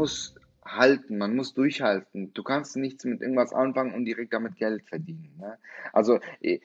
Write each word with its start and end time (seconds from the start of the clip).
muss 0.00 0.34
halten, 0.64 1.18
man 1.18 1.36
muss 1.36 1.52
durchhalten. 1.52 2.32
Du 2.32 2.42
kannst 2.42 2.76
nichts 2.76 3.04
mit 3.04 3.20
irgendwas 3.20 3.52
anfangen 3.52 3.92
und 3.94 4.06
direkt 4.06 4.32
damit 4.32 4.56
Geld 4.56 4.82
verdienen. 4.88 5.34
Ne? 5.38 5.58
Also 5.92 6.20
eh, 6.40 6.60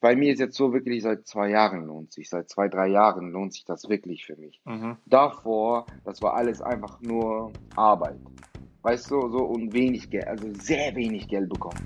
bei 0.00 0.16
mir 0.16 0.32
ist 0.32 0.38
jetzt 0.38 0.56
so 0.56 0.72
wirklich 0.72 1.02
seit 1.02 1.26
zwei 1.26 1.50
Jahren 1.50 1.86
lohnt 1.86 2.12
sich, 2.12 2.30
seit 2.30 2.48
zwei, 2.48 2.68
drei 2.68 2.88
Jahren 2.88 3.30
lohnt 3.30 3.52
sich 3.52 3.64
das 3.64 3.88
wirklich 3.88 4.24
für 4.24 4.36
mich. 4.36 4.60
Mhm. 4.64 4.96
Davor, 5.06 5.86
das 6.04 6.22
war 6.22 6.34
alles 6.34 6.62
einfach 6.62 7.00
nur 7.00 7.52
Arbeit. 7.76 8.18
Weißt 8.82 9.10
du, 9.10 9.28
so 9.28 9.44
und 9.44 9.74
wenig 9.74 10.08
Geld, 10.08 10.26
also 10.26 10.46
sehr 10.54 10.94
wenig 10.94 11.28
Geld 11.28 11.50
bekommen. 11.50 11.84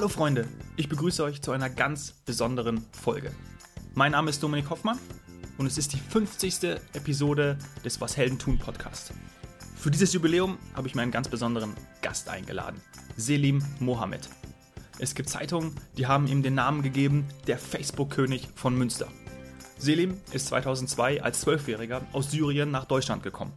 Hallo 0.00 0.08
Freunde, 0.08 0.48
ich 0.76 0.88
begrüße 0.88 1.22
euch 1.22 1.42
zu 1.42 1.52
einer 1.52 1.68
ganz 1.68 2.12
besonderen 2.24 2.86
Folge. 2.90 3.32
Mein 3.92 4.12
Name 4.12 4.30
ist 4.30 4.42
Dominik 4.42 4.70
Hoffmann 4.70 4.98
und 5.58 5.66
es 5.66 5.76
ist 5.76 5.92
die 5.92 5.98
50. 5.98 6.80
Episode 6.94 7.58
des 7.84 8.00
Was 8.00 8.16
Helden 8.16 8.38
tun 8.38 8.58
Podcast. 8.58 9.12
Für 9.76 9.90
dieses 9.90 10.14
Jubiläum 10.14 10.56
habe 10.72 10.88
ich 10.88 10.94
mir 10.94 11.02
einen 11.02 11.10
ganz 11.10 11.28
besonderen 11.28 11.74
Gast 12.00 12.30
eingeladen, 12.30 12.80
Selim 13.18 13.62
Mohammed. 13.78 14.26
Es 14.98 15.14
gibt 15.14 15.28
Zeitungen, 15.28 15.74
die 15.98 16.06
haben 16.06 16.28
ihm 16.28 16.42
den 16.42 16.54
Namen 16.54 16.80
gegeben, 16.80 17.26
der 17.46 17.58
Facebook-König 17.58 18.48
von 18.54 18.74
Münster. 18.74 19.08
Selim 19.76 20.18
ist 20.32 20.46
2002 20.46 21.22
als 21.22 21.42
Zwölfjähriger 21.42 22.06
aus 22.14 22.30
Syrien 22.30 22.70
nach 22.70 22.86
Deutschland 22.86 23.22
gekommen. 23.22 23.52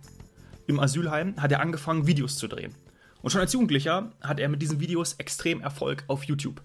Im 0.67 0.81
Asylheim 0.81 1.41
hat 1.41 1.53
er 1.53 1.61
angefangen, 1.61 2.05
Videos 2.05 2.35
zu 2.35 2.49
drehen. 2.49 2.75
Und 3.23 3.29
schon 3.29 3.39
als 3.39 3.53
Jugendlicher 3.53 4.11
hat 4.21 4.41
er 4.41 4.49
mit 4.49 4.61
diesen 4.61 4.81
Videos 4.81 5.13
extrem 5.13 5.61
Erfolg 5.61 6.03
auf 6.07 6.25
YouTube. 6.25 6.61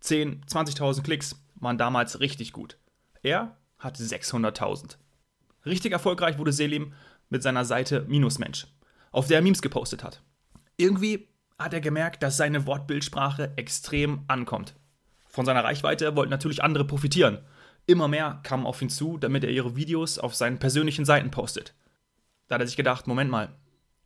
10, 0.00 0.42
20.000 0.46 1.02
Klicks 1.02 1.44
waren 1.56 1.76
damals 1.76 2.18
richtig 2.20 2.54
gut. 2.54 2.78
Er 3.22 3.58
hatte 3.78 4.02
600.000. 4.02 4.96
Richtig 5.66 5.92
erfolgreich 5.92 6.38
wurde 6.38 6.52
Selim 6.52 6.94
mit 7.28 7.42
seiner 7.42 7.66
Seite 7.66 8.06
Minusmensch, 8.08 8.68
auf 9.10 9.26
der 9.26 9.36
er 9.36 9.42
Memes 9.42 9.60
gepostet 9.60 10.02
hat. 10.02 10.22
Irgendwie 10.78 11.28
hat 11.58 11.74
er 11.74 11.82
gemerkt, 11.82 12.22
dass 12.22 12.38
seine 12.38 12.66
Wortbildsprache 12.66 13.52
extrem 13.56 14.24
ankommt. 14.28 14.74
Von 15.26 15.44
seiner 15.44 15.62
Reichweite 15.62 16.16
wollten 16.16 16.30
natürlich 16.30 16.64
andere 16.64 16.86
profitieren. 16.86 17.40
Immer 17.84 18.08
mehr 18.08 18.40
kamen 18.44 18.64
auf 18.64 18.80
ihn 18.80 18.88
zu, 18.88 19.18
damit 19.18 19.44
er 19.44 19.50
ihre 19.50 19.76
Videos 19.76 20.18
auf 20.18 20.34
seinen 20.34 20.58
persönlichen 20.58 21.04
Seiten 21.04 21.30
postet. 21.30 21.74
Da 22.46 22.54
hat 22.54 22.62
er 22.62 22.66
sich 22.66 22.78
gedacht, 22.78 23.06
Moment 23.06 23.30
mal, 23.30 23.54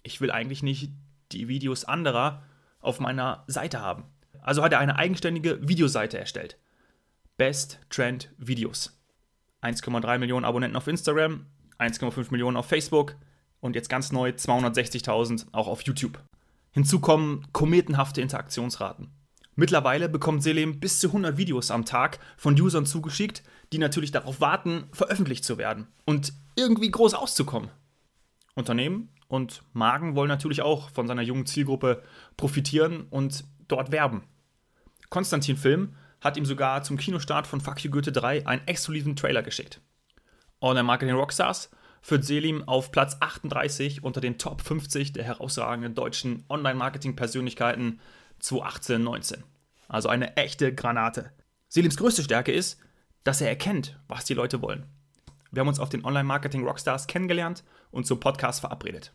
ich 0.02 0.20
will 0.20 0.32
eigentlich 0.32 0.64
nicht 0.64 0.90
die 1.32 1.48
Videos 1.48 1.84
anderer 1.84 2.42
auf 2.80 3.00
meiner 3.00 3.44
Seite 3.46 3.80
haben. 3.80 4.04
Also 4.40 4.62
hat 4.62 4.72
er 4.72 4.80
eine 4.80 4.96
eigenständige 4.96 5.66
Videoseite 5.66 6.18
erstellt. 6.18 6.58
Best 7.36 7.78
Trend 7.90 8.30
Videos. 8.38 8.98
1,3 9.62 10.18
Millionen 10.18 10.44
Abonnenten 10.44 10.76
auf 10.76 10.88
Instagram, 10.88 11.46
1,5 11.78 12.30
Millionen 12.30 12.56
auf 12.56 12.66
Facebook 12.66 13.14
und 13.60 13.76
jetzt 13.76 13.88
ganz 13.88 14.12
neu 14.12 14.30
260.000 14.30 15.46
auch 15.52 15.68
auf 15.68 15.82
YouTube. 15.82 16.20
Hinzu 16.72 17.00
kommen 17.00 17.46
kometenhafte 17.52 18.20
Interaktionsraten. 18.20 19.10
Mittlerweile 19.54 20.08
bekommt 20.08 20.42
Selim 20.42 20.80
bis 20.80 20.98
zu 20.98 21.08
100 21.08 21.36
Videos 21.36 21.70
am 21.70 21.84
Tag 21.84 22.18
von 22.36 22.58
Usern 22.58 22.86
zugeschickt, 22.86 23.42
die 23.72 23.78
natürlich 23.78 24.10
darauf 24.10 24.40
warten, 24.40 24.84
veröffentlicht 24.92 25.44
zu 25.44 25.58
werden 25.58 25.86
und 26.06 26.32
irgendwie 26.56 26.90
groß 26.90 27.14
auszukommen. 27.14 27.70
Unternehmen 28.54 29.10
und 29.32 29.62
Magen 29.72 30.14
wollen 30.14 30.28
natürlich 30.28 30.60
auch 30.60 30.90
von 30.90 31.08
seiner 31.08 31.22
jungen 31.22 31.46
Zielgruppe 31.46 32.02
profitieren 32.36 33.06
und 33.08 33.44
dort 33.66 33.90
werben. 33.90 34.24
Konstantin 35.08 35.56
Film 35.56 35.94
hat 36.20 36.36
ihm 36.36 36.44
sogar 36.44 36.82
zum 36.82 36.98
Kinostart 36.98 37.46
von 37.46 37.62
Fuck 37.62 37.82
You 37.82 37.90
Goethe 37.90 38.12
3 38.12 38.46
einen 38.46 38.68
exklusiven 38.68 39.16
Trailer 39.16 39.42
geschickt. 39.42 39.80
Online 40.60 40.82
Marketing 40.82 41.14
Rockstars 41.14 41.70
führt 42.02 42.26
Selim 42.26 42.68
auf 42.68 42.92
Platz 42.92 43.16
38 43.20 44.04
unter 44.04 44.20
den 44.20 44.36
Top 44.36 44.60
50 44.60 45.14
der 45.14 45.24
herausragenden 45.24 45.94
deutschen 45.94 46.44
Online-Marketing-Persönlichkeiten 46.50 48.00
2018-19. 48.42 49.38
Also 49.88 50.10
eine 50.10 50.36
echte 50.36 50.74
Granate. 50.74 51.32
Selims 51.68 51.96
größte 51.96 52.22
Stärke 52.22 52.52
ist, 52.52 52.78
dass 53.24 53.40
er 53.40 53.48
erkennt, 53.48 53.98
was 54.08 54.26
die 54.26 54.34
Leute 54.34 54.60
wollen. 54.60 54.84
Wir 55.52 55.60
haben 55.60 55.68
uns 55.68 55.80
auf 55.80 55.88
den 55.88 56.04
Online-Marketing 56.04 56.66
Rockstars 56.66 57.06
kennengelernt 57.06 57.64
und 57.90 58.06
zum 58.06 58.20
Podcast 58.20 58.60
verabredet. 58.60 59.14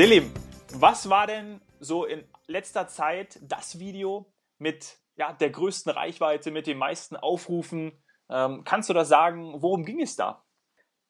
Selim, 0.00 0.30
was 0.72 1.10
war 1.10 1.26
denn 1.26 1.60
so 1.78 2.06
in 2.06 2.24
letzter 2.46 2.88
Zeit 2.88 3.38
das 3.42 3.78
Video 3.80 4.32
mit 4.56 4.96
ja, 5.16 5.34
der 5.34 5.50
größten 5.50 5.92
Reichweite, 5.92 6.50
mit 6.50 6.66
den 6.66 6.78
meisten 6.78 7.16
Aufrufen? 7.16 7.92
Ähm, 8.30 8.62
kannst 8.64 8.88
du 8.88 8.94
da 8.94 9.04
sagen, 9.04 9.60
worum 9.60 9.84
ging 9.84 10.00
es 10.00 10.16
da? 10.16 10.42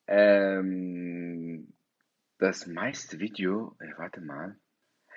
Ähm, 0.09 1.73
das 2.39 2.67
meiste 2.67 3.21
Video, 3.21 3.77
ey, 3.79 3.93
warte 3.97 4.23
mal. 4.23 4.57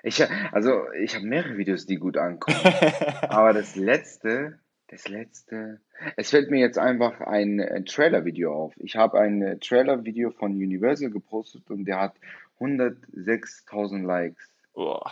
Ich, 0.03 0.23
also, 0.51 0.91
ich 0.91 1.16
habe 1.16 1.25
mehrere 1.25 1.57
Videos, 1.57 1.88
die 1.88 1.95
gut 1.95 2.17
ankommen. 2.17 2.61
aber 3.23 3.53
das 3.53 3.75
letzte, 3.75 4.59
das 4.85 5.07
letzte, 5.07 5.81
es 6.16 6.29
fällt 6.29 6.51
mir 6.51 6.59
jetzt 6.59 6.78
einfach 6.78 7.22
ein, 7.22 7.59
ein 7.59 7.85
Trailer-Video 7.85 8.53
auf. 8.53 8.73
Ich 8.78 8.97
habe 8.97 9.19
ein 9.19 9.59
Trailer-Video 9.59 10.29
von 10.29 10.51
Universal 10.51 11.09
gepostet 11.09 11.72
und 11.72 11.85
der 11.85 12.00
hat 12.00 12.13
106.000 12.59 14.06
Likes. 14.06 14.50
Boah. 14.74 15.12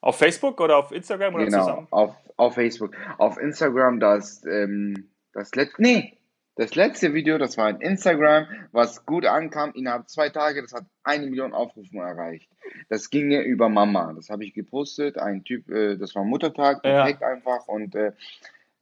Auf 0.00 0.18
Facebook 0.18 0.60
oder 0.60 0.78
auf 0.78 0.90
Instagram 0.90 1.34
oder 1.34 1.44
genau, 1.44 1.60
zusammen? 1.60 1.86
Auf, 1.90 2.16
auf 2.36 2.54
Facebook. 2.54 2.96
Auf 3.18 3.38
Instagram 3.38 4.00
das, 4.00 4.44
ähm, 4.46 5.10
das 5.32 5.54
letzte, 5.54 5.80
nee, 5.80 6.18
das 6.56 6.74
letzte 6.74 7.14
Video, 7.14 7.38
das 7.38 7.56
war 7.56 7.70
in 7.70 7.80
Instagram, 7.80 8.46
was 8.72 9.06
gut 9.06 9.24
ankam, 9.24 9.72
innerhalb 9.74 10.08
zwei 10.08 10.28
Tage, 10.28 10.60
das 10.60 10.72
hat 10.74 10.84
eine 11.02 11.26
Million 11.26 11.54
Aufrufe 11.54 11.96
erreicht. 11.96 12.50
Das 12.88 13.10
ging 13.10 13.28
mir 13.28 13.42
über 13.42 13.68
Mama. 13.68 14.12
Das 14.12 14.28
habe 14.28 14.44
ich 14.44 14.54
gepostet. 14.54 15.18
Ein 15.18 15.44
Typ, 15.44 15.70
äh, 15.70 15.96
das 15.96 16.14
war 16.14 16.24
Muttertag, 16.24 16.82
perfekt 16.82 17.20
ja. 17.22 17.28
einfach. 17.28 17.68
Und 17.68 17.94
äh, 17.94 18.12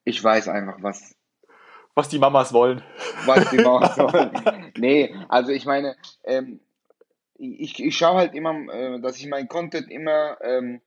ich 0.04 0.22
weiß 0.22 0.48
einfach, 0.48 0.78
was. 0.80 1.14
Was 1.94 2.08
die 2.08 2.18
Mamas 2.18 2.52
wollen. 2.52 2.82
Was 3.26 3.50
die 3.50 3.58
Mamas 3.58 3.98
wollen. 3.98 4.72
Nee, 4.76 5.14
also 5.28 5.52
ich 5.52 5.64
meine, 5.64 5.96
ähm, 6.24 6.60
ich, 7.40 7.82
ich 7.82 7.96
schaue 7.96 8.16
halt 8.16 8.34
immer, 8.34 8.54
äh, 8.72 9.00
dass 9.00 9.16
ich 9.18 9.26
meinen 9.26 9.48
Content 9.48 9.90
immer 9.90 10.36
ähm, 10.42 10.80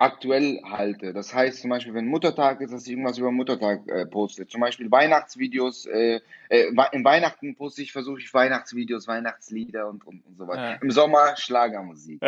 aktuell 0.00 0.60
halte. 0.64 1.12
Das 1.12 1.34
heißt 1.34 1.60
zum 1.60 1.68
Beispiel, 1.68 1.92
wenn 1.92 2.06
Muttertag 2.06 2.62
ist, 2.62 2.72
dass 2.72 2.86
ich 2.86 2.92
irgendwas 2.92 3.18
über 3.18 3.30
Muttertag 3.30 3.86
äh, 3.86 4.06
poste. 4.06 4.46
Zum 4.46 4.62
Beispiel 4.62 4.90
Weihnachtsvideos, 4.90 5.84
äh, 5.84 6.20
äh, 6.48 6.72
in 6.92 7.04
Weihnachten 7.04 7.54
poste 7.54 7.82
ich, 7.82 7.92
versuche 7.92 8.18
ich 8.18 8.32
Weihnachtsvideos, 8.32 9.06
Weihnachtslieder 9.06 9.86
und, 9.88 10.06
und, 10.06 10.24
und 10.24 10.38
so 10.38 10.48
weiter. 10.48 10.70
Ja. 10.70 10.78
Im 10.80 10.90
Sommer 10.90 11.36
Schlagermusik. 11.36 12.22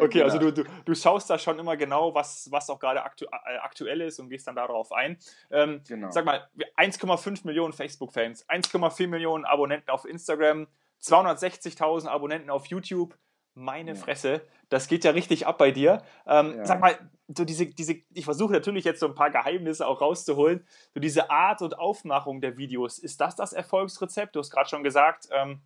okay, 0.00 0.22
also 0.22 0.38
du, 0.38 0.52
du, 0.52 0.64
du 0.86 0.94
schaust 0.94 1.28
da 1.28 1.38
schon 1.38 1.58
immer 1.58 1.76
genau, 1.76 2.14
was, 2.14 2.50
was 2.50 2.70
auch 2.70 2.78
gerade 2.78 3.04
aktu 3.04 3.26
äh, 3.26 3.58
aktuell 3.58 4.00
ist 4.00 4.18
und 4.18 4.30
gehst 4.30 4.46
dann 4.46 4.56
darauf 4.56 4.90
ein. 4.90 5.18
Ähm, 5.50 5.82
genau. 5.86 6.10
Sag 6.12 6.24
mal, 6.24 6.48
1,5 6.78 7.46
Millionen 7.46 7.74
Facebook-Fans, 7.74 8.48
1,4 8.48 9.06
Millionen 9.06 9.44
Abonnenten 9.44 9.90
auf 9.90 10.06
Instagram, 10.06 10.66
260.000 11.02 12.08
Abonnenten 12.08 12.50
auf 12.50 12.66
YouTube. 12.66 13.16
Meine 13.54 13.92
ja. 13.92 13.96
Fresse, 13.96 14.42
das 14.68 14.86
geht 14.86 15.04
ja 15.04 15.12
richtig 15.12 15.46
ab 15.46 15.56
bei 15.56 15.70
dir. 15.70 16.02
Ähm, 16.26 16.56
ja. 16.58 16.66
Sag 16.66 16.80
mal, 16.80 16.98
so 17.28 17.44
diese, 17.44 17.66
diese, 17.66 17.96
ich 18.12 18.24
versuche 18.24 18.52
natürlich 18.52 18.84
jetzt 18.84 19.00
so 19.00 19.06
ein 19.06 19.14
paar 19.14 19.30
Geheimnisse 19.30 19.86
auch 19.86 20.00
rauszuholen. 20.00 20.66
So 20.92 21.00
diese 21.00 21.30
Art 21.30 21.62
und 21.62 21.78
Aufmachung 21.78 22.40
der 22.40 22.58
Videos, 22.58 22.98
ist 22.98 23.20
das 23.20 23.34
das 23.34 23.52
Erfolgsrezept? 23.52 24.36
Du 24.36 24.40
hast 24.40 24.50
gerade 24.50 24.68
schon 24.68 24.84
gesagt, 24.84 25.28
ähm, 25.32 25.62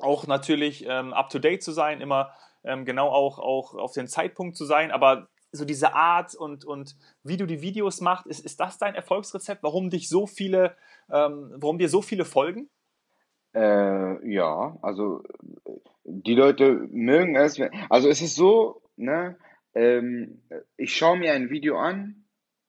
auch 0.00 0.26
natürlich 0.26 0.86
ähm, 0.86 1.12
up 1.12 1.28
to 1.28 1.38
date 1.38 1.62
zu 1.62 1.72
sein, 1.72 2.00
immer 2.00 2.32
ähm, 2.64 2.84
genau 2.84 3.08
auch, 3.08 3.38
auch 3.38 3.74
auf 3.74 3.92
den 3.92 4.08
Zeitpunkt 4.08 4.56
zu 4.56 4.64
sein, 4.64 4.90
aber 4.90 5.28
so 5.52 5.64
diese 5.64 5.94
Art 5.94 6.34
und, 6.34 6.64
und 6.64 6.96
wie 7.22 7.36
du 7.36 7.46
die 7.46 7.62
Videos 7.62 8.00
machst, 8.00 8.26
ist, 8.26 8.40
ist 8.40 8.60
das 8.60 8.78
dein 8.78 8.94
Erfolgsrezept? 8.94 9.62
Warum 9.62 9.90
dich 9.90 10.08
so 10.08 10.26
viele, 10.26 10.76
ähm, 11.10 11.54
warum 11.56 11.78
dir 11.78 11.88
so 11.88 12.02
viele 12.02 12.24
folgen? 12.24 12.68
Äh, 13.58 14.34
ja, 14.34 14.78
also 14.82 15.22
die 16.04 16.34
Leute 16.34 16.86
mögen 16.92 17.34
es. 17.34 17.60
Also 17.88 18.08
es 18.08 18.22
ist 18.22 18.36
so, 18.36 18.82
ne? 18.96 19.36
ähm, 19.74 20.42
ich 20.76 20.96
schaue 20.96 21.18
mir 21.18 21.32
ein 21.32 21.50
Video 21.50 21.76
an 21.76 22.24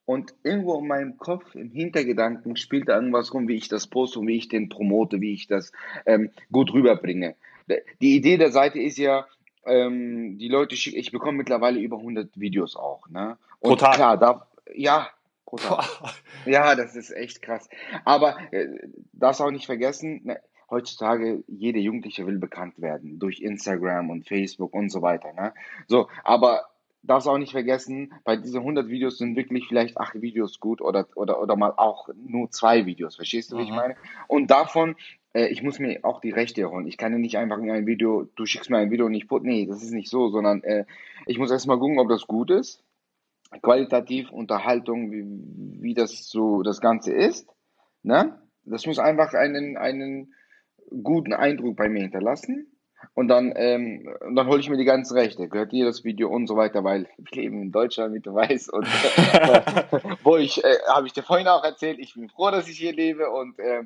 und 0.05 0.33
irgendwo 0.41 0.79
in 0.79 0.87
meinem 0.87 1.17
Kopf, 1.17 1.53
im 1.53 1.69
Hintergedanken 1.69 2.55
spielt 2.55 2.89
da 2.89 2.95
irgendwas 2.95 3.31
rum, 3.35 3.47
wie 3.47 3.55
ich 3.55 3.67
das 3.67 3.85
poste 3.85 4.19
und 4.19 4.27
wie 4.27 4.37
ich 4.37 4.47
den 4.47 4.69
promote, 4.69 5.21
wie 5.21 5.33
ich 5.33 5.45
das 5.45 5.71
ähm, 6.07 6.31
gut 6.51 6.73
rüberbringe. 6.73 7.35
Die 8.01 8.15
Idee 8.15 8.37
der 8.37 8.51
Seite 8.51 8.79
ist 8.79 8.97
ja, 8.97 9.27
ähm, 9.65 10.39
die 10.39 10.47
Leute 10.47 10.75
schicken, 10.75 10.97
ich 10.97 11.11
bekomme 11.11 11.37
mittlerweile 11.37 11.79
über 11.79 11.97
100 11.97 12.39
Videos 12.39 12.75
auch. 12.75 13.07
Ne? 13.09 13.37
Und 13.59 13.69
Pro 13.69 13.75
Tag? 13.75 13.93
klar, 13.93 14.17
da, 14.17 14.47
ja. 14.73 15.07
Ja, 16.45 16.75
das 16.75 16.95
ist 16.95 17.11
echt 17.11 17.41
krass. 17.41 17.69
Aber 18.05 18.37
äh, 18.51 18.67
darfst 19.13 19.41
auch 19.41 19.51
nicht 19.51 19.65
vergessen, 19.65 20.21
ne, 20.23 20.39
heutzutage 20.69 21.43
jeder 21.47 21.79
Jugendliche 21.79 22.25
will 22.25 22.37
bekannt 22.37 22.79
werden 22.81 23.19
durch 23.19 23.39
Instagram 23.41 24.09
und 24.09 24.27
Facebook 24.27 24.73
und 24.73 24.89
so 24.89 25.01
weiter. 25.01 25.33
Ne? 25.33 25.53
So, 25.87 26.07
aber 26.23 26.65
darfst 27.01 27.27
auch 27.27 27.37
nicht 27.37 27.51
vergessen, 27.53 28.13
bei 28.23 28.35
diesen 28.35 28.59
100 28.59 28.89
Videos 28.89 29.17
sind 29.17 29.35
wirklich 29.35 29.67
vielleicht 29.67 29.97
acht 29.97 30.21
Videos 30.21 30.59
gut 30.59 30.81
oder, 30.81 31.07
oder, 31.15 31.41
oder 31.41 31.55
mal 31.55 31.73
auch 31.77 32.09
nur 32.15 32.51
zwei 32.51 32.85
Videos. 32.85 33.15
Verstehst 33.15 33.51
du, 33.51 33.57
wie 33.57 33.63
ich 33.63 33.69
Mhm. 33.69 33.75
meine? 33.75 33.95
Und 34.27 34.51
davon, 34.51 34.95
äh, 35.33 35.47
ich 35.47 35.63
muss 35.63 35.79
mir 35.79 35.99
auch 36.03 36.19
die 36.19 36.31
Rechte 36.31 36.69
holen. 36.69 36.87
Ich 36.87 36.97
kann 36.97 37.11
ja 37.13 37.17
nicht 37.17 37.37
einfach 37.37 37.57
in 37.57 37.71
ein 37.71 37.87
Video, 37.87 38.27
du 38.35 38.45
schickst 38.45 38.69
mir 38.69 38.77
ein 38.77 38.91
Video 38.91 39.05
und 39.05 39.13
ich 39.13 39.27
put, 39.27 39.43
nee, 39.43 39.65
das 39.65 39.81
ist 39.81 39.91
nicht 39.91 40.09
so, 40.09 40.29
sondern 40.29 40.61
äh, 40.63 40.85
ich 41.25 41.37
muss 41.37 41.51
erstmal 41.51 41.79
gucken, 41.79 41.99
ob 41.99 42.09
das 42.09 42.27
gut 42.27 42.51
ist. 42.51 42.83
Qualitativ, 43.61 44.29
Unterhaltung, 44.31 45.11
wie, 45.11 45.25
wie 45.81 45.93
das 45.93 46.29
so 46.29 46.61
das 46.61 46.81
Ganze 46.81 47.13
ist. 47.13 47.47
Ne? 48.03 48.39
Das 48.65 48.85
muss 48.85 48.99
einfach 48.99 49.33
einen, 49.33 49.77
einen 49.77 50.33
guten 51.03 51.33
Eindruck 51.33 51.75
bei 51.77 51.89
mir 51.89 52.01
hinterlassen. 52.01 52.71
Und 53.13 53.29
dann, 53.29 53.53
ähm, 53.55 54.13
und 54.27 54.35
dann 54.35 54.47
hole 54.47 54.59
ich 54.59 54.69
mir 54.69 54.77
die 54.77 54.85
ganzen 54.85 55.17
Rechte. 55.17 55.47
Gehört 55.47 55.71
dir 55.71 55.85
das 55.85 56.03
Video 56.03 56.29
und 56.29 56.47
so 56.47 56.55
weiter, 56.57 56.83
weil 56.83 57.07
wir 57.17 57.41
leben 57.43 57.61
in 57.61 57.71
Deutschland, 57.71 58.13
wie 58.13 58.19
du 58.19 58.33
weißt. 58.33 58.71
Und 58.73 58.85
wo 60.23 60.37
ich, 60.37 60.63
äh, 60.63 60.77
habe 60.87 61.07
ich 61.07 61.13
dir 61.13 61.23
vorhin 61.23 61.47
auch 61.47 61.63
erzählt, 61.63 61.99
ich 61.99 62.13
bin 62.13 62.29
froh, 62.29 62.51
dass 62.51 62.67
ich 62.67 62.77
hier 62.77 62.93
lebe 62.93 63.29
und 63.29 63.57
äh, 63.59 63.83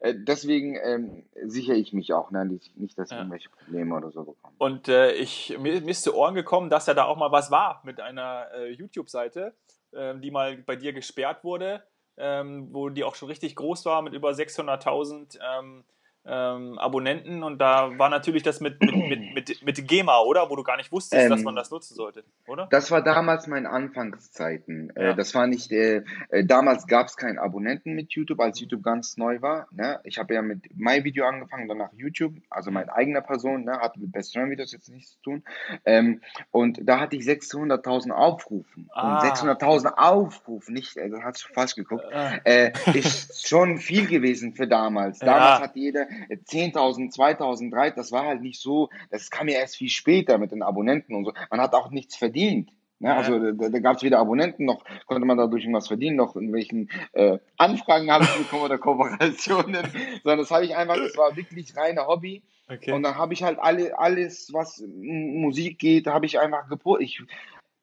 äh, 0.00 0.14
deswegen 0.16 0.76
ähm, 0.82 1.24
sichere 1.44 1.76
ich 1.76 1.92
mich 1.92 2.12
auch, 2.12 2.30
ne, 2.30 2.44
nicht, 2.44 2.98
dass 2.98 3.10
ich 3.10 3.12
Ja. 3.12 3.18
irgendwelche 3.18 3.50
Probleme 3.50 3.94
oder 3.94 4.10
so 4.10 4.24
bekomme. 4.24 4.54
Und 4.58 4.88
äh, 4.88 5.12
ich, 5.12 5.56
mir, 5.58 5.80
mir 5.80 5.90
ist 5.90 6.02
zu 6.02 6.14
Ohren 6.14 6.34
gekommen, 6.34 6.68
dass 6.68 6.86
ja 6.86 6.94
da 6.94 7.04
auch 7.04 7.16
mal 7.16 7.32
was 7.32 7.50
war 7.50 7.80
mit 7.84 8.00
einer 8.00 8.48
äh, 8.54 8.70
YouTube-Seite, 8.72 9.54
ähm, 9.94 10.20
die 10.20 10.30
mal 10.30 10.56
bei 10.58 10.76
dir 10.76 10.92
gesperrt 10.92 11.44
wurde, 11.44 11.82
ähm, 12.18 12.68
wo 12.72 12.88
die 12.88 13.04
auch 13.04 13.14
schon 13.14 13.28
richtig 13.28 13.56
groß 13.56 13.86
war 13.86 14.02
mit 14.02 14.12
über 14.12 14.30
600.000 14.30 15.38
ähm, 15.40 15.84
ähm, 16.28 16.78
Abonnenten. 16.78 17.42
Und 17.42 17.58
da 17.58 17.98
war 17.98 18.08
natürlich 18.08 18.42
das 18.42 18.60
mit, 18.60 18.80
mit, 18.80 18.94
mit, 18.96 19.34
mit, 19.34 19.62
mit 19.64 19.88
GEMA, 19.88 20.20
oder? 20.20 20.50
Wo 20.50 20.56
du 20.56 20.62
gar 20.62 20.76
nicht 20.76 20.90
wusstest, 20.92 21.30
dass 21.30 21.38
Ähm, 21.40 21.44
man 21.44 21.56
das 21.56 21.70
nutzen 21.70 21.94
sollte, 21.94 22.24
oder? 22.46 22.66
Das 22.70 22.90
war 22.90 23.02
damals 23.02 23.46
meine 23.46 23.70
Anfangszeiten. 23.70 24.92
Ja. 24.96 25.10
Äh, 25.10 25.14
das 25.14 25.34
war 25.34 25.46
nicht, 25.46 25.70
äh, 25.72 26.02
äh, 26.30 26.44
damals 26.44 26.86
gab 26.86 27.06
es 27.06 27.16
keinen 27.16 27.38
Abonnenten 27.38 27.94
mit 27.94 28.12
YouTube, 28.12 28.40
als 28.40 28.60
YouTube 28.60 28.82
ganz 28.82 29.16
neu 29.16 29.40
war. 29.42 29.68
Ne? 29.70 30.00
Ich 30.04 30.18
habe 30.18 30.34
ja 30.34 30.42
mit 30.42 30.64
My 30.76 31.04
Video 31.04 31.26
angefangen, 31.26 31.68
danach 31.68 31.92
YouTube, 31.92 32.34
also 32.50 32.70
meine 32.70 32.92
eigene 32.94 33.22
Person, 33.22 33.64
ne? 33.64 33.78
hatte 33.78 34.00
mit 34.00 34.12
Best 34.12 34.32
Friend 34.32 34.50
Videos 34.50 34.72
jetzt 34.72 34.88
nichts 34.88 35.12
zu 35.12 35.22
tun. 35.22 35.44
Ähm, 35.84 36.20
und 36.50 36.80
da 36.82 37.00
hatte 37.00 37.16
ich 37.16 37.24
600.000 37.24 38.10
Aufrufen. 38.10 38.88
Ah. 38.92 39.18
Und 39.20 39.32
600.000 39.32 39.94
Aufrufen, 39.96 40.74
nicht, 40.74 40.96
äh, 40.96 41.08
das 41.10 41.22
hast 41.22 41.44
du 41.48 41.52
falsch 41.52 41.74
geguckt, 41.74 42.04
Äh, 42.12 42.66
äh, 42.66 42.72
ist 42.98 43.46
schon 43.48 43.78
viel 43.78 44.06
gewesen 44.06 44.54
für 44.54 44.66
damals. 44.66 45.18
Damals 45.26 45.58
Ja. 45.58 45.60
hat 45.60 45.76
jeder 45.76 46.02
äh, 46.02 46.15
10.000, 46.30 47.14
2.000, 47.14 47.72
3.000, 47.72 47.94
das 47.94 48.12
war 48.12 48.26
halt 48.26 48.42
nicht 48.42 48.60
so, 48.60 48.90
das 49.10 49.30
kam 49.30 49.48
ja 49.48 49.58
erst 49.58 49.76
viel 49.76 49.88
später 49.88 50.38
mit 50.38 50.52
den 50.52 50.62
Abonnenten 50.62 51.14
und 51.14 51.24
so. 51.24 51.32
Man 51.50 51.60
hat 51.60 51.74
auch 51.74 51.90
nichts 51.90 52.16
verdient. 52.16 52.70
Ne? 52.98 53.08
Ja. 53.08 53.16
Also 53.16 53.38
da, 53.52 53.68
da 53.68 53.78
gab 53.78 53.96
es 53.96 54.02
weder 54.02 54.18
Abonnenten, 54.18 54.64
noch 54.64 54.82
konnte 55.06 55.26
man 55.26 55.36
dadurch 55.36 55.62
irgendwas 55.62 55.88
verdienen, 55.88 56.16
noch 56.16 56.34
irgendwelchen 56.34 56.90
äh, 57.12 57.38
Anfragen 57.58 58.10
habe 58.10 58.24
ich 58.24 58.34
bekommen 58.36 58.62
oder 58.62 58.78
Kooperationen, 58.78 59.86
sondern 60.22 60.38
das 60.38 60.50
habe 60.50 60.64
ich 60.64 60.76
einfach, 60.76 60.96
das 60.96 61.16
war 61.16 61.36
wirklich 61.36 61.76
reine 61.76 62.06
Hobby. 62.06 62.42
okay. 62.68 62.92
Und 62.92 63.02
dann 63.02 63.16
habe 63.16 63.34
ich 63.34 63.42
halt 63.42 63.58
alle, 63.58 63.98
alles, 63.98 64.50
was 64.52 64.82
Musik 64.86 65.78
geht, 65.78 66.06
habe 66.06 66.26
ich 66.26 66.40
einfach 66.40 66.68
gepostet. 66.68 67.06
Ich, 67.06 67.22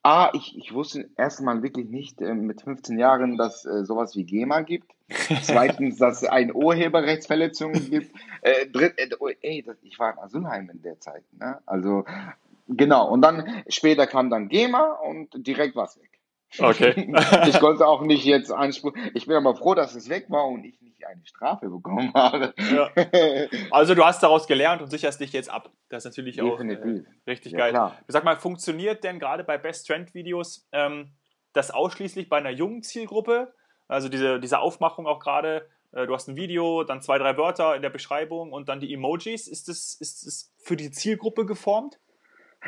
A, 0.03 0.31
ich, 0.33 0.57
ich 0.57 0.73
wusste 0.73 1.09
erstmal 1.17 1.63
wirklich 1.63 1.87
nicht 1.87 2.21
äh, 2.21 2.33
mit 2.33 2.61
15 2.61 2.99
Jahren, 2.99 3.37
dass 3.37 3.65
äh, 3.65 3.85
sowas 3.85 4.17
wie 4.17 4.25
GEMA 4.25 4.61
gibt. 4.61 4.91
Zweitens, 5.43 5.97
dass 5.99 6.21
es 6.21 6.27
eine 6.27 6.53
Urheberrechtsverletzung 6.53 7.71
gibt. 7.71 8.13
Äh, 8.41 8.67
dritt, 8.67 8.97
äh, 8.97 9.09
oh, 9.19 9.29
ey, 9.41 9.63
das, 9.63 9.77
ich 9.81 9.97
war 9.99 10.11
in 10.11 10.19
Asylheim 10.19 10.69
in 10.69 10.81
der 10.81 10.99
Zeit. 10.99 11.23
Ne? 11.39 11.57
Also, 11.65 12.03
genau. 12.67 13.09
Und 13.09 13.21
dann 13.21 13.63
später 13.69 14.05
kam 14.05 14.29
dann 14.29 14.49
GEMA 14.49 14.91
und 14.91 15.29
direkt 15.47 15.77
war 15.77 15.85
es 15.85 15.97
weg. 15.97 16.19
Okay. 16.59 17.13
ich 17.47 17.59
konnte 17.59 17.87
auch 17.87 18.01
nicht 18.01 18.25
jetzt 18.25 18.51
Anspruch. 18.51 18.93
Ich 19.13 19.25
bin 19.25 19.35
aber 19.35 19.55
froh, 19.55 19.73
dass 19.75 19.95
es 19.95 20.09
weg 20.09 20.25
war 20.29 20.47
und 20.47 20.63
ich 20.65 20.79
nicht 20.81 21.05
eine 21.05 21.25
Strafe 21.25 21.69
bekommen 21.69 22.11
habe. 22.13 22.53
Ja. 22.71 22.89
Also 23.71 23.95
du 23.95 24.03
hast 24.03 24.21
daraus 24.23 24.47
gelernt 24.47 24.81
und 24.81 24.89
sicherst 24.89 25.19
dich 25.19 25.33
jetzt 25.33 25.49
ab. 25.49 25.71
Das 25.89 26.05
ist 26.05 26.11
natürlich 26.11 26.41
auch 26.41 26.59
äh, 26.59 27.03
richtig 27.27 27.53
Ja, 27.53 27.57
geil. 27.59 27.71
klar. 27.71 27.97
Sag 28.07 28.23
mal, 28.23 28.37
funktioniert 28.37 29.03
denn 29.03 29.19
gerade 29.19 29.43
bei 29.43 29.57
Best 29.57 29.87
Trend 29.87 30.13
Videos 30.13 30.67
ähm, 30.71 31.11
das 31.53 31.71
ausschließlich 31.71 32.29
bei 32.29 32.37
einer 32.37 32.51
jungen 32.51 32.83
Zielgruppe? 32.83 33.53
Also 33.87 34.09
diese, 34.09 34.39
diese 34.39 34.59
Aufmachung 34.59 35.07
auch 35.07 35.19
gerade, 35.19 35.67
äh, 35.91 36.07
du 36.07 36.13
hast 36.13 36.27
ein 36.27 36.35
Video, 36.35 36.83
dann 36.83 37.01
zwei, 37.01 37.17
drei 37.17 37.37
Wörter 37.37 37.75
in 37.75 37.81
der 37.81 37.89
Beschreibung 37.89 38.51
und 38.51 38.69
dann 38.69 38.79
die 38.79 38.93
Emojis. 38.93 39.47
Ist 39.47 39.67
das, 39.67 39.93
ist 39.99 40.25
das 40.25 40.53
für 40.57 40.75
die 40.75 40.91
Zielgruppe 40.91 41.45
geformt? 41.45 41.99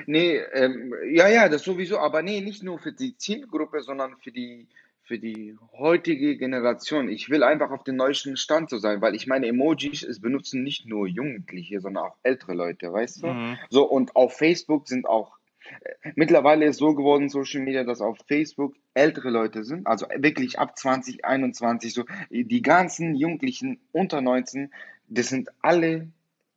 Nee, 0.06 0.38
ähm, 0.54 0.94
ja, 1.10 1.28
ja, 1.28 1.50
das 1.50 1.64
sowieso, 1.64 2.00
aber 2.00 2.22
nee, 2.22 2.42
nicht 2.42 2.64
nur 2.64 2.80
für 2.80 2.94
die 2.94 3.18
Zielgruppe, 3.18 3.82
sondern 3.82 4.18
für 4.18 4.32
die, 4.32 4.68
für 5.04 5.20
die 5.20 5.56
heutige 5.74 6.38
Generation. 6.38 7.10
Ich 7.10 7.30
will 7.30 7.44
einfach 7.44 7.72
auf 7.72 7.84
den 7.84 7.96
neuesten 7.96 8.38
Stand 8.38 8.70
so 8.70 8.78
sein, 8.78 9.02
weil 9.02 9.16
ich 9.16 9.28
meine 9.28 9.48
Emojis, 9.48 10.04
es 10.04 10.20
benutzen 10.20 10.64
nicht 10.64 10.88
nur 10.88 11.08
Jugendliche, 11.08 11.80
sondern 11.80 12.06
auch 12.06 12.16
ältere 12.24 12.54
Leute, 12.54 12.92
weißt 12.92 13.24
du? 13.24 13.28
Mhm. 13.28 13.58
So, 13.70 13.88
und 13.88 14.16
auf 14.16 14.36
Facebook 14.36 14.88
sind 14.88 15.08
auch, 15.08 15.38
äh, 15.82 16.12
mittlerweile 16.16 16.66
ist 16.66 16.78
so 16.78 16.94
geworden, 16.96 17.30
Social 17.30 17.62
Media, 17.62 17.84
dass 17.84 18.02
auf 18.02 18.18
Facebook 18.28 18.76
ältere 18.94 19.30
Leute 19.30 19.64
sind, 19.64 19.88
also 19.88 20.08
wirklich 20.18 20.60
ab 20.60 20.78
20, 20.78 21.24
21, 21.24 21.94
so, 21.94 22.04
die 22.30 22.62
ganzen 22.62 23.16
Jugendlichen 23.16 23.80
unter 23.92 24.22
19, 24.22 24.72
das 25.08 25.30
sind 25.30 25.50
alle 25.62 26.08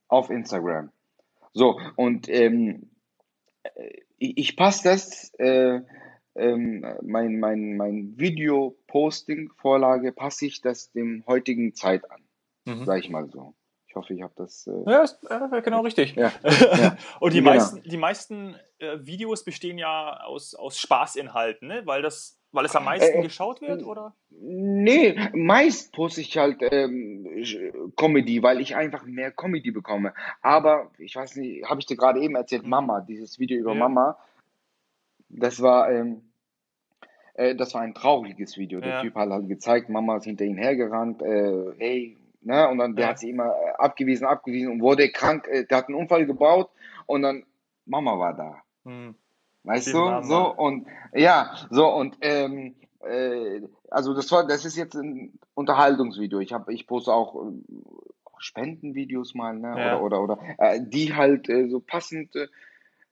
auf 0.09 0.31
Instagram. 0.31 0.91
So, 1.53 1.81
und 1.97 2.29
ähm, 2.29 2.89
ich, 4.19 4.39
ich 4.39 4.57
passe 4.57 4.85
das, 4.89 5.33
äh, 5.39 5.81
ähm, 6.35 6.85
mein, 7.03 7.39
mein, 7.41 7.77
mein 7.77 8.15
Video-Posting-Vorlage 8.19 10.13
passe 10.13 10.47
ich 10.47 10.61
das 10.61 10.93
dem 10.93 11.25
heutigen 11.27 11.75
Zeit 11.75 12.11
an, 12.11 12.23
Mhm. 12.67 12.85
sag 12.85 12.99
ich 13.01 13.11
mal 13.11 13.29
so. 13.31 13.55
Ich 13.87 13.95
hoffe, 13.97 14.13
ich 14.15 14.23
habe 14.23 14.35
das. 14.37 14.67
Äh, 14.67 14.83
Ja, 14.91 15.03
ist 15.03 15.19
äh, 15.31 15.63
genau 15.63 15.81
richtig. 15.81 16.15
ja, 16.15 16.31
ja. 16.45 16.97
Und 17.21 17.33
die 17.33 17.39
Genau. 17.39 17.51
meisten, 17.53 17.83
die 17.83 17.97
meisten 17.97 18.55
äh, 18.79 18.99
Videos 19.01 19.45
bestehen 19.45 19.79
ja 19.79 20.21
aus, 20.21 20.55
aus 20.55 20.79
Spaßinhalten, 20.79 21.67
ne? 21.67 21.83
weil, 21.87 22.03
das, 22.03 22.38
weil 22.53 22.65
es 22.65 22.75
am 22.77 22.85
meisten 22.85 23.19
Äh, 23.19 23.23
geschaut 23.23 23.61
wird, 23.61 23.83
oder? 23.83 24.15
Nee, 24.31 25.19
meist 25.35 25.93
poste 25.93 26.21
ich 26.21 26.37
halt 26.39 26.59
ähm, 26.61 27.27
Comedy, 27.97 28.43
weil 28.43 28.61
ich 28.61 28.77
einfach 28.77 29.05
mehr 29.05 29.31
Comedy 29.33 29.71
bekomme. 29.71 30.15
Aber 30.41 30.91
ich 30.99 31.15
weiß 31.17 31.37
nicht, 31.37 31.65
habe 31.69 31.81
ich 31.81 31.87
dir 31.87 31.97
gerade 31.97 32.21
eben 32.21 32.37
erzählt, 32.37 32.67
Mama, 32.67 33.01
dieses 33.01 33.39
Video 33.39 33.59
über 33.59 33.75
Mhm. 33.75 33.81
Ja. 33.81 33.89
Mama, 33.89 34.19
das 35.29 35.61
war, 35.61 35.91
ähm, 35.93 36.23
äh, 37.35 37.55
das 37.55 37.75
war 37.75 37.83
ein 37.83 37.95
trauriges 37.95 38.57
Video. 38.57 38.81
Der 38.81 38.93
Ja. 38.93 39.01
Typ 39.03 39.15
hat 39.15 39.29
halt 39.31 39.49
gezeigt, 39.49 39.89
Mama 39.89 40.17
ist 40.17 40.25
hinter 40.25 40.45
ihm 40.45 40.57
hergerannt, 40.57 41.21
äh, 41.23 41.73
hey, 41.79 42.17
ne, 42.41 42.69
und 42.69 42.79
dann 42.79 42.97
der 42.97 43.05
Ja. 43.07 43.11
hat 43.11 43.19
sie 43.19 43.31
immer 43.31 43.47
äh, 43.55 43.71
abgewiesen, 43.79 44.27
abgewiesen 44.27 44.71
und 44.73 44.81
wurde 44.81 45.11
krank, 45.11 45.47
äh, 45.49 45.65
der 45.67 45.79
hat 45.79 45.89
einen 45.89 45.97
Unfall 45.99 46.25
gebaut 46.27 46.71
und 47.07 47.23
dann 47.23 47.45
Mama 47.85 48.19
war 48.19 48.35
da. 48.35 48.63
Hm. 48.85 49.15
Weißt 49.65 49.89
du, 49.89 50.23
so 50.23 50.55
und 50.55 50.87
ja, 51.15 51.53
so 51.71 51.89
und 51.89 52.17
ähm, 52.23 52.75
äh, 53.05 53.61
also 53.91 54.15
das 54.15 54.31
war, 54.33 54.47
das 54.47 54.65
ist 54.65 54.77
jetzt 54.77 54.95
ein 54.95 55.39
Unterhaltungsvideo. 55.55 56.41
Ich 56.41 56.53
habe, 56.53 56.73
ich 56.73 56.87
poste 56.87 57.13
auch 57.13 57.35
ähm, 57.35 57.65
Spendenvideos 58.39 59.35
mal, 59.35 59.59
ne, 59.59 59.75
Ja. 59.77 60.01
oder 60.01 60.23
oder 60.23 60.39
oder 60.39 60.39
äh, 60.59 60.81
die 60.83 61.15
halt 61.15 61.49
äh, 61.49 61.69
so 61.69 61.81
passend. 61.81 62.35
Äh, 62.37 62.49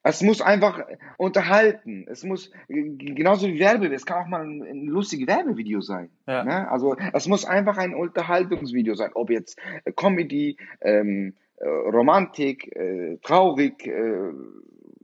es 0.02 0.22
muss 0.22 0.40
einfach 0.40 0.80
unterhalten. 1.18 2.06
Es 2.08 2.22
muss 2.22 2.52
äh, 2.68 2.82
genauso 2.96 3.48
wie 3.48 3.58
Werbe. 3.58 3.92
Es 3.92 4.06
kann 4.06 4.22
auch 4.24 4.28
mal 4.28 4.42
ein, 4.46 4.62
ein 4.62 4.86
lustiges 4.86 5.26
Werbevideo 5.26 5.80
sein. 5.80 6.10
Ja. 6.28 6.44
Ne? 6.44 6.70
Also 6.70 6.94
es 7.12 7.26
muss 7.26 7.44
einfach 7.44 7.76
ein 7.76 7.92
Unterhaltungsvideo 7.94 8.94
sein. 8.94 9.10
Ob 9.14 9.30
jetzt 9.30 9.58
äh, 9.84 9.90
Comedy, 9.90 10.58
ähm, 10.80 11.34
äh, 11.56 11.66
Romantik, 11.66 12.74
äh, 12.76 13.18
traurig, 13.22 13.84
äh, 13.86 14.32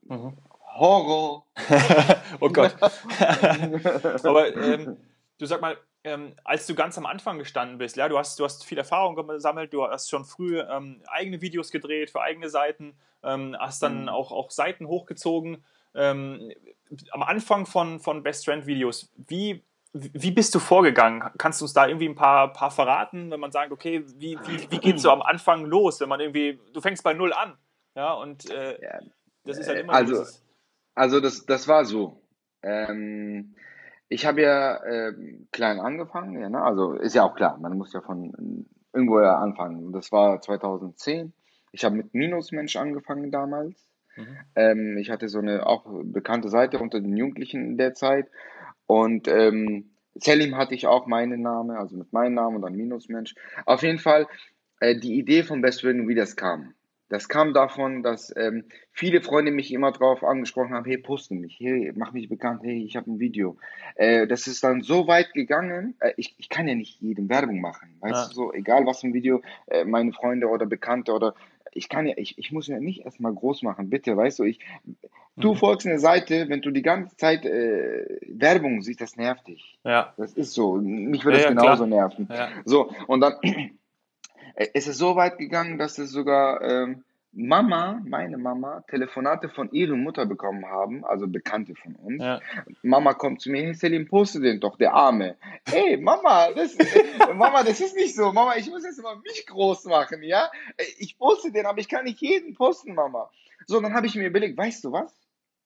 Mhm. 0.08 0.32
Horror. 0.82 1.46
oh 2.40 2.48
Gott. 2.48 2.74
Aber 4.24 4.56
ähm, 4.56 4.96
du 5.38 5.46
sag 5.46 5.60
mal, 5.60 5.76
ähm, 6.02 6.34
als 6.42 6.66
du 6.66 6.74
ganz 6.74 6.98
am 6.98 7.06
Anfang 7.06 7.38
gestanden 7.38 7.78
bist, 7.78 7.96
ja, 7.96 8.08
du 8.08 8.18
hast, 8.18 8.38
du 8.40 8.44
hast 8.44 8.64
viel 8.64 8.78
Erfahrung 8.78 9.14
gesammelt, 9.14 9.72
du 9.72 9.86
hast 9.86 10.10
schon 10.10 10.24
früh 10.24 10.58
ähm, 10.58 11.00
eigene 11.06 11.40
Videos 11.40 11.70
gedreht 11.70 12.10
für 12.10 12.20
eigene 12.20 12.48
Seiten, 12.48 12.94
ähm, 13.22 13.56
hast 13.60 13.80
dann 13.84 14.02
Mhm. 14.02 14.08
auch, 14.08 14.32
auch 14.32 14.50
Seiten 14.50 14.88
hochgezogen. 14.88 15.64
ähm, 15.94 16.50
am 17.10 17.22
Anfang 17.22 17.66
von, 17.66 18.00
von 18.00 18.22
Best 18.22 18.44
Trend 18.46 18.66
Videos, 18.66 19.12
wie, 19.16 19.62
wie 19.92 20.30
bist 20.30 20.54
du 20.54 20.58
vorgegangen? 20.58 21.22
Kannst 21.38 21.60
du 21.60 21.66
uns 21.66 21.74
da 21.74 21.86
irgendwie 21.86 22.08
ein 22.08 22.14
paar, 22.16 22.52
paar 22.52 22.70
verraten, 22.70 23.30
wenn 23.30 23.38
man 23.40 23.52
sagt, 23.52 23.72
okay, 23.72 24.02
wie, 24.16 24.38
wie, 24.46 24.70
wie 24.70 24.78
geht 24.78 24.96
es 24.96 25.02
so 25.02 25.10
am 25.10 25.22
Anfang 25.22 25.64
los, 25.66 26.00
wenn 26.00 26.08
man 26.08 26.18
irgendwie, 26.20 26.58
du 26.72 26.80
fängst 26.80 27.04
bei 27.04 27.12
Null 27.14 27.32
an, 27.34 27.56
ja, 27.94 28.14
und 28.14 28.50
äh, 28.50 28.82
ja, 28.82 28.98
das 29.44 29.58
ist 29.58 29.68
halt 29.68 29.80
immer 29.80 29.92
also, 29.92 30.24
so. 30.24 30.32
Also 30.94 31.20
das, 31.20 31.46
das 31.46 31.68
war 31.68 31.84
so. 31.84 32.22
Ähm, 32.62 33.54
ich 34.08 34.26
habe 34.26 34.42
ja 34.42 34.76
äh, 34.84 35.14
klein 35.52 35.80
angefangen, 35.80 36.40
ja, 36.40 36.48
ne? 36.48 36.62
also 36.62 36.92
ist 36.94 37.14
ja 37.14 37.24
auch 37.24 37.34
klar, 37.34 37.58
man 37.58 37.78
muss 37.78 37.92
ja 37.92 38.02
von 38.02 38.66
irgendwo 38.92 39.20
ja 39.20 39.38
anfangen. 39.38 39.92
Das 39.92 40.12
war 40.12 40.40
2010. 40.40 41.32
Ich 41.72 41.84
habe 41.84 41.96
mit 41.96 42.14
Minusmensch 42.14 42.76
angefangen 42.76 43.30
damals. 43.30 43.88
Mhm. 44.16 44.36
Ähm, 44.54 44.98
ich 44.98 45.10
hatte 45.10 45.28
so 45.28 45.38
eine 45.38 45.66
auch 45.66 45.84
bekannte 46.04 46.48
Seite 46.48 46.78
unter 46.78 47.00
den 47.00 47.16
Jugendlichen 47.16 47.64
in 47.64 47.78
der 47.78 47.94
Zeit. 47.94 48.28
Und 48.86 49.28
ähm, 49.28 49.92
Selim 50.14 50.56
hatte 50.56 50.74
ich 50.74 50.86
auch 50.86 51.06
meinen 51.06 51.40
Namen, 51.40 51.76
also 51.76 51.96
mit 51.96 52.12
meinem 52.12 52.34
Namen 52.34 52.56
und 52.56 52.62
dann 52.62 52.74
Minusmensch. 52.74 53.34
Auf 53.64 53.82
jeden 53.82 53.98
Fall 53.98 54.26
äh, 54.80 54.98
die 54.98 55.18
Idee 55.18 55.42
von 55.42 55.62
Best 55.62 55.80
Friend, 55.80 56.06
wie 56.06 56.14
das 56.14 56.36
kam. 56.36 56.74
Das 57.12 57.28
kam 57.28 57.52
davon, 57.52 58.02
dass 58.02 58.34
ähm, 58.38 58.64
viele 58.90 59.20
Freunde 59.20 59.52
mich 59.52 59.70
immer 59.70 59.92
drauf 59.92 60.24
angesprochen 60.24 60.72
haben, 60.72 60.86
hey, 60.86 60.96
poste 60.96 61.34
mich, 61.34 61.60
hey, 61.60 61.92
mach 61.94 62.12
mich 62.12 62.30
bekannt, 62.30 62.62
hey, 62.64 62.82
ich 62.82 62.96
habe 62.96 63.10
ein 63.10 63.20
Video. 63.20 63.58
Äh, 63.96 64.26
das 64.26 64.46
ist 64.46 64.64
dann 64.64 64.80
so 64.80 65.06
weit 65.08 65.34
gegangen, 65.34 65.94
äh, 66.00 66.14
ich, 66.16 66.34
ich 66.38 66.48
kann 66.48 66.66
ja 66.66 66.74
nicht 66.74 67.02
jedem 67.02 67.28
Werbung 67.28 67.60
machen, 67.60 67.98
weißt 68.00 68.14
ja. 68.14 68.28
du, 68.28 68.34
so, 68.34 68.52
egal 68.54 68.86
was 68.86 69.02
ein 69.02 69.12
Video, 69.12 69.42
äh, 69.66 69.84
meine 69.84 70.14
Freunde 70.14 70.48
oder 70.48 70.64
Bekannte 70.64 71.12
oder 71.12 71.34
ich 71.74 71.90
kann 71.90 72.06
ja, 72.06 72.14
ich, 72.16 72.38
ich 72.38 72.50
muss 72.50 72.66
ja 72.66 72.80
nicht 72.80 73.04
erstmal 73.04 73.34
groß 73.34 73.62
machen, 73.62 73.90
bitte, 73.90 74.16
weißt 74.16 74.38
du, 74.38 74.44
ich, 74.44 74.60
du 75.36 75.52
mhm. 75.52 75.56
folgst 75.58 75.86
eine 75.86 75.98
Seite, 75.98 76.48
wenn 76.48 76.62
du 76.62 76.70
die 76.70 76.80
ganze 76.80 77.14
Zeit 77.18 77.44
äh, 77.44 78.20
Werbung 78.26 78.80
siehst, 78.80 79.02
das 79.02 79.16
nervt 79.16 79.48
dich. 79.48 79.78
Ja. 79.84 80.14
Das 80.16 80.32
ist 80.32 80.54
so, 80.54 80.76
mich 80.76 81.26
würde 81.26 81.42
ja, 81.42 81.50
das 81.50 81.58
genauso 81.58 81.86
klar. 81.86 82.08
nerven. 82.08 82.28
Ja. 82.30 82.48
So, 82.64 82.90
und 83.06 83.20
dann 83.20 83.34
es 84.54 84.86
ist 84.86 84.98
so 84.98 85.16
weit 85.16 85.38
gegangen, 85.38 85.78
dass 85.78 85.98
es 85.98 86.10
sogar 86.10 86.62
ähm, 86.62 87.04
Mama, 87.34 88.02
meine 88.04 88.36
Mama, 88.36 88.84
Telefonate 88.88 89.48
von 89.48 89.72
ihrer 89.72 89.96
Mutter 89.96 90.26
bekommen 90.26 90.66
haben, 90.66 91.02
also 91.02 91.26
Bekannte 91.26 91.74
von 91.74 91.94
uns. 91.96 92.22
Ja. 92.22 92.40
Mama 92.82 93.14
kommt 93.14 93.40
zu 93.40 93.50
mir, 93.50 93.62
hey 93.62 93.74
Selim, 93.74 94.06
poste 94.06 94.40
den 94.40 94.60
doch, 94.60 94.76
der 94.76 94.92
Arme. 94.92 95.36
Hey, 95.66 95.96
Mama, 95.96 96.52
das, 96.52 96.76
Mama, 97.34 97.62
das 97.62 97.80
ist 97.80 97.96
nicht 97.96 98.14
so. 98.14 98.32
Mama, 98.32 98.56
ich 98.56 98.68
muss 98.68 98.84
jetzt 98.84 99.02
mal 99.02 99.16
mich 99.16 99.46
groß 99.46 99.86
machen, 99.86 100.22
ja? 100.22 100.50
Äh, 100.76 100.84
ich 100.98 101.16
poste 101.18 101.50
den, 101.50 101.64
aber 101.64 101.78
ich 101.78 101.88
kann 101.88 102.04
nicht 102.04 102.20
jeden 102.20 102.54
posten, 102.54 102.94
Mama. 102.94 103.30
So, 103.66 103.80
dann 103.80 103.94
habe 103.94 104.06
ich 104.06 104.14
mir 104.14 104.26
überlegt, 104.26 104.58
weißt 104.58 104.84
du 104.84 104.92
was? 104.92 105.14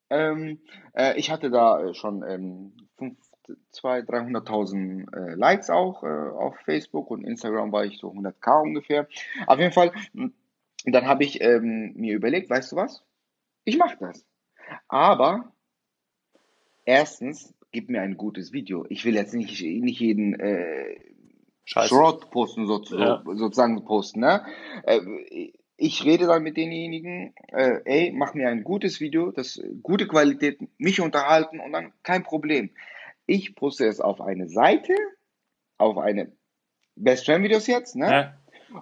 Ähm, 0.09 0.61
äh, 0.93 1.19
ich 1.19 1.29
hatte 1.31 1.49
da 1.49 1.93
schon 1.93 2.23
ähm, 2.23 2.71
200.000, 3.73 4.05
300.000 4.05 5.15
äh, 5.15 5.35
Likes 5.35 5.69
auch 5.69 6.03
äh, 6.03 6.07
auf 6.07 6.55
Facebook 6.65 7.11
und 7.11 7.23
Instagram 7.23 7.71
war 7.71 7.85
ich 7.85 7.97
so 7.99 8.11
100k 8.11 8.61
ungefähr. 8.61 9.07
Auf 9.45 9.59
jeden 9.59 9.71
Fall, 9.73 9.91
hm, 10.13 10.33
dann 10.85 11.07
habe 11.07 11.23
ich 11.23 11.41
ähm, 11.41 11.93
mir 11.95 12.15
überlegt, 12.15 12.49
weißt 12.49 12.71
du 12.71 12.75
was? 12.75 13.03
Ich 13.63 13.77
mache 13.77 13.97
das. 13.99 14.25
Aber 14.87 15.51
erstens, 16.85 17.53
gib 17.71 17.89
mir 17.89 18.01
ein 18.01 18.17
gutes 18.17 18.53
Video. 18.53 18.85
Ich 18.89 19.05
will 19.05 19.15
jetzt 19.15 19.33
nicht, 19.33 19.61
nicht 19.61 19.99
jeden 19.99 20.39
äh, 20.39 20.99
Schrott 21.65 22.31
posten, 22.31 22.65
so, 22.65 22.81
ja. 22.97 23.21
sozusagen 23.25 23.83
posten. 23.83 24.21
Ne? 24.21 24.45
Äh, 24.83 25.01
ich 25.75 26.03
rede 26.05 26.25
dann 26.25 26.43
mit 26.43 26.57
denjenigen, 26.57 27.33
äh, 27.49 27.81
ey, 27.85 28.11
mach 28.11 28.33
mir 28.33 28.49
ein 28.49 28.63
gutes 28.63 28.99
Video, 28.99 29.31
das 29.31 29.61
gute 29.83 30.07
Qualität, 30.07 30.59
mich 30.79 31.01
unterhalten 31.01 31.59
und 31.59 31.71
dann 31.71 31.93
kein 32.03 32.23
Problem. 32.23 32.71
Ich 33.27 33.55
poste 33.55 33.85
es 33.85 34.01
auf 34.01 34.21
eine 34.21 34.49
Seite, 34.49 34.95
auf 35.77 35.97
eine 35.97 36.31
Best 36.95 37.25
Friend 37.25 37.43
Videos 37.43 37.67
jetzt, 37.67 37.95
ne? 37.95 38.11
Ja. 38.11 38.37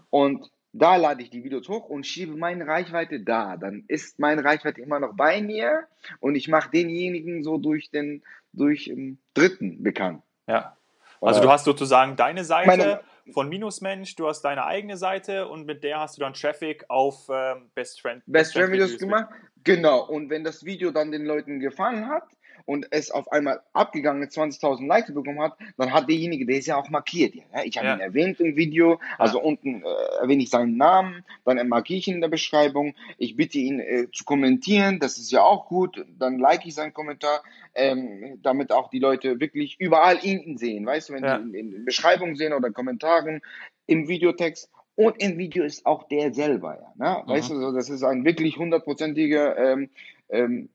Und 0.09 0.49
da 0.71 0.97
lade 0.97 1.21
ich 1.21 1.29
die 1.29 1.43
Videos 1.43 1.67
hoch 1.69 1.89
und 1.89 2.05
schiebe 2.05 2.35
meine 2.35 2.67
Reichweite 2.67 3.19
da. 3.19 3.57
Dann 3.57 3.83
ist 3.87 4.19
meine 4.19 4.43
Reichweite 4.43 4.81
immer 4.81 4.99
noch 4.99 5.15
bei 5.15 5.41
mir 5.41 5.87
und 6.19 6.35
ich 6.35 6.47
mache 6.47 6.69
denjenigen 6.69 7.43
so 7.43 7.57
durch 7.57 7.89
den 7.89 8.23
durch 8.53 8.85
den 8.85 9.19
Dritten 9.33 9.83
bekannt. 9.83 10.21
Ja. 10.47 10.77
Also 11.21 11.41
du 11.41 11.49
hast 11.49 11.65
sozusagen 11.65 12.15
deine 12.15 12.43
Seite 12.43 12.67
meine, 12.67 13.01
von 13.33 13.49
Minusmensch, 13.49 14.15
du 14.15 14.27
hast 14.27 14.41
deine 14.41 14.65
eigene 14.65 14.97
Seite 14.97 15.47
und 15.47 15.65
mit 15.65 15.83
der 15.83 15.99
hast 15.99 16.17
du 16.17 16.21
dann 16.21 16.33
Traffic 16.33 16.85
auf 16.89 17.27
ähm, 17.29 17.71
Best 17.73 18.01
Friend. 18.01 18.21
Best 18.27 18.53
Friend 18.53 18.71
Videos 18.71 18.97
gemacht. 18.97 19.29
Genau. 19.63 20.05
Und 20.05 20.29
wenn 20.29 20.43
das 20.43 20.63
Video 20.65 20.91
dann 20.91 21.11
den 21.11 21.25
Leuten 21.25 21.59
gefallen 21.59 22.07
hat, 22.07 22.27
und 22.65 22.87
es 22.91 23.11
auf 23.11 23.31
einmal 23.31 23.61
abgegangen 23.73 24.27
20.000 24.27 24.87
Likes 24.87 25.13
bekommen 25.13 25.41
hat, 25.41 25.57
dann 25.77 25.93
hat 25.93 26.09
derjenige, 26.09 26.45
der 26.45 26.57
ist 26.57 26.67
ja 26.67 26.77
auch 26.77 26.89
markiert. 26.89 27.35
Ja, 27.35 27.43
ne? 27.53 27.65
ich 27.65 27.77
habe 27.77 27.87
ja. 27.87 27.95
ihn 27.95 28.01
erwähnt 28.01 28.39
im 28.39 28.55
Video, 28.55 28.99
also 29.17 29.37
ja. 29.37 29.43
unten 29.43 29.83
äh, 29.83 30.21
erwähne 30.21 30.43
ich 30.43 30.49
seinen 30.49 30.77
Namen, 30.77 31.23
dann 31.45 31.67
markiere 31.67 31.99
ich 31.99 32.07
ihn 32.07 32.15
in 32.15 32.21
der 32.21 32.29
Beschreibung. 32.29 32.95
Ich 33.17 33.35
bitte 33.35 33.59
ihn 33.59 33.79
äh, 33.79 34.07
zu 34.11 34.25
kommentieren, 34.25 34.99
das 34.99 35.17
ist 35.17 35.31
ja 35.31 35.41
auch 35.41 35.67
gut. 35.67 36.05
Dann 36.17 36.39
like 36.39 36.65
ich 36.65 36.75
seinen 36.75 36.93
Kommentar, 36.93 37.43
ähm, 37.75 38.39
damit 38.41 38.71
auch 38.71 38.89
die 38.89 38.99
Leute 38.99 39.39
wirklich 39.39 39.79
überall 39.79 40.19
ihn 40.23 40.57
sehen. 40.57 40.85
Weißt 40.85 41.09
du, 41.09 41.13
wenn 41.13 41.23
ja. 41.23 41.37
die 41.37 41.57
in, 41.57 41.73
in 41.73 41.85
Beschreibung 41.85 42.35
sehen 42.35 42.53
oder 42.53 42.71
Kommentaren 42.71 43.41
im 43.87 44.07
Videotext, 44.07 44.69
und 44.97 45.21
im 45.21 45.37
Video 45.37 45.65
ist 45.65 45.85
auch 45.85 46.07
der 46.07 46.33
selber, 46.33 46.79
ja. 46.97 47.17
Ne? 47.17 47.23
Weißt 47.25 47.51
mhm. 47.51 47.59
du, 47.59 47.71
das 47.73 47.89
ist 47.89 48.03
ein 48.03 48.23
wirklich 48.23 48.57
hundertprozentiger 48.57 49.57
ähm, 49.57 49.89
ähm, 50.29 50.69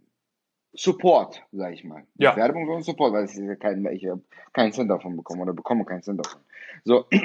Support, 0.74 1.42
sag 1.52 1.72
ich 1.72 1.84
mal. 1.84 2.04
Ja. 2.16 2.36
Werbung, 2.36 2.66
sondern 2.66 2.82
Support, 2.82 3.12
weil 3.12 3.26
ja 3.26 3.56
kein, 3.56 3.84
ich 3.86 4.06
habe 4.06 4.22
keinen 4.52 4.72
Cent 4.72 4.90
davon 4.90 5.16
bekommen 5.16 5.42
oder 5.42 5.52
bekomme 5.52 5.84
keinen 5.84 6.02
Cent 6.02 6.24
davon. 6.24 6.40
So. 6.84 7.06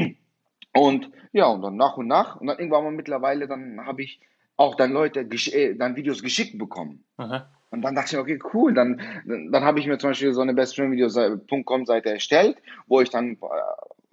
Und 0.75 1.09
ja, 1.31 1.45
und 1.47 1.61
dann 1.61 1.77
nach 1.77 1.95
und 1.95 2.07
nach, 2.07 2.35
und 2.35 2.47
dann 2.47 2.57
irgendwann 2.57 2.83
mal 2.83 2.91
mittlerweile, 2.91 3.47
dann 3.47 3.85
habe 3.85 4.03
ich 4.03 4.19
auch 4.57 4.75
dann 4.75 4.91
Leute, 4.91 5.21
äh, 5.21 5.73
dann 5.75 5.95
Videos 5.95 6.21
geschickt 6.21 6.57
bekommen. 6.57 7.05
Aha. 7.15 7.49
Und 7.71 7.81
dann 7.81 7.95
dachte 7.95 8.15
ich, 8.15 8.21
okay, 8.21 8.39
cool, 8.53 8.73
dann, 8.73 9.01
dann, 9.25 9.51
dann 9.51 9.63
habe 9.63 9.79
ich 9.79 9.87
mir 9.87 9.97
zum 9.97 10.09
Beispiel 10.09 10.33
so 10.33 10.41
eine 10.41 10.53
bestfriendvideos.com 10.53 11.85
Seite 11.85 12.09
erstellt, 12.09 12.57
wo 12.87 12.99
ich 12.99 13.09
dann 13.09 13.33
äh, 13.33 13.37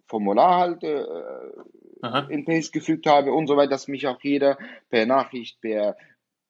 Formular 0.06 0.58
halt 0.58 0.84
äh, 0.84 1.04
in 2.28 2.44
Paste 2.44 2.72
gefügt 2.72 3.06
habe 3.06 3.32
und 3.32 3.46
so 3.46 3.56
weiter, 3.56 3.70
dass 3.70 3.88
mich 3.88 4.06
auch 4.06 4.20
jeder 4.20 4.58
per 4.90 5.06
Nachricht, 5.06 5.60
per 5.60 5.96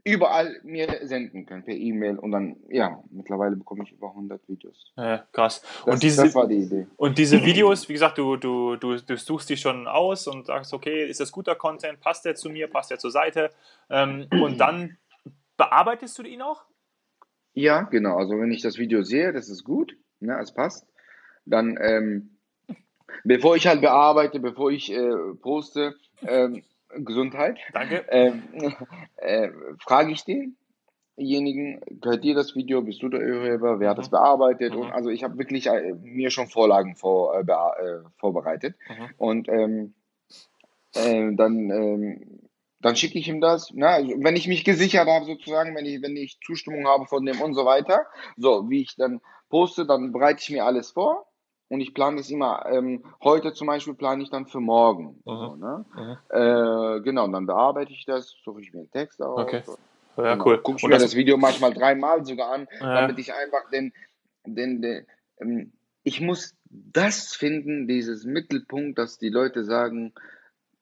überall 0.04 0.60
mir 0.64 1.00
senden 1.02 1.46
können, 1.46 1.64
per 1.64 1.74
E-Mail 1.74 2.18
und 2.18 2.32
dann, 2.32 2.56
ja, 2.68 3.02
mittlerweile 3.10 3.56
bekomme 3.56 3.84
ich 3.84 3.92
über 3.92 4.08
100 4.08 4.48
Videos. 4.48 4.92
Ja, 4.96 5.26
krass. 5.32 5.62
Das, 5.84 5.94
und 5.94 6.02
diese, 6.02 6.24
das 6.24 6.34
war 6.34 6.48
die 6.48 6.56
Idee. 6.56 6.86
Und 6.96 7.18
diese 7.18 7.44
Videos, 7.44 7.88
wie 7.88 7.92
gesagt, 7.92 8.18
du, 8.18 8.36
du, 8.36 8.76
du, 8.76 8.96
du 8.96 9.16
suchst 9.16 9.48
die 9.50 9.56
schon 9.56 9.86
aus 9.86 10.26
und 10.26 10.46
sagst, 10.46 10.72
okay, 10.72 11.06
ist 11.08 11.20
das 11.20 11.30
guter 11.30 11.54
Content, 11.54 12.00
passt 12.00 12.24
der 12.24 12.34
zu 12.34 12.50
mir, 12.50 12.66
passt 12.68 12.90
der 12.90 12.98
zur 12.98 13.12
Seite 13.12 13.50
ähm, 13.90 14.26
und 14.30 14.58
dann 14.58 14.96
bearbeitest 15.56 16.18
du 16.18 16.22
ihn 16.22 16.42
auch? 16.42 16.64
Ja, 17.54 17.82
genau, 17.82 18.16
also 18.16 18.38
wenn 18.40 18.50
ich 18.50 18.62
das 18.62 18.78
Video 18.78 19.02
sehe, 19.02 19.32
das 19.32 19.48
ist 19.48 19.62
gut, 19.62 19.96
ne, 20.20 20.38
es 20.40 20.52
passt, 20.52 20.86
dann, 21.44 21.78
ähm, 21.80 22.38
bevor 23.24 23.56
ich 23.56 23.66
halt 23.66 23.82
bearbeite, 23.82 24.40
bevor 24.40 24.70
ich 24.70 24.90
äh, 24.92 25.34
poste, 25.40 25.94
ähm, 26.22 26.64
Gesundheit. 26.96 27.58
Danke. 27.72 28.04
Ähm, 28.10 28.42
äh, 29.16 29.48
frage 29.78 30.12
ich 30.12 30.24
denjenigen, 31.16 31.80
gehört 32.00 32.24
dir 32.24 32.34
das 32.34 32.54
Video, 32.54 32.82
bist 32.82 33.02
du 33.02 33.08
der 33.08 33.20
Urheber, 33.20 33.80
wer 33.80 33.90
hat 33.90 33.98
das 33.98 34.08
mhm. 34.08 34.12
bearbeitet? 34.12 34.74
Mhm. 34.74 34.80
Und 34.80 34.92
also 34.92 35.10
ich 35.10 35.24
habe 35.24 35.38
wirklich 35.38 35.66
äh, 35.66 35.94
mir 36.02 36.30
schon 36.30 36.48
Vorlagen 36.48 36.96
vor, 36.96 37.34
äh, 37.34 37.42
äh 37.42 38.02
vorbereitet. 38.18 38.76
Mhm. 38.88 39.14
Und 39.16 39.48
ähm, 39.48 39.94
äh, 40.94 41.34
dann, 41.34 41.70
ähm, 41.70 42.40
dann 42.80 42.96
schicke 42.96 43.18
ich 43.18 43.28
ihm 43.28 43.40
das. 43.40 43.70
Ne? 43.72 43.88
Also, 43.88 44.12
wenn 44.18 44.36
ich 44.36 44.48
mich 44.48 44.64
gesichert 44.64 45.08
habe, 45.08 45.24
sozusagen, 45.24 45.74
wenn 45.74 45.86
ich, 45.86 46.02
wenn 46.02 46.16
ich 46.16 46.38
Zustimmung 46.44 46.86
habe 46.86 47.06
von 47.06 47.24
dem 47.24 47.40
und 47.40 47.54
so 47.54 47.64
weiter, 47.64 48.06
so 48.36 48.68
wie 48.68 48.82
ich 48.82 48.96
dann 48.96 49.20
poste, 49.48 49.86
dann 49.86 50.12
bereite 50.12 50.40
ich 50.42 50.50
mir 50.50 50.64
alles 50.64 50.90
vor 50.90 51.26
und 51.72 51.80
ich 51.80 51.94
plane 51.94 52.18
das 52.18 52.28
immer, 52.28 52.66
ähm, 52.66 53.02
heute 53.24 53.54
zum 53.54 53.66
Beispiel 53.66 53.94
plane 53.94 54.22
ich 54.22 54.28
dann 54.28 54.46
für 54.46 54.60
morgen. 54.60 55.22
So, 55.24 55.56
ne? 55.56 55.86
Äh, 56.28 57.00
genau, 57.00 57.24
und 57.24 57.32
dann 57.32 57.46
bearbeite 57.46 57.92
ich 57.92 58.04
das, 58.04 58.36
suche 58.44 58.60
ich 58.60 58.74
mir 58.74 58.80
einen 58.80 58.90
Text 58.90 59.22
aus. 59.22 59.40
Okay. 59.40 59.62
Ja, 60.18 60.34
genau. 60.34 60.44
cool. 60.44 60.58
Gucke 60.58 60.76
ich 60.76 60.82
mir 60.84 60.90
das, 60.90 61.02
das 61.02 61.14
Video 61.14 61.38
manchmal 61.38 61.72
dreimal 61.72 62.26
sogar 62.26 62.52
an, 62.52 62.68
ja. 62.78 63.00
damit 63.00 63.18
ich 63.18 63.32
einfach 63.32 63.70
den, 63.70 63.94
den, 64.44 64.82
den 64.82 65.06
ähm, 65.40 65.72
ich 66.02 66.20
muss 66.20 66.54
das 66.68 67.34
finden, 67.34 67.88
dieses 67.88 68.26
Mittelpunkt, 68.26 68.98
dass 68.98 69.16
die 69.16 69.30
Leute 69.30 69.64
sagen, 69.64 70.12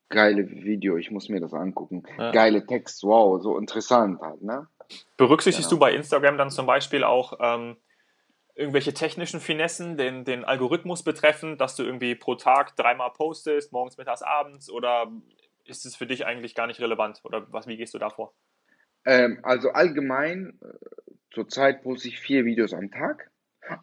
geile 0.09 0.51
Video, 0.51 0.97
ich 0.97 1.09
muss 1.09 1.29
mir 1.29 1.39
das 1.39 1.53
angucken. 1.53 2.03
Ja. 2.17 2.31
Geile 2.31 2.65
Text, 2.65 3.03
wow, 3.03 3.41
so 3.41 3.57
interessant 3.57 4.19
halt, 4.19 4.41
ne? 4.41 4.67
Berücksichtigst 5.15 5.69
genau. 5.69 5.79
du 5.79 5.85
bei 5.85 5.93
Instagram 5.93 6.37
dann 6.37 6.49
zum 6.49 6.65
Beispiel 6.65 7.05
auch 7.05 7.39
ähm, 7.39 7.77
irgendwelche 8.61 8.93
technischen 8.93 9.39
Finessen, 9.41 9.97
den, 9.97 10.23
den 10.23 10.45
Algorithmus 10.45 11.03
betreffen, 11.03 11.57
dass 11.57 11.75
du 11.75 11.83
irgendwie 11.83 12.15
pro 12.15 12.35
Tag 12.35 12.75
dreimal 12.77 13.11
postest, 13.11 13.73
morgens, 13.73 13.97
mittags, 13.97 14.21
abends 14.21 14.69
oder 14.69 15.11
ist 15.65 15.85
es 15.85 15.95
für 15.95 16.07
dich 16.07 16.25
eigentlich 16.25 16.55
gar 16.55 16.67
nicht 16.67 16.79
relevant 16.79 17.21
oder 17.23 17.45
was, 17.51 17.67
wie 17.67 17.77
gehst 17.77 17.93
du 17.93 17.99
da 17.99 18.09
vor? 18.09 18.33
Ähm, 19.05 19.39
also 19.43 19.71
allgemein 19.71 20.59
äh, 20.61 21.11
zurzeit 21.31 21.81
poste 21.83 22.07
ich 22.07 22.19
vier 22.19 22.45
Videos 22.45 22.73
am 22.73 22.91
Tag. 22.91 23.31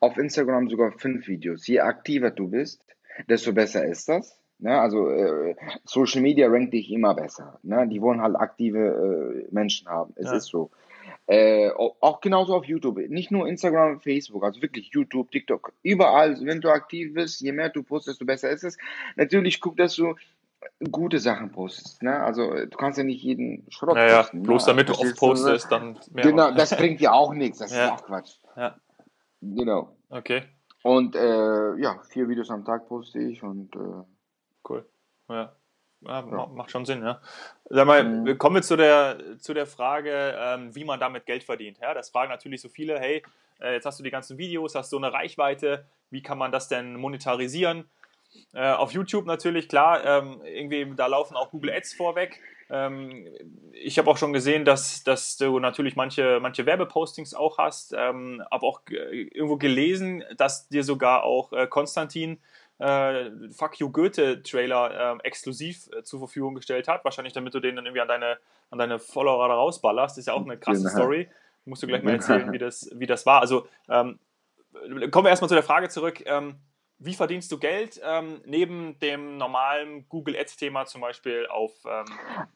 Auf 0.00 0.16
Instagram 0.16 0.68
sogar 0.68 0.92
fünf 0.92 1.28
Videos. 1.28 1.66
Je 1.66 1.80
aktiver 1.80 2.30
du 2.30 2.48
bist, 2.48 2.82
desto 3.28 3.52
besser 3.52 3.84
ist 3.84 4.08
das. 4.08 4.40
Ne? 4.58 4.78
Also 4.78 5.08
äh, 5.10 5.56
Social 5.84 6.20
Media 6.20 6.48
rankt 6.48 6.72
dich 6.74 6.90
immer 6.90 7.14
besser. 7.14 7.58
Ne? 7.62 7.88
Die 7.88 8.00
wollen 8.02 8.20
halt 8.20 8.36
aktive 8.36 9.44
äh, 9.48 9.54
Menschen 9.54 9.88
haben. 9.88 10.12
Es 10.16 10.26
Ja. 10.26 10.36
ist 10.36 10.46
so. 10.46 10.70
Äh, 11.30 11.68
au- 11.72 11.94
auch 12.00 12.20
genauso 12.22 12.54
auf 12.54 12.64
YouTube. 12.64 12.96
Nicht 13.10 13.30
nur 13.30 13.46
Instagram, 13.46 14.00
Facebook, 14.00 14.42
also 14.44 14.62
wirklich 14.62 14.88
YouTube, 14.92 15.30
TikTok, 15.30 15.74
überall. 15.82 16.38
Wenn 16.40 16.62
du 16.62 16.70
aktiv 16.70 17.12
bist, 17.12 17.40
je 17.42 17.52
mehr 17.52 17.68
du 17.68 17.82
postest, 17.82 18.14
desto 18.16 18.24
besser 18.24 18.48
ist 18.50 18.64
es. 18.64 18.78
Natürlich 19.16 19.60
guck, 19.60 19.76
dass 19.76 19.94
du 19.94 20.14
gute 20.90 21.18
Sachen 21.18 21.52
postest. 21.52 22.02
Ne? 22.02 22.18
Also 22.18 22.50
du 22.52 22.76
kannst 22.78 22.96
ja 22.98 23.04
nicht 23.04 23.22
jeden 23.22 23.66
Schrott 23.70 23.94
Naja, 23.96 24.22
posten. 24.22 24.42
bloß 24.42 24.66
ne? 24.66 24.72
damit 24.72 24.88
du 24.88 24.92
oft 24.94 25.04
du? 25.04 25.14
postest, 25.14 25.70
dann 25.70 25.98
mehr. 26.12 26.24
Genau, 26.24 26.50
das 26.50 26.74
bringt 26.74 26.98
dir 27.00 27.12
auch 27.12 27.34
nichts. 27.34 27.58
Das 27.58 27.74
Ja. 27.76 27.84
ist 27.86 27.92
auch 27.92 28.04
Quatsch. 28.06 28.36
Ja, 28.56 28.76
Genau. 29.42 29.96
okay, 30.08 30.42
Und 30.82 31.14
äh, 31.14 31.74
ja, 31.76 32.00
vier 32.08 32.28
Videos 32.28 32.50
am 32.50 32.64
Tag 32.64 32.88
poste 32.88 33.18
ich 33.20 33.42
und 33.42 33.74
äh, 33.76 33.78
cool. 34.68 34.88
Ja. 35.28 35.52
Ja, 36.02 36.22
ma- 36.22 36.46
macht 36.46 36.70
schon 36.70 36.84
Sinn, 36.84 37.02
ja. 37.02 37.20
Sag 37.70 37.86
mal, 37.86 38.04
Mhm. 38.04 38.24
wir 38.26 38.38
kommen 38.38 38.62
zu 38.62 38.76
der, 38.76 39.18
zu 39.38 39.52
der 39.52 39.66
Frage, 39.66 40.36
ähm, 40.38 40.74
wie 40.74 40.84
man 40.84 41.00
damit 41.00 41.26
Geld 41.26 41.42
verdient. 41.44 41.78
Ja, 41.82 41.92
das 41.92 42.10
fragen 42.10 42.30
natürlich 42.30 42.60
so 42.60 42.68
viele, 42.68 42.98
hey, 43.00 43.22
äh, 43.60 43.74
jetzt 43.74 43.84
hast 43.84 43.98
du 43.98 44.04
die 44.04 44.10
ganzen 44.10 44.38
Videos, 44.38 44.74
hast 44.74 44.90
so 44.90 44.96
eine 44.96 45.12
Reichweite, 45.12 45.86
wie 46.10 46.22
kann 46.22 46.38
man 46.38 46.52
das 46.52 46.68
denn 46.68 46.94
monetarisieren? 46.96 47.90
Äh, 48.52 48.70
auf 48.72 48.92
YouTube 48.92 49.26
natürlich, 49.26 49.68
klar, 49.68 50.04
ähm, 50.04 50.40
irgendwie, 50.44 50.94
da 50.94 51.06
laufen 51.06 51.36
auch 51.36 51.50
Google 51.50 51.72
Ads 51.72 51.94
vorweg. 51.94 52.40
Ähm, 52.70 53.26
ich 53.72 53.98
habe 53.98 54.10
auch 54.10 54.18
schon 54.18 54.32
gesehen, 54.32 54.64
dass, 54.64 55.02
dass 55.02 55.36
du 55.36 55.58
natürlich 55.58 55.96
manche, 55.96 56.38
manche 56.40 56.66
Werbepostings 56.66 57.34
auch 57.34 57.58
hast, 57.58 57.94
ähm, 57.96 58.42
habe 58.50 58.66
auch 58.66 58.84
ge- 58.84 59.28
irgendwo 59.32 59.56
gelesen, 59.56 60.22
dass 60.36 60.68
dir 60.68 60.84
sogar 60.84 61.24
auch 61.24 61.52
äh, 61.52 61.66
Konstantin 61.66 62.38
äh, 62.78 63.30
Fuck 63.50 63.80
You 63.80 63.90
Goethe 63.90 64.42
Trailer 64.42 65.12
ähm, 65.12 65.20
exklusiv 65.22 65.88
äh, 65.96 66.02
zur 66.02 66.20
Verfügung 66.20 66.54
gestellt 66.54 66.88
hat. 66.88 67.04
Wahrscheinlich, 67.04 67.32
damit 67.32 67.54
du 67.54 67.60
den 67.60 67.76
dann 67.76 67.86
irgendwie 67.86 68.00
an 68.00 68.08
deine, 68.08 68.38
an 68.70 68.78
deine 68.78 68.98
Follower 68.98 69.48
da 69.48 69.54
rausballerst. 69.54 70.18
Ist 70.18 70.26
ja 70.26 70.34
auch 70.34 70.44
eine 70.44 70.58
krasse 70.58 70.82
Genau. 70.82 70.90
Story. 70.94 71.28
Musst 71.64 71.82
du 71.82 71.86
gleich 71.86 72.02
mal 72.02 72.14
erzählen, 72.14 72.50
wie 72.52 72.58
das, 72.58 72.90
wie 72.94 73.06
das 73.06 73.26
war. 73.26 73.40
Also, 73.40 73.68
ähm, 73.88 74.18
kommen 75.10 75.26
wir 75.26 75.30
erstmal 75.30 75.48
zu 75.48 75.54
der 75.54 75.62
Frage 75.62 75.88
zurück. 75.88 76.22
Ähm, 76.24 76.56
wie 77.00 77.14
verdienst 77.14 77.52
du 77.52 77.58
Geld 77.58 78.00
ähm, 78.04 78.40
neben 78.44 78.98
dem 79.00 79.36
normalen 79.36 80.06
Google 80.08 80.36
Ads-Thema 80.36 80.86
zum 80.86 81.00
Beispiel 81.00 81.46
auf. 81.48 81.72
Ähm, 81.86 82.06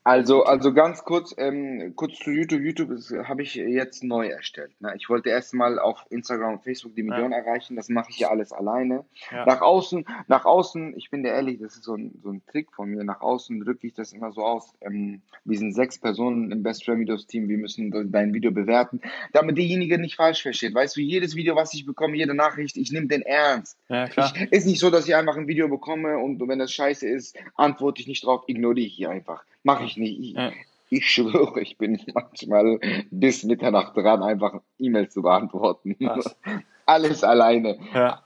Also, 0.04 0.42
also 0.44 0.72
ganz 0.72 1.04
kurz, 1.04 1.34
ähm, 1.38 1.92
kurz 1.94 2.18
zu 2.18 2.30
YouTube. 2.30 2.60
YouTube 2.60 2.90
habe 3.28 3.42
ich 3.42 3.54
jetzt 3.54 4.02
neu 4.02 4.26
erstellt. 4.26 4.72
Ne? 4.80 4.92
Ich 4.96 5.08
wollte 5.08 5.28
erstmal 5.28 5.78
auf 5.78 6.04
Instagram 6.10 6.54
und 6.54 6.64
Facebook 6.64 6.94
die 6.96 7.04
Millionen 7.04 7.32
erreichen. 7.32 7.76
Das 7.76 7.88
mache 7.88 8.10
ich 8.10 8.18
ja 8.18 8.30
alles 8.30 8.52
alleine. 8.52 9.04
Ja. 9.30 9.46
Nach 9.46 9.60
außen, 9.60 10.04
nach 10.26 10.44
außen, 10.44 10.96
ich 10.96 11.10
bin 11.10 11.22
dir 11.22 11.30
ehrlich, 11.30 11.60
das 11.60 11.76
ist 11.76 11.84
so 11.84 11.94
ein, 11.94 12.18
so 12.22 12.30
ein 12.30 12.42
Trick 12.46 12.72
von 12.72 12.88
mir. 12.88 13.04
Nach 13.04 13.20
außen 13.20 13.60
drücke 13.60 13.86
ich 13.86 13.94
das 13.94 14.12
immer 14.12 14.32
so 14.32 14.42
aus. 14.42 14.74
Ähm, 14.80 15.22
wir 15.44 15.58
sind 15.58 15.72
sechs 15.72 15.98
Personen 15.98 16.50
im 16.50 16.62
Best 16.64 16.84
Friend 16.84 16.98
Videos 17.00 17.26
Team. 17.26 17.48
Wir 17.48 17.58
müssen 17.58 18.10
dein 18.10 18.34
Video 18.34 18.50
bewerten, 18.50 19.00
damit 19.32 19.56
derjenige 19.56 19.98
nicht 19.98 20.16
falsch 20.16 20.42
versteht. 20.42 20.74
Weißt 20.74 20.96
du, 20.96 21.00
jedes 21.00 21.36
Video, 21.36 21.54
was 21.54 21.72
ich 21.74 21.86
bekomme, 21.86 22.16
jede 22.16 22.34
Nachricht, 22.34 22.76
ich 22.76 22.90
nehme 22.90 23.06
den 23.06 23.22
ernst. 23.22 23.78
ja, 23.88 24.08
klar. 24.08 24.31
Ich, 24.31 24.31
ist 24.50 24.66
nicht 24.66 24.80
so, 24.80 24.90
dass 24.90 25.06
ich 25.06 25.14
einfach 25.14 25.36
ein 25.36 25.48
Video 25.48 25.68
bekomme 25.68 26.18
und 26.18 26.40
wenn 26.48 26.58
das 26.58 26.72
scheiße 26.72 27.06
ist, 27.08 27.36
antworte 27.56 28.00
ich 28.02 28.08
nicht 28.08 28.24
drauf, 28.24 28.42
ignoriere 28.46 28.86
ich 28.86 28.94
hier 28.94 29.10
einfach. 29.10 29.44
Mache 29.62 29.84
ich 29.84 29.96
nicht. 29.96 30.18
Ich, 30.20 30.32
Ja. 30.34 30.52
ich 30.90 31.10
schwöre, 31.10 31.60
ich 31.60 31.78
bin 31.78 32.00
manchmal 32.14 32.78
bis 33.10 33.44
Mitternacht 33.44 33.96
dran, 33.96 34.22
einfach 34.22 34.60
E-Mails 34.78 35.12
zu 35.14 35.22
beantworten. 35.22 35.96
Alles 36.86 37.22
alleine. 37.22 37.78
Ja. 37.94 38.22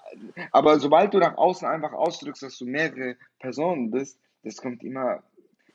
Aber 0.51 0.79
sobald 0.81 1.13
du 1.13 1.19
nach 1.19 1.37
außen 1.37 1.69
einfach 1.69 1.93
ausdrückst, 1.93 2.43
dass 2.43 2.57
du 2.59 2.65
mehrere 2.65 3.17
Personen 3.39 3.91
bist, 3.91 4.19
das 4.45 4.57
kommt 4.57 4.83
immer. 4.83 5.23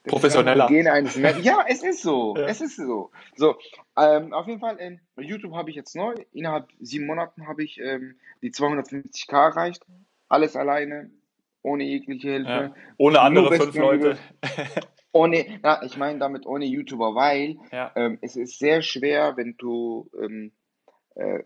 das 0.04 0.12
Professioneller. 0.12 0.70
Ja, 0.72 1.64
es 1.68 1.84
ist 1.84 2.02
so. 2.02 2.36
Ja. 2.36 2.48
Es 2.48 2.60
ist 2.60 2.76
so. 2.78 3.12
So, 3.36 3.56
ähm, 3.98 4.34
auf 4.34 4.48
jeden 4.48 4.60
Fall, 4.60 4.78
ähm, 4.80 5.00
YouTube 5.18 5.54
habe 5.54 5.70
ich 5.70 5.76
jetzt 5.76 5.96
neu. 5.96 6.16
Innerhalb 6.34 6.70
sieben 6.80 7.06
Monaten 7.06 7.48
habe 7.48 7.64
ich 7.64 7.80
ähm, 7.80 8.16
die 8.42 8.50
250k 8.52 9.32
erreicht. 9.32 9.86
Alles 10.32 10.56
alleine, 10.56 11.12
ohne 11.62 11.84
jegliche 11.84 12.30
Hilfe. 12.32 12.50
Ja. 12.50 12.76
Ohne 12.98 13.20
andere 13.20 13.54
fünf 13.56 13.76
Leute. 13.76 14.18
Ohne, 15.14 15.60
na, 15.62 15.84
ich 15.84 15.98
meine 15.98 16.20
damit 16.20 16.46
ohne 16.46 16.64
YouTuber, 16.64 17.16
weil 17.16 17.58
Ja. 17.74 17.92
ähm, 17.98 18.18
es 18.22 18.38
ist 18.38 18.60
sehr 18.60 18.82
schwer, 18.82 19.36
wenn 19.36 19.56
du, 19.58 20.10
ähm, 20.18 20.54
äh, 21.16 21.40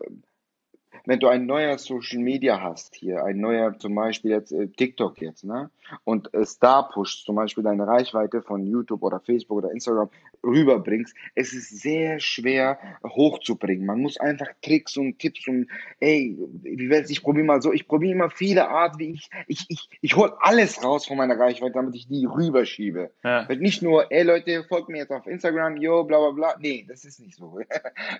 wenn 1.06 1.20
du 1.20 1.28
ein 1.28 1.46
neuer 1.46 1.78
Social 1.78 2.18
Media 2.18 2.60
hast 2.60 2.94
hier, 2.96 3.24
ein 3.24 3.38
neuer 3.38 3.78
zum 3.78 3.94
Beispiel 3.94 4.32
jetzt 4.32 4.52
äh, 4.52 4.66
TikTok 4.66 5.20
jetzt, 5.20 5.44
ne? 5.44 5.70
Und 6.02 6.34
es 6.34 6.58
da 6.58 6.82
pusht, 6.82 7.24
zum 7.24 7.36
Beispiel 7.36 7.62
deine 7.62 7.86
Reichweite 7.86 8.42
von 8.42 8.66
YouTube 8.66 9.02
oder 9.02 9.20
Facebook 9.20 9.58
oder 9.58 9.70
Instagram 9.70 10.10
rüberbringst, 10.44 11.14
es 11.34 11.52
ist 11.52 11.80
sehr 11.80 12.18
schwer 12.18 12.78
hochzubringen. 13.04 13.86
Man 13.86 14.00
muss 14.00 14.18
einfach 14.18 14.48
Tricks 14.62 14.96
und 14.96 15.18
Tipps 15.18 15.46
und 15.46 15.68
ey, 16.00 16.36
wie 16.62 16.90
wär's, 16.90 17.08
ich 17.10 17.22
probiere 17.22 17.46
mal 17.46 17.62
so, 17.62 17.72
ich 17.72 17.86
probiere 17.86 18.12
immer 18.12 18.30
viele 18.30 18.68
Art, 18.68 18.98
wie 18.98 19.12
ich, 19.12 19.30
ich, 19.46 19.64
ich, 19.68 19.88
ich 20.00 20.16
hol 20.16 20.32
alles 20.40 20.82
raus 20.82 21.06
von 21.06 21.16
meiner 21.16 21.38
Reichweite, 21.38 21.74
damit 21.74 21.94
ich 21.94 22.08
die 22.08 22.26
rüberschiebe. 22.26 23.10
Ja. 23.22 23.48
Wird 23.48 23.60
nicht 23.60 23.82
nur, 23.82 24.10
ey 24.10 24.24
Leute, 24.24 24.64
folgt 24.64 24.88
mir 24.88 24.98
jetzt 24.98 25.12
auf 25.12 25.26
Instagram, 25.26 25.76
yo, 25.76 26.04
bla 26.04 26.18
bla 26.18 26.30
bla. 26.30 26.54
Nee, 26.58 26.84
das 26.88 27.04
ist 27.04 27.20
nicht 27.20 27.36
so. 27.36 27.60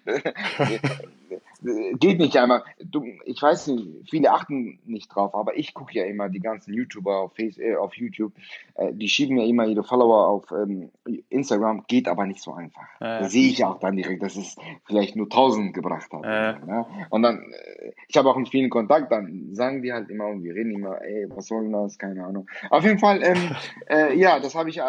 Geht 1.62 2.18
nicht 2.18 2.36
einmal. 2.36 2.64
Du, 2.82 3.04
ich 3.24 3.40
weiß 3.40 3.68
nicht, 3.68 4.10
viele 4.10 4.32
achten 4.32 4.78
nicht 4.84 5.08
drauf, 5.08 5.34
aber 5.34 5.56
ich 5.56 5.74
gucke 5.74 5.94
ja 5.94 6.04
immer 6.04 6.28
die 6.28 6.40
ganzen 6.40 6.74
YouTuber 6.74 7.20
auf, 7.20 7.34
Face, 7.34 7.58
äh, 7.58 7.76
auf 7.76 7.94
YouTube. 7.94 8.32
Äh, 8.74 8.92
die 8.92 9.08
schieben 9.08 9.38
ja 9.38 9.44
immer 9.44 9.66
ihre 9.66 9.82
Follower 9.82 10.28
auf 10.28 10.52
ähm, 10.52 10.90
Instagram, 11.30 11.84
geht 11.86 12.08
aber 12.08 12.26
nicht 12.26 12.42
so 12.42 12.52
einfach. 12.52 12.86
Da 13.00 13.24
sehe 13.28 13.48
ich 13.48 13.64
auch 13.64 13.78
dann 13.78 13.96
direkt, 13.96 14.22
dass 14.22 14.36
es 14.36 14.56
vielleicht 14.86 15.16
nur 15.16 15.26
1000 15.26 15.74
gebracht 15.74 16.12
hat. 16.12 16.66
Ne? 16.66 16.86
Und 17.10 17.22
dann, 17.22 17.52
äh, 17.52 17.92
ich 18.08 18.16
habe 18.16 18.28
auch 18.30 18.36
mit 18.36 18.48
vielen 18.48 18.70
Kontakt, 18.70 19.10
dann 19.12 19.54
sagen 19.54 19.82
die 19.82 19.92
halt 19.92 20.10
immer 20.10 20.26
und 20.26 20.42
wir 20.42 20.54
reden 20.54 20.74
immer, 20.74 21.00
ey, 21.02 21.26
was 21.30 21.46
soll 21.46 21.62
denn 21.62 21.72
das? 21.72 21.98
Keine 21.98 22.24
Ahnung. 22.24 22.48
Auf 22.70 22.84
jeden 22.84 22.98
Fall, 22.98 23.22
ähm, 23.22 23.56
äh, 23.88 24.16
ja, 24.18 24.40
das 24.40 24.54
habe 24.54 24.70
ich 24.70 24.78
äh, 24.78 24.82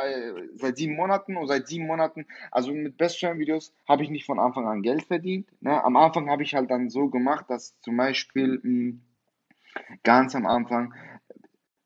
seit 0.56 0.78
sieben 0.78 0.96
Monaten 0.96 1.38
und 1.38 1.48
seit 1.48 1.68
sieben 1.68 1.88
Monaten, 1.88 2.26
also 2.52 2.72
mit 2.72 2.98
Best 2.98 3.20
Friend 3.20 3.40
Videos 3.40 3.74
habe 3.88 4.04
ich 4.04 4.10
nicht 4.10 4.26
von 4.26 4.40
Anfang 4.40 4.68
an 4.68 4.82
Geld 4.82 5.04
verdient. 5.04 5.48
Ne? 5.62 5.84
Am 5.84 5.96
Anfang 5.96 6.30
habe 6.30 6.44
ich 6.44 6.56
halt 6.58 6.72
dann 6.72 6.90
so 6.90 7.08
gemacht, 7.08 7.46
dass 7.50 7.80
zum 7.82 7.98
Beispiel 7.98 8.60
mh, 8.62 8.96
ganz 10.04 10.36
am 10.36 10.46
Anfang, 10.46 10.94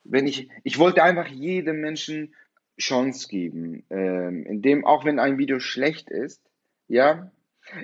wenn 0.04 0.28
ich, 0.28 0.50
ich 0.64 0.80
wollte 0.80 1.04
einfach 1.04 1.28
jedem 1.28 1.82
Menschen 1.82 2.34
Chance 2.80 3.28
geben, 3.28 3.84
ähm, 3.90 4.46
indem, 4.46 4.86
auch 4.86 5.06
wenn 5.06 5.20
ein 5.20 5.38
Video 5.38 5.60
schlecht 5.60 6.10
ist, 6.10 6.42
ja, 6.88 7.32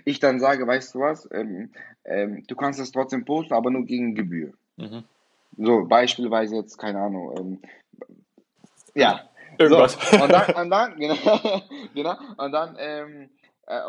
ich 0.05 0.19
dann 0.19 0.39
sage, 0.39 0.65
weißt 0.65 0.95
du 0.95 0.99
was, 0.99 1.29
ähm, 1.31 1.71
ähm, 2.03 2.43
du 2.47 2.55
kannst 2.55 2.79
das 2.79 2.91
trotzdem 2.91 3.25
posten, 3.25 3.53
aber 3.53 3.69
nur 3.69 3.85
gegen 3.85 4.15
Gebühr. 4.15 4.53
Mhm. 4.77 5.03
So, 5.57 5.85
beispielsweise 5.85 6.55
jetzt, 6.55 6.77
keine 6.77 6.99
Ahnung, 6.99 7.35
ähm, 7.37 7.59
ja. 8.95 9.29
Irgendwas. 9.59 9.93
So, 9.93 10.23
und 10.23 10.31
dann, 10.31 10.55
und 10.55 10.69
dann, 10.69 10.99
genau, 10.99 11.15
genau, 11.93 12.15
und 12.37 12.51
dann, 12.51 12.75
ähm, 12.79 13.23
äh, 13.23 13.27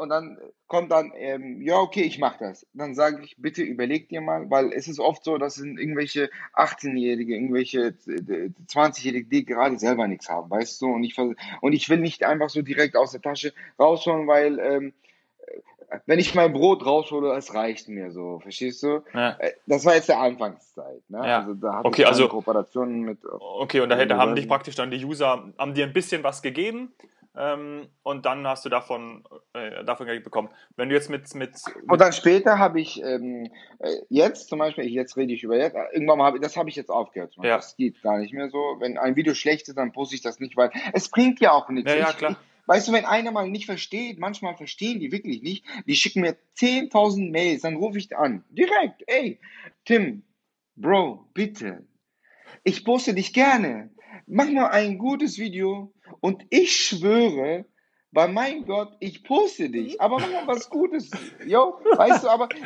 und 0.01 0.09
dann 0.09 0.39
kommt 0.67 0.91
dann, 0.91 1.13
ähm, 1.17 1.63
ja, 1.63 1.77
okay, 1.77 2.03
ich 2.03 2.19
mach 2.19 2.37
das. 2.39 2.67
Dann 2.75 2.95
sage 2.95 3.23
ich, 3.23 3.37
bitte 3.39 3.63
überleg 3.63 4.09
dir 4.09 4.21
mal, 4.21 4.51
weil 4.51 4.73
es 4.73 4.89
ist 4.89 4.99
oft 4.99 5.23
so, 5.25 5.39
dass 5.39 5.55
sind 5.55 5.79
irgendwelche 5.79 6.31
18-Jährige, 6.55 7.35
irgendwelche 7.35 7.95
äh, 8.07 8.51
20-Jährige, 8.69 9.29
die 9.29 9.45
gerade 9.45 9.79
selber 9.79 10.09
nichts 10.09 10.29
haben, 10.29 10.51
weißt 10.51 10.83
du, 10.83 10.87
und 10.95 11.05
ich, 11.05 11.17
und 11.19 11.73
ich 11.73 11.89
will 11.89 11.99
nicht 11.99 12.25
einfach 12.25 12.49
so 12.51 12.63
direkt 12.63 12.97
aus 12.97 13.13
der 13.13 13.23
Tasche 13.23 13.53
rausholen, 13.79 14.27
weil, 14.27 14.59
ähm, 14.59 14.93
wenn 16.05 16.19
ich 16.19 16.35
mein 16.35 16.53
Brot 16.53 16.85
raushole, 16.85 17.33
es 17.35 17.55
reicht 17.55 17.89
mir 17.89 18.11
so, 18.11 18.41
verstehst 18.41 18.83
du? 18.83 19.03
Ja. 19.15 19.31
Äh, 19.39 19.53
Das 19.67 19.87
war 19.87 19.95
jetzt 19.95 20.09
der 20.11 20.21
Anfangszeit, 20.21 21.01
ne? 21.09 21.19
Ja. 21.27 21.39
Also 21.41 21.55
da 21.55 21.77
hatte 21.77 21.87
Okay, 21.89 22.03
ich 22.03 22.09
also- 22.09 22.29
Kooperationen 22.29 23.01
mit. 23.03 23.19
Okay, 23.25 23.81
und 23.81 23.89
da 23.89 23.97
hätte, 23.97 24.15
Ja, 24.15 24.19
haben 24.21 24.35
dich 24.35 24.47
praktisch 24.49 24.75
dann 24.75 24.91
die 24.91 25.03
User, 25.03 25.51
haben 25.57 25.73
dir 25.75 25.87
ein 25.87 25.93
bisschen 25.95 26.23
was 26.23 26.43
gegeben 26.43 26.93
ähm, 27.37 27.89
und 28.03 28.27
dann 28.27 28.47
hast 28.47 28.65
du 28.65 28.69
davon, 28.69 29.25
äh, 29.53 29.85
davon 29.85 30.07
Geld 30.07 30.25
bekommen. 30.25 30.49
Wenn 30.77 30.89
du 30.89 30.95
jetzt 30.95 31.09
mit, 31.11 31.33
mit, 31.35 31.53
Und 31.89 32.01
dann 32.01 32.13
später 32.13 32.59
habe 32.59 32.81
ich 32.81 33.03
ähm, 33.03 33.49
äh, 33.79 33.97
jetzt 34.09 34.49
zum 34.49 34.59
Beispiel, 34.59 34.85
ich- 34.85 34.93
jetzt 34.93 35.17
rede 35.17 35.33
ich 35.33 35.43
über 35.43 35.57
jetzt, 35.57 35.75
äh, 35.77 35.85
irgendwann 35.93 36.21
habe 36.23 36.41
das 36.41 36.57
habe 36.57 36.69
ich 36.69 36.77
jetzt 36.77 36.91
aufgehört. 36.91 37.35
Ja. 37.43 37.57
Das 37.57 37.77
geht 37.77 38.03
gar 38.03 38.19
nicht 38.19 38.33
mehr 38.33 38.49
so. 38.51 38.59
Wenn 38.81 38.99
ein 38.99 39.17
Video 39.17 39.35
schlecht 39.35 39.69
ist, 39.69 39.77
dann 39.77 39.93
poste 39.93 40.15
ich 40.17 40.23
das 40.23 40.41
nicht, 40.41 40.57
weil 40.57 40.71
es 40.93 41.09
bringt 41.11 41.41
ja 41.41 41.53
auch 41.53 41.69
nichts. 41.69 41.91
Ja, 41.93 41.99
ja, 41.99 42.13
klar. 42.13 42.33
Ich, 42.33 42.37
weißt 42.67 42.89
du, 42.89 42.93
wenn 42.93 43.05
einer 43.05 43.31
mal 43.31 43.49
nicht 43.49 43.67
versteht, 43.67 44.19
manchmal 44.19 44.57
verstehen 44.57 45.01
die 45.01 45.13
wirklich 45.13 45.43
nicht, 45.43 45.65
die 45.87 45.95
schicken 45.97 46.21
mir 46.23 46.37
10.000 46.57 47.31
Mails, 47.31 47.63
dann 47.63 47.77
rufe 47.77 47.99
ich 47.99 48.15
an, 48.17 48.45
direkt, 48.51 49.03
ey, 49.07 49.39
Tim, 49.85 50.23
Bro, 50.77 51.25
bitte, 51.35 51.87
ich 52.65 52.85
poste 52.85 53.15
dich 53.15 53.33
gerne. 53.33 53.91
Mach 54.27 54.49
mal 54.51 54.69
ein 54.69 54.99
gutes 54.99 55.39
Video 55.39 55.93
und 56.21 56.45
ich 56.51 56.75
schwöre, 56.75 57.65
weil 58.11 58.29
mein 58.29 58.65
Gott, 58.65 58.97
ich 59.01 59.23
poste 59.23 59.69
dich, 59.69 60.01
aber 60.01 60.19
mach 60.19 60.31
mal 60.31 60.47
was 60.47 60.71
Gutes. 60.71 61.11
Jo, 61.47 61.79
weißt 61.97 62.25
du, 62.25 62.29
aber 62.29 62.49
du, 62.49 62.57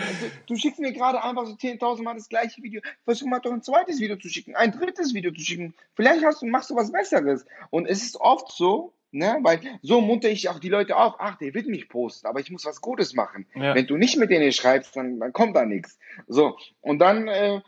du 0.46 0.56
schickst 0.56 0.78
mir 0.78 0.92
gerade 0.92 1.22
einfach 1.22 1.46
so 1.46 1.54
10.000 1.54 2.02
Mal 2.02 2.14
das 2.14 2.28
gleiche 2.28 2.62
Video. 2.62 2.80
Versuch 3.04 3.26
mal 3.26 3.40
doch 3.40 3.52
ein 3.52 3.62
zweites 3.62 3.98
Video 3.98 4.16
zu 4.16 4.28
schicken, 4.28 4.54
ein 4.54 4.72
drittes 4.72 5.14
Video 5.14 5.32
zu 5.32 5.40
schicken. 5.40 5.74
Vielleicht 5.94 6.24
hast 6.24 6.42
du, 6.42 6.46
machst 6.46 6.70
du 6.70 6.76
was 6.76 6.92
Besseres. 6.92 7.44
Und 7.70 7.86
es 7.86 8.02
ist 8.02 8.16
oft 8.20 8.52
so, 8.52 8.94
Ne? 9.14 9.38
Weil 9.42 9.60
so 9.82 10.00
munter 10.00 10.30
ich 10.30 10.48
auch 10.48 10.58
die 10.58 10.70
Leute 10.70 10.96
auf, 10.96 11.16
ach, 11.18 11.36
der 11.36 11.52
wird 11.52 11.66
mich 11.66 11.90
posten, 11.90 12.26
aber 12.26 12.40
ich 12.40 12.50
muss 12.50 12.64
was 12.64 12.80
Gutes 12.80 13.12
machen. 13.12 13.46
Ja. 13.54 13.74
Wenn 13.74 13.86
du 13.86 13.98
nicht 13.98 14.16
mit 14.16 14.30
denen 14.30 14.50
schreibst, 14.52 14.96
dann, 14.96 15.20
dann 15.20 15.34
kommt 15.34 15.54
da 15.54 15.66
nichts. 15.66 15.98
So, 16.28 16.56
und 16.80 16.98
dann, 16.98 17.28
äh, 17.28 17.60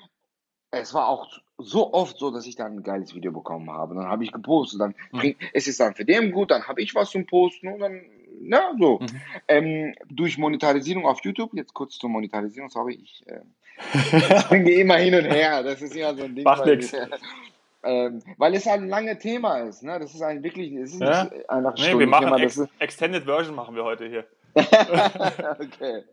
es 0.70 0.94
war 0.94 1.06
auch 1.06 1.28
so 1.59 1.93
oft 1.93 2.19
so, 2.19 2.31
dass 2.31 2.47
ich 2.47 2.57
dann 2.57 2.77
ein 2.79 2.83
geiles 2.83 3.14
Video 3.14 3.33
bekommen 3.33 3.71
habe. 3.71 3.95
Dann 3.95 4.07
habe 4.07 4.25
ich 4.25 4.33
gepostet, 4.33 4.81
dann 4.81 4.95
Mhm. 5.12 5.19
bringt, 5.19 5.37
es 5.53 5.67
ist 5.67 5.81
dann 5.81 5.95
für 5.95 6.05
den 6.05 6.33
gut, 6.33 6.51
dann 6.51 6.67
habe 6.67 6.81
ich 6.83 6.95
was 6.95 7.11
zum 7.11 7.27
Posten 7.27 7.69
und 7.69 7.79
dann, 7.81 8.01
na, 8.40 8.75
so. 8.79 8.99
Mhm. 8.99 9.07
Ähm, 9.49 9.95
durch 10.09 10.38
Monetarisierung 10.38 11.07
auf 11.07 11.25
YouTube, 11.25 11.55
jetzt 11.55 11.73
kurz 11.75 11.99
zur 11.99 12.11
Monetarisierung, 12.11 12.71
sorry, 12.71 12.99
ich 13.03 13.25
äh, 13.27 14.40
springe 14.40 14.71
immer 14.73 14.97
hin 14.97 15.14
und 15.14 15.25
her, 15.25 15.62
das 15.62 15.81
ist 15.83 15.95
immer 15.97 16.14
so 16.14 16.25
ein 16.25 16.35
Ding. 16.35 16.45
Macht 16.45 16.67
nix. 16.67 16.93
ähm, 17.85 18.23
weil 18.37 18.55
es 18.55 18.67
halt 18.67 18.83
ein 18.83 18.88
langes 18.88 19.19
Thema 19.19 19.59
ist, 19.59 19.83
ne? 19.83 19.99
Das 19.99 20.14
ist 20.14 20.23
ein 20.23 20.43
wirklich, 20.43 20.73
es 20.73 20.95
ist 20.95 21.01
Ja. 21.01 21.25
nicht 21.25 21.51
einfach 21.51 21.77
ein 21.77 21.93
Nee, 21.93 21.99
wir 21.99 22.07
machen 22.07 22.29
Stundenthema, 22.29 22.37
Ex 22.38 22.57
ist, 22.57 22.71
Extended 22.79 23.25
Version 23.25 23.55
machen 23.55 23.77
wir 23.77 23.85
heute 23.85 24.07
hier. 24.09 24.27
okay. 24.57 26.05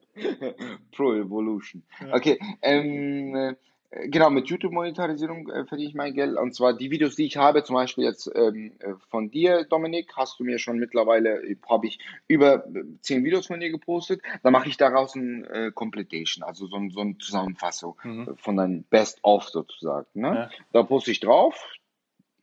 Pro 0.96 1.14
Evolution. 1.14 1.84
Ja. 2.02 2.16
Okay, 2.16 2.40
ähm, 2.62 3.36
äh, 3.36 3.56
genau, 3.92 4.30
mit 4.30 4.48
YouTube-Monetarisierung 4.48 5.50
äh, 5.50 5.66
verdiene 5.66 5.90
ich 5.90 5.96
mein 5.96 6.14
Geld. 6.14 6.38
Und 6.38 6.56
zwar 6.56 6.74
die 6.74 6.92
Videos, 6.92 7.16
die 7.16 7.26
ich 7.26 7.38
habe, 7.38 7.64
zum 7.64 7.76
Beispiel 7.76 8.04
jetzt 8.04 8.32
ähm, 8.34 8.74
äh, 8.80 8.94
von 9.10 9.30
dir, 9.32 9.66
Dominik, 9.66 10.14
hast 10.16 10.40
du 10.40 10.44
mir 10.44 10.60
schon 10.60 10.78
mittlerweile, 10.78 11.44
äh, 11.44 11.58
habe 11.70 11.88
ich 11.88 12.00
über 12.28 12.66
äh, 12.68 12.84
zehn 13.02 13.24
Videos 13.24 13.48
von 13.48 13.60
dir 13.60 13.70
gepostet. 13.70 14.22
Dann 14.44 14.54
mache 14.54 14.70
ich 14.70 14.78
daraus 14.78 15.16
ein 15.16 15.46
äh, 15.46 15.72
Completation, 15.74 16.44
also 16.44 16.68
so, 16.68 16.78
ein, 16.78 16.90
so 16.90 17.02
eine 17.02 17.18
Zusammenfassung 17.18 17.98
Mhm. 18.04 18.36
von 18.38 18.58
deinem 18.58 18.84
Best-of 18.84 19.50
sozusagen. 19.50 20.08
Ne? 20.14 20.28
Ja. 20.28 20.50
Da 20.72 20.84
poste 20.84 21.12
ich 21.12 21.20
drauf. 21.20 21.76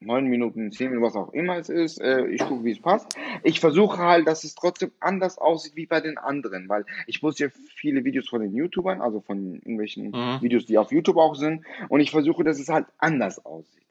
Neun 0.01 0.27
Minuten, 0.27 0.71
zehn 0.71 0.91
Minuten, 0.91 1.07
was 1.07 1.17
auch 1.17 1.33
immer 1.33 1.57
es 1.59 1.69
ist. 1.69 2.01
Äh, 2.01 2.27
ich 2.29 2.41
gucke, 2.47 2.63
wie 2.65 2.71
es 2.71 2.81
passt. 2.81 3.17
Ich 3.43 3.59
versuche 3.59 3.99
halt, 3.99 4.29
dass 4.29 4.45
es 4.45 4.55
trotzdem 4.55 4.93
anders 5.01 5.39
aussieht 5.39 5.75
wie 5.75 5.87
bei 5.87 6.01
den 6.01 6.19
anderen, 6.19 6.69
weil 6.69 6.85
ich 7.09 7.21
poste 7.21 7.45
ja 7.47 7.51
viele 7.75 8.05
Videos 8.05 8.29
von 8.29 8.41
den 8.41 8.55
YouTubern, 8.55 9.01
also 9.01 9.21
von 9.21 9.55
irgendwelchen 9.57 10.11
Mhm. 10.11 10.39
Videos, 10.41 10.67
die 10.67 10.79
auf 10.79 10.93
YouTube 10.93 11.17
auch 11.17 11.35
sind. 11.35 11.65
Und 11.89 11.99
ich 12.01 12.13
versuche, 12.13 12.45
dass 12.45 12.61
es 12.61 12.69
halt 12.69 12.87
anders 12.99 13.45
aussieht. 13.45 13.83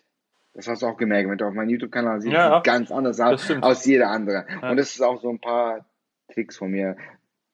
Das 0.54 0.68
hast 0.68 0.82
du 0.82 0.88
auch 0.88 0.98
gemerkt, 0.98 1.30
wenn 1.30 1.38
du 1.38 1.46
auf 1.46 1.54
meinem 1.54 1.70
YouTube-Kanal 1.70 2.22
siehst, 2.22 2.34
Ja, 2.34 2.62
ganz 2.62 2.90
anders 2.92 3.20
aus 3.20 3.52
als 3.62 3.86
jeder 3.86 4.10
andere. 4.10 4.46
Ja. 4.62 4.72
Und 4.72 4.78
das 4.78 4.92
ist 4.94 5.02
auch 5.02 5.22
so 5.22 5.30
ein 5.30 5.40
paar 5.40 5.86
Tricks 6.34 6.58
von 6.58 6.72
mir. 6.72 6.96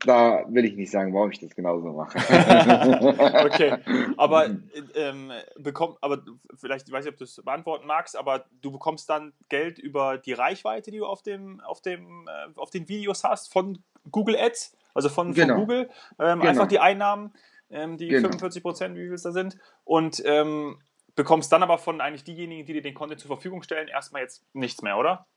Da 0.05 0.43
will 0.49 0.65
ich 0.65 0.75
nicht 0.75 0.91
sagen, 0.91 1.13
warum 1.13 1.31
ich 1.31 1.39
das 1.39 1.55
genauso 1.55 1.93
mache. 1.93 2.17
Okay, 3.45 3.77
aber 4.17 4.49
ähm, 4.95 5.31
bekomm, 5.57 5.97
aber 6.01 6.21
vielleicht, 6.55 6.87
ich 6.87 6.93
weiß 6.93 7.05
nicht, 7.05 7.13
ob 7.13 7.17
du 7.17 7.23
es 7.23 7.41
beantworten 7.43 7.87
magst, 7.87 8.17
aber 8.17 8.45
du 8.61 8.71
bekommst 8.71 9.09
dann 9.09 9.33
Geld 9.49 9.79
über 9.79 10.17
die 10.17 10.33
Reichweite, 10.33 10.91
die 10.91 10.97
du 10.97 11.05
auf 11.05 11.21
dem, 11.21 11.59
auf 11.61 11.81
dem, 11.81 12.27
äh, 12.27 12.59
auf 12.59 12.69
den 12.69 12.87
Videos 12.89 13.23
hast 13.23 13.51
von 13.51 13.79
Google 14.11 14.37
Ads, 14.37 14.75
also 14.93 15.09
von, 15.09 15.33
Genau. 15.33 15.53
von 15.55 15.61
Google, 15.61 15.89
ähm, 16.19 16.39
Genau. 16.39 16.45
einfach 16.49 16.67
die 16.67 16.79
Einnahmen, 16.79 17.33
ähm, 17.69 17.97
die 17.97 18.07
Genau. 18.07 18.21
45 18.29 18.61
Prozent, 18.61 18.95
wie 18.95 19.01
viel 19.03 19.13
es 19.13 19.23
da 19.23 19.31
sind, 19.31 19.57
und 19.83 20.21
ähm, 20.25 20.79
bekommst 21.15 21.51
dann 21.51 21.63
aber 21.63 21.77
von 21.77 22.01
eigentlich 22.01 22.23
diejenigen, 22.23 22.65
die 22.65 22.73
dir 22.73 22.81
den 22.81 22.93
Content 22.95 23.19
zur 23.21 23.29
Verfügung 23.29 23.63
stellen, 23.63 23.87
erstmal 23.87 24.21
jetzt 24.21 24.43
nichts 24.53 24.81
mehr, 24.81 24.97
oder? 24.97 25.27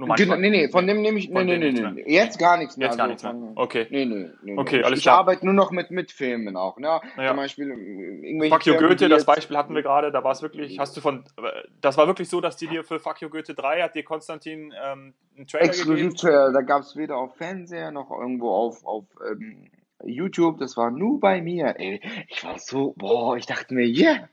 Nur 0.00 0.08
Genau, 0.16 0.30
manchmal. 0.30 0.50
nee, 0.50 0.62
nee, 0.62 0.68
von 0.70 0.86
dem 0.86 1.02
nehme 1.02 1.18
ich, 1.18 1.28
nee, 1.28 1.44
nee, 1.44 1.58
nee, 1.58 1.72
nichts 1.72 1.90
nee. 1.94 2.04
Jetzt 2.06 2.38
gar 2.38 2.56
nichts 2.56 2.78
mehr. 2.78 2.88
Jetzt 2.88 2.96
gar 2.96 3.08
also 3.08 3.28
nichts 3.28 3.40
mehr. 3.40 3.52
Okay. 3.54 3.86
Nee, 3.90 4.06
nee, 4.06 4.30
nee, 4.42 4.56
Okay, 4.56 4.82
alles 4.82 5.00
ich 5.00 5.02
klar. 5.04 5.18
arbeite 5.18 5.44
nur 5.44 5.52
noch 5.52 5.72
mit, 5.72 5.90
mit 5.90 6.10
Filmen 6.10 6.56
auch, 6.56 6.78
ne? 6.78 7.00
Ja. 7.18 7.28
Zum 7.28 7.36
Beispiel 7.36 7.70
äh, 7.70 8.26
irgendwelche 8.26 8.54
Fuck 8.54 8.66
you 8.66 8.74
Goethe, 8.76 9.08
das 9.10 9.26
Beispiel 9.26 9.58
hatten 9.58 9.74
wir 9.74 9.82
gerade, 9.82 10.10
da 10.10 10.24
war 10.24 10.32
es 10.32 10.40
wirklich, 10.40 10.78
hast 10.78 10.96
du 10.96 11.02
von, 11.02 11.24
äh, 11.36 11.42
das 11.82 11.98
war 11.98 12.06
wirklich 12.06 12.30
so, 12.30 12.40
dass 12.40 12.56
die 12.56 12.66
dir 12.66 12.82
für 12.82 12.98
Fuck 12.98 13.20
you 13.20 13.28
Goethe 13.28 13.52
3 13.54 13.82
hat 13.82 13.94
dir 13.94 14.02
Konstantin 14.04 14.72
ähm, 14.82 15.12
einen 15.36 15.46
Trailer 15.46 15.64
Exklusiv, 15.66 15.96
gegeben? 15.96 16.16
Trailer, 16.16 16.52
da 16.52 16.62
gab 16.62 16.80
es 16.80 16.96
weder 16.96 17.18
auf 17.18 17.36
Fernseher 17.36 17.90
noch 17.90 18.10
irgendwo 18.10 18.50
auf, 18.50 18.86
auf 18.86 19.04
ähm, 19.30 19.68
YouTube, 20.02 20.56
das 20.58 20.78
war 20.78 20.90
nur 20.90 21.20
bei 21.20 21.42
mir. 21.42 21.74
Ey, 21.78 22.00
ich 22.28 22.42
war 22.42 22.58
so, 22.58 22.94
boah, 22.96 23.36
ich 23.36 23.44
dachte 23.44 23.74
mir, 23.74 23.86
yeah. 23.86 24.28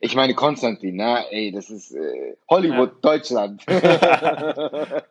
Ich 0.00 0.14
meine, 0.16 0.34
Konstantin, 0.34 0.96
na, 0.96 1.22
ey, 1.30 1.52
das 1.52 1.70
ist 1.70 1.92
äh, 1.92 2.36
Hollywood, 2.48 3.04
Deutschland. 3.04 3.64
Geil. 3.66 5.02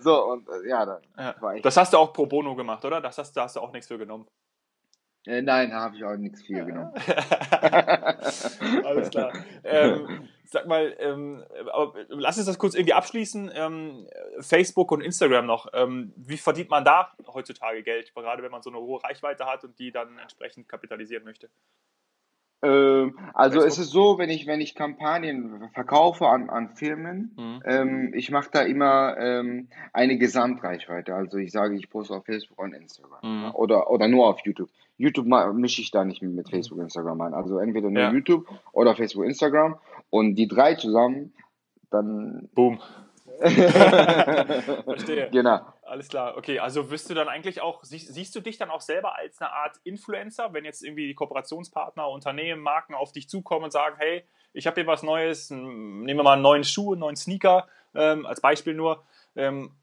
So, 0.00 0.24
und 0.32 0.48
äh, 0.48 0.68
ja, 0.68 0.86
da 0.86 1.00
Ja. 1.18 1.34
war 1.40 1.56
ich. 1.56 1.62
Das 1.62 1.76
hast 1.76 1.92
du 1.92 1.98
auch 1.98 2.12
pro 2.12 2.26
bono 2.26 2.54
gemacht, 2.54 2.84
oder? 2.84 3.00
Das 3.00 3.18
hast, 3.18 3.36
da 3.36 3.42
hast 3.44 3.56
du 3.56 3.60
auch 3.60 3.72
nichts 3.72 3.88
für 3.88 3.98
genommen. 3.98 4.26
Äh, 5.26 5.42
nein, 5.42 5.70
da 5.70 5.80
habe 5.80 5.96
ich 5.96 6.04
auch 6.04 6.16
nichts 6.16 6.42
viel 6.42 6.64
genommen. 6.64 6.92
Alles 8.84 9.10
klar. 9.10 9.32
Ähm, 9.64 10.28
sag 10.44 10.68
mal, 10.68 10.94
ähm, 11.00 11.42
aber 11.72 11.94
lass 12.08 12.36
uns 12.38 12.46
das 12.46 12.60
kurz 12.60 12.76
irgendwie 12.76 12.92
abschließen. 12.92 13.50
Ähm, 13.52 14.06
Facebook 14.38 14.92
und 14.92 15.00
Instagram 15.00 15.46
noch. 15.46 15.66
Ähm, 15.72 16.12
wie 16.16 16.36
verdient 16.36 16.70
man 16.70 16.84
da 16.84 17.12
heutzutage 17.26 17.82
Geld, 17.82 18.14
gerade 18.14 18.44
wenn 18.44 18.52
man 18.52 18.62
so 18.62 18.70
eine 18.70 18.78
hohe 18.78 19.02
Reichweite 19.02 19.46
hat 19.46 19.64
und 19.64 19.76
die 19.80 19.90
dann 19.90 20.16
entsprechend 20.18 20.68
kapitalisieren 20.68 21.24
möchte? 21.24 21.50
Ähm, 22.62 23.18
also 23.34 23.60
es 23.60 23.78
ist 23.78 23.90
so, 23.90 24.18
wenn 24.18 24.30
ich, 24.30 24.46
wenn 24.46 24.60
ich 24.60 24.74
Kampagnen 24.74 25.68
verkaufe 25.74 26.26
an, 26.26 26.48
an 26.48 26.70
Firmen, 26.70 27.32
Mhm. 27.36 27.62
ähm, 27.64 28.12
ich 28.14 28.30
mache 28.30 28.48
da 28.50 28.62
immer 28.62 29.16
ähm, 29.18 29.68
eine 29.92 30.16
Gesamtreichweite. 30.16 31.14
Also 31.14 31.36
ich 31.38 31.52
sage, 31.52 31.76
ich 31.76 31.90
poste 31.90 32.14
auf 32.14 32.24
Facebook 32.24 32.58
und 32.58 32.72
Instagram. 32.72 33.18
Mhm. 33.22 33.50
Oder, 33.54 33.90
oder 33.90 34.08
nur 34.08 34.26
auf 34.28 34.40
YouTube. 34.44 34.70
YouTube 34.96 35.26
mische 35.54 35.82
ich 35.82 35.90
da 35.90 36.04
nicht 36.04 36.22
mit 36.22 36.48
Facebook, 36.48 36.78
Instagram 36.78 37.20
ein. 37.20 37.34
Also 37.34 37.58
entweder 37.58 37.90
nur 37.90 38.02
Ja. 38.02 38.10
YouTube 38.12 38.48
oder 38.72 38.96
Facebook, 38.96 39.26
Instagram. 39.26 39.76
Und 40.08 40.36
die 40.36 40.48
drei 40.48 40.74
zusammen, 40.76 41.34
dann 41.90 42.48
Boom. 42.54 42.80
Verstehe. 44.84 45.30
genau. 45.30 45.60
Alles 45.82 46.08
klar, 46.08 46.36
okay. 46.36 46.58
Also 46.58 46.90
wirst 46.90 47.08
du 47.10 47.14
dann 47.14 47.28
eigentlich 47.28 47.60
auch, 47.60 47.84
siehst, 47.84 48.12
siehst 48.12 48.34
du 48.34 48.40
dich 48.40 48.58
dann 48.58 48.70
auch 48.70 48.80
selber 48.80 49.16
als 49.16 49.40
eine 49.40 49.52
Art 49.52 49.76
Influencer, 49.84 50.52
wenn 50.52 50.64
jetzt 50.64 50.82
irgendwie 50.82 51.06
die 51.06 51.14
Kooperationspartner, 51.14 52.08
Unternehmen, 52.08 52.62
Marken 52.62 52.94
auf 52.94 53.12
dich 53.12 53.28
zukommen 53.28 53.64
und 53.66 53.70
sagen, 53.72 53.96
hey, 53.98 54.24
ich 54.52 54.66
habe 54.66 54.80
hier 54.80 54.86
was 54.86 55.02
Neues, 55.02 55.50
nehmen 55.50 56.06
wir 56.06 56.22
mal 56.22 56.32
einen 56.34 56.42
neuen 56.42 56.64
Schuh, 56.64 56.92
einen 56.92 57.00
neuen 57.00 57.16
Sneaker, 57.16 57.68
ähm, 57.94 58.26
als 58.26 58.40
Beispiel 58.40 58.74
nur. 58.74 59.04
Ähm, 59.36 59.76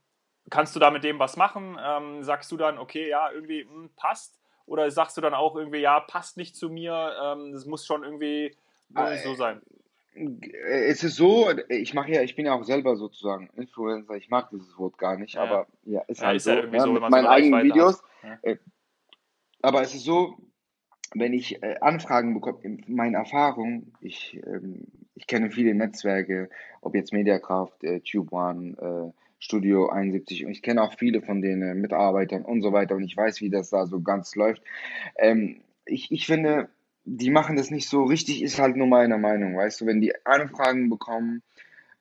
kannst 0.49 0.75
du 0.75 0.79
da 0.79 0.89
mit 0.91 1.03
dem 1.03 1.19
was 1.19 1.37
machen? 1.37 1.77
Ähm, 1.81 2.23
sagst 2.23 2.51
du 2.51 2.57
dann, 2.57 2.77
okay, 2.77 3.07
ja, 3.07 3.31
irgendwie 3.31 3.63
hm, 3.63 3.91
passt? 3.95 4.39
Oder 4.65 4.89
sagst 4.91 5.17
du 5.17 5.21
dann 5.21 5.33
auch 5.33 5.55
irgendwie, 5.55 5.79
ja, 5.79 5.99
passt 5.99 6.37
nicht 6.37 6.55
zu 6.55 6.69
mir, 6.69 7.15
ähm, 7.21 7.51
das 7.51 7.65
muss 7.65 7.85
schon 7.85 8.03
irgendwie 8.03 8.55
Äh, 8.95 9.17
so 9.17 9.35
sein? 9.35 9.61
Es 10.15 11.03
ist 11.03 11.15
so, 11.15 11.49
ich 11.69 11.93
mache 11.93 12.11
ja, 12.11 12.21
ich 12.21 12.35
bin 12.35 12.45
ja 12.45 12.53
auch 12.53 12.63
selber 12.63 12.95
sozusagen 12.95 13.49
Influencer, 13.55 14.15
ich 14.15 14.29
mag 14.29 14.49
dieses 14.51 14.77
Wort 14.77 14.97
gar 14.97 15.17
nicht, 15.17 15.35
Ja. 15.35 15.43
aber 15.43 15.67
ja, 15.83 16.01
ist 16.07 16.21
Ja, 16.21 16.27
halt 16.27 16.37
ist 16.37 16.43
so, 16.43 16.51
ja 16.51 16.61
so, 16.61 16.71
wenn 16.71 16.93
mit 16.93 17.01
meinen 17.01 17.13
eine 17.25 17.29
eigenen 17.29 17.63
Videos. 17.63 18.03
hat. 18.21 18.39
Äh, 18.43 18.57
Aber 19.61 19.81
es 19.81 19.95
ist 19.95 20.03
so, 20.03 20.37
wenn 21.15 21.33
ich 21.33 21.61
äh, 21.63 21.77
Anfragen 21.81 22.33
bekomme, 22.33 22.59
in 22.63 22.83
meiner 22.87 23.19
Erfahrung, 23.19 23.93
ich, 24.01 24.39
ähm, 24.45 24.85
ich 25.15 25.25
kenne 25.27 25.51
viele 25.51 25.73
Netzwerke, 25.73 26.49
ob 26.81 26.95
jetzt 26.95 27.13
Mediakraft, 27.13 27.83
äh, 27.83 27.99
Tube 28.01 28.31
One, 28.33 28.75
äh, 29.13 29.19
Studio 29.39 29.89
71 29.89 30.45
und 30.45 30.51
ich 30.51 30.61
kenne 30.61 30.81
auch 30.81 30.93
viele 30.97 31.21
von 31.21 31.41
den 31.41 31.61
äh, 31.61 31.73
Mitarbeitern 31.75 32.45
und 32.45 32.61
so 32.61 32.71
weiter 32.71 32.95
und 32.95 33.03
ich 33.03 33.15
weiß, 33.17 33.41
wie 33.41 33.49
das 33.49 33.69
da 33.69 33.85
so 33.87 34.01
ganz 34.01 34.35
läuft. 34.35 34.63
Ähm, 35.17 35.61
ich, 35.85 36.11
ich 36.11 36.25
finde, 36.25 36.69
die 37.05 37.29
machen 37.29 37.55
das 37.55 37.71
nicht 37.71 37.89
so 37.89 38.03
richtig, 38.03 38.41
ist 38.41 38.59
halt 38.59 38.75
nur 38.75 38.87
meine 38.87 39.17
Meinung, 39.17 39.57
weißt 39.57 39.81
du, 39.81 39.85
wenn 39.85 40.01
die 40.01 40.13
Anfragen 40.25 40.89
bekommen, 40.89 41.41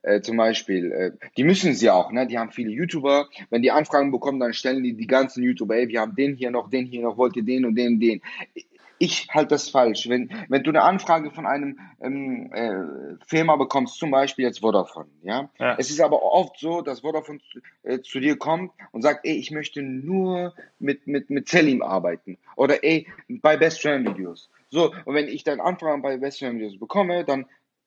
äh, 0.02 0.20
zum 0.20 0.36
Beispiel, 0.36 0.92
äh, 0.92 1.12
die 1.36 1.44
müssen 1.44 1.72
ja 1.74 1.94
auch, 1.94 2.10
ne? 2.10 2.26
Die 2.26 2.36
haben 2.36 2.50
viele 2.50 2.70
YouTuber. 2.70 3.28
Wenn 3.50 3.62
die 3.62 3.70
Anfragen 3.70 4.10
bekommen, 4.10 4.40
dann 4.40 4.52
stellen 4.52 4.82
die 4.82 4.94
die 4.94 5.06
ganzen 5.06 5.44
YouTuber, 5.44 5.76
ey, 5.76 5.88
wir 5.88 6.00
haben 6.00 6.16
den 6.16 6.34
hier 6.34 6.50
noch, 6.50 6.68
den 6.70 6.86
hier 6.86 7.02
noch, 7.02 7.16
wollt 7.16 7.36
ihr 7.36 7.44
den 7.44 7.64
und 7.64 7.76
den 7.76 8.00
den. 8.00 8.20
Ich 9.02 9.26
halte 9.34 9.48
das 9.48 9.68
falsch. 9.68 10.08
Wenn, 10.08 10.30
wenn 10.48 10.62
du 10.62 10.70
eine 10.70 10.82
Anfrage 10.82 11.32
von 11.32 11.44
einem 11.44 11.80
ähm, 12.00 12.52
äh, 12.52 13.16
Firma 13.26 13.56
bekommst, 13.56 13.98
zum 13.98 14.12
Beispiel 14.12 14.44
jetzt 14.44 14.60
Vodafone, 14.60 15.08
ja? 15.24 15.50
Ja. 15.58 15.74
Es 15.76 15.90
ist 15.90 16.00
aber 16.00 16.22
oft 16.22 16.56
so, 16.60 16.82
dass 16.82 17.00
Vodafone 17.00 17.40
zu, 17.50 17.58
äh, 17.82 18.00
zu 18.00 18.20
dir 18.20 18.36
kommt 18.36 18.70
und 18.92 19.02
sagt, 19.02 19.26
ey, 19.26 19.32
ich 19.34 19.50
möchte 19.50 19.82
nur 19.82 20.54
mit, 20.78 21.08
mit, 21.08 21.30
mit 21.30 21.48
Selim 21.48 21.82
arbeiten. 21.82 22.38
Oder 22.54 22.84
ey, 22.84 23.08
bei 23.26 23.56
Best 23.56 23.82
Friend 23.82 24.08
Videos. 24.08 24.48
So, 24.70 24.94
und 25.04 25.16
wenn 25.16 25.26
ich 25.26 25.42
dann 25.42 25.58
Anfragen 25.58 26.00
bei 26.00 26.16
Best 26.18 26.38
Friend 26.38 26.60
Videos 26.60 26.78
bekomme, 26.78 27.24
dann 27.24 27.46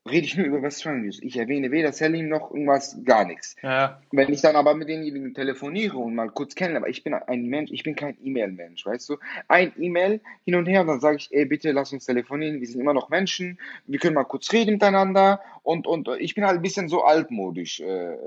rede 0.09 0.25
ich 0.25 0.37
nur 0.37 0.45
über 0.45 0.69
Friend 0.69 1.01
Videos. 1.01 1.19
Ich 1.21 1.37
erwähne 1.37 1.71
weder 1.71 1.91
Selim 1.91 2.29
noch 2.29 2.51
irgendwas, 2.51 2.97
gar 3.03 3.25
nichts. 3.25 3.55
Ja, 3.61 4.01
Wenn 4.11 4.31
ich 4.31 4.41
dann 4.41 4.55
aber 4.55 4.75
mit 4.75 4.87
denjenigen 4.87 5.33
telefoniere 5.33 5.97
und 5.97 6.15
mal 6.15 6.29
kurz 6.29 6.55
kennenlerne, 6.55 6.85
aber 6.85 6.89
ich 6.89 7.03
bin 7.03 7.13
ein 7.13 7.45
Mensch, 7.47 7.71
ich 7.71 7.83
bin 7.83 7.95
kein 7.95 8.15
E-Mail-Mensch, 8.23 8.85
weißt 8.85 9.09
du? 9.09 9.17
Ein 9.47 9.73
E-Mail 9.77 10.21
hin 10.43 10.55
und 10.55 10.67
her 10.67 10.81
und 10.81 10.87
dann 10.87 10.99
sage 10.99 11.17
ich, 11.17 11.29
ey, 11.31 11.45
bitte 11.45 11.71
lass 11.71 11.91
uns 11.91 12.05
telefonieren, 12.05 12.59
wir 12.59 12.67
sind 12.67 12.81
immer 12.81 12.93
noch 12.93 13.09
Menschen, 13.09 13.59
wir 13.87 13.99
können 13.99 14.15
mal 14.15 14.25
kurz 14.25 14.51
reden 14.53 14.73
miteinander 14.73 15.39
und, 15.65 15.87
und 15.87 16.07
ich 16.19 16.35
bin 16.35 16.45
halt 16.45 16.57
ein 16.57 16.61
bisschen 16.61 16.89
so 16.89 17.03
altmodisch, 17.03 17.79
äh, 17.79 18.17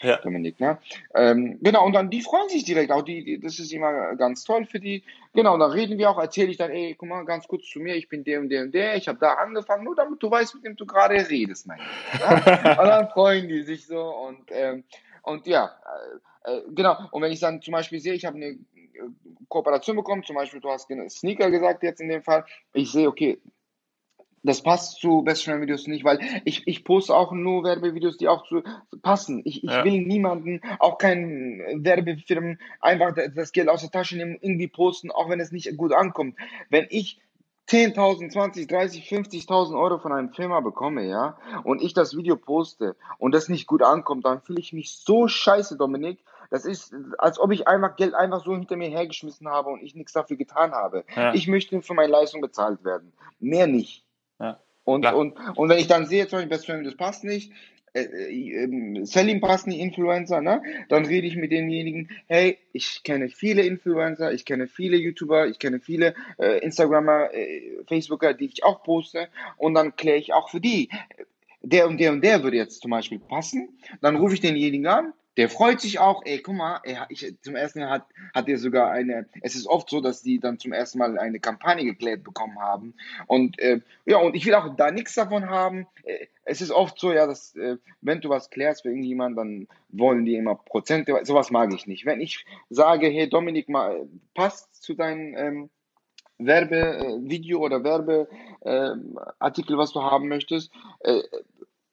ja. 0.00 0.16
Dominik. 0.16 0.58
Ne? 0.58 0.78
Ähm, 1.14 1.58
genau, 1.60 1.84
und 1.84 1.92
dann 1.92 2.08
die 2.08 2.22
freuen 2.22 2.48
sich 2.48 2.64
direkt 2.64 2.90
auch, 2.90 3.02
die, 3.02 3.22
die, 3.22 3.38
das 3.38 3.58
ist 3.58 3.70
immer 3.72 4.16
ganz 4.16 4.44
toll 4.44 4.64
für 4.64 4.80
die. 4.80 5.02
Genau, 5.34 5.54
und 5.54 5.60
dann 5.60 5.72
reden 5.72 5.98
wir 5.98 6.08
auch, 6.08 6.18
erzähle 6.18 6.50
ich 6.50 6.56
dann, 6.56 6.70
ey, 6.70 6.94
guck 6.98 7.08
mal, 7.08 7.24
ganz 7.24 7.46
kurz 7.46 7.66
zu 7.66 7.80
mir, 7.80 7.94
ich 7.96 8.08
bin 8.08 8.24
der 8.24 8.40
und 8.40 8.48
der 8.48 8.62
und 8.62 8.74
der, 8.74 8.96
ich 8.96 9.08
habe 9.08 9.18
da 9.18 9.34
angefangen, 9.34 9.84
nur 9.84 9.94
damit 9.94 10.22
du 10.22 10.30
weißt, 10.30 10.54
mit 10.54 10.64
wem 10.64 10.76
du 10.76 10.86
gerade 10.86 11.28
redest, 11.28 11.66
mein 11.66 11.80
ja? 12.18 12.80
Und 12.80 12.88
dann 12.88 13.08
freuen 13.10 13.48
die 13.48 13.62
sich 13.62 13.86
so 13.86 14.00
und, 14.00 14.50
ähm, 14.50 14.84
und 15.22 15.46
ja, 15.46 15.76
äh, 16.44 16.56
äh, 16.56 16.62
genau, 16.70 16.96
und 17.10 17.20
wenn 17.20 17.32
ich 17.32 17.40
dann 17.40 17.60
zum 17.60 17.72
Beispiel 17.72 18.00
sehe, 18.00 18.14
ich 18.14 18.24
habe 18.24 18.36
eine 18.36 18.58
Kooperation 19.48 19.96
bekommen, 19.96 20.24
zum 20.24 20.36
Beispiel 20.36 20.60
du 20.60 20.70
hast 20.70 20.88
Sneaker 21.10 21.50
gesagt 21.50 21.82
jetzt 21.82 22.00
in 22.00 22.08
dem 22.08 22.22
Fall, 22.22 22.44
ich 22.72 22.90
sehe, 22.90 23.08
okay, 23.08 23.38
das 24.46 24.62
passt 24.62 25.00
zu 25.00 25.22
Bestfriend-Videos 25.22 25.86
nicht, 25.86 26.04
weil 26.04 26.20
ich, 26.44 26.66
ich 26.66 26.84
poste 26.84 27.14
auch 27.14 27.32
nur 27.32 27.64
Werbevideos, 27.64 28.16
die 28.16 28.28
auch 28.28 28.46
zu 28.46 28.62
passen. 29.02 29.42
Ich, 29.44 29.64
ich 29.64 29.70
ja. 29.70 29.84
will 29.84 30.00
niemanden, 30.00 30.60
auch 30.78 30.98
keinen 30.98 31.84
Werbefirmen, 31.84 32.58
einfach 32.80 33.14
das 33.34 33.52
Geld 33.52 33.68
aus 33.68 33.82
der 33.82 33.90
Tasche 33.90 34.16
nehmen, 34.16 34.38
irgendwie 34.40 34.68
posten, 34.68 35.10
auch 35.10 35.28
wenn 35.28 35.40
es 35.40 35.52
nicht 35.52 35.76
gut 35.76 35.92
ankommt. 35.92 36.36
Wenn 36.70 36.86
ich 36.90 37.20
10.000, 37.68 38.30
20, 38.30 38.68
30, 38.68 39.10
50.000 39.10 39.78
Euro 39.78 39.98
von 39.98 40.12
einem 40.12 40.32
Firma 40.32 40.60
bekomme, 40.60 41.04
ja, 41.04 41.36
und 41.64 41.82
ich 41.82 41.94
das 41.94 42.16
Video 42.16 42.36
poste 42.36 42.94
und 43.18 43.34
das 43.34 43.48
nicht 43.48 43.66
gut 43.66 43.82
ankommt, 43.82 44.24
dann 44.24 44.40
fühle 44.40 44.60
ich 44.60 44.72
mich 44.72 44.92
so 44.92 45.26
scheiße, 45.26 45.76
Dominik, 45.76 46.20
das 46.50 46.64
ist, 46.64 46.94
als 47.18 47.40
ob 47.40 47.50
ich 47.50 47.66
einfach 47.66 47.96
Geld 47.96 48.14
einfach 48.14 48.44
so 48.44 48.52
hinter 48.52 48.76
mir 48.76 48.88
hergeschmissen 48.88 49.48
habe 49.48 49.70
und 49.70 49.82
ich 49.82 49.96
nichts 49.96 50.12
dafür 50.12 50.36
getan 50.36 50.72
habe. 50.72 51.04
Ja. 51.16 51.34
Ich 51.34 51.48
möchte 51.48 51.82
für 51.82 51.94
meine 51.94 52.12
Leistung 52.12 52.40
bezahlt 52.40 52.84
werden. 52.84 53.12
Mehr 53.40 53.66
nicht. 53.66 54.05
Und, 54.86 55.04
und, 55.04 55.34
und 55.56 55.68
wenn 55.68 55.78
ich 55.78 55.88
dann 55.88 56.06
sehe, 56.06 56.28
zum 56.28 56.38
Beispiel, 56.38 56.48
Best 56.48 56.66
Friend, 56.66 56.86
das 56.86 56.96
passt 56.96 57.24
nicht, 57.24 57.52
äh, 57.92 58.02
äh, 58.04 59.04
Selim 59.04 59.40
passt 59.40 59.66
nicht, 59.66 59.80
Influencer, 59.80 60.40
ne? 60.40 60.62
Dann 60.88 61.04
rede 61.04 61.26
ich 61.26 61.34
mit 61.34 61.50
denjenigen, 61.50 62.08
hey, 62.28 62.58
ich 62.72 63.02
kenne 63.02 63.28
viele 63.28 63.62
Influencer, 63.62 64.32
ich 64.32 64.44
kenne 64.44 64.68
viele 64.68 64.96
YouTuber, 64.96 65.48
ich 65.48 65.58
kenne 65.58 65.80
viele 65.80 66.14
äh, 66.38 66.60
Instagrammer, 66.60 67.34
äh, 67.34 67.82
Facebooker, 67.88 68.32
die 68.32 68.46
ich 68.46 68.64
auch 68.64 68.84
poste 68.84 69.28
und 69.56 69.74
dann 69.74 69.96
kläre 69.96 70.18
ich 70.18 70.32
auch 70.32 70.50
für 70.50 70.60
die. 70.60 70.88
Der 71.62 71.88
und 71.88 71.98
der 71.98 72.12
und 72.12 72.22
der 72.22 72.44
würde 72.44 72.58
jetzt 72.58 72.80
zum 72.80 72.92
Beispiel 72.92 73.18
passen. 73.18 73.80
Dann 74.00 74.14
rufe 74.14 74.34
ich 74.34 74.40
denjenigen 74.40 74.86
an, 74.86 75.12
der 75.36 75.48
freut 75.48 75.80
sich 75.80 75.98
auch, 75.98 76.22
ey, 76.24 76.40
guck 76.40 76.54
mal, 76.54 76.80
er, 76.84 77.06
ich, 77.10 77.34
zum 77.42 77.56
ersten 77.56 77.80
Mal 77.80 77.90
hat, 77.90 78.06
hat 78.34 78.48
er 78.48 78.58
sogar 78.58 78.90
eine, 78.90 79.28
es 79.42 79.54
ist 79.54 79.66
oft 79.66 79.90
so, 79.90 80.00
dass 80.00 80.22
die 80.22 80.40
dann 80.40 80.58
zum 80.58 80.72
ersten 80.72 80.98
Mal 80.98 81.18
eine 81.18 81.40
Kampagne 81.40 81.84
geklärt 81.84 82.24
bekommen 82.24 82.58
haben. 82.58 82.94
Und 83.26 83.58
äh, 83.58 83.80
ja, 84.06 84.18
und 84.18 84.34
ich 84.34 84.46
will 84.46 84.54
auch 84.54 84.74
da 84.76 84.90
nichts 84.90 85.14
davon 85.14 85.50
haben. 85.50 85.86
Äh, 86.04 86.26
es 86.44 86.60
ist 86.60 86.70
oft 86.70 86.98
so, 86.98 87.12
ja, 87.12 87.26
dass 87.26 87.54
äh, 87.56 87.76
wenn 88.00 88.20
du 88.20 88.28
was 88.28 88.50
klärst 88.50 88.82
für 88.82 88.88
irgendjemanden, 88.88 89.36
dann 89.36 89.68
wollen 89.90 90.24
die 90.24 90.36
immer 90.36 90.54
Prozente, 90.54 91.18
sowas 91.24 91.50
mag 91.50 91.72
ich 91.74 91.86
nicht. 91.86 92.06
Wenn 92.06 92.20
ich 92.20 92.46
sage, 92.70 93.08
hey 93.08 93.28
Dominik, 93.28 93.68
mal 93.68 94.08
passt 94.34 94.82
zu 94.82 94.94
deinem 94.94 95.36
ähm, 95.36 95.70
Werbevideo 96.38 97.58
oder 97.60 97.82
Werbeartikel, 97.82 99.74
äh, 99.74 99.78
was 99.78 99.92
du 99.92 100.02
haben 100.02 100.28
möchtest, 100.28 100.70
äh, 101.00 101.22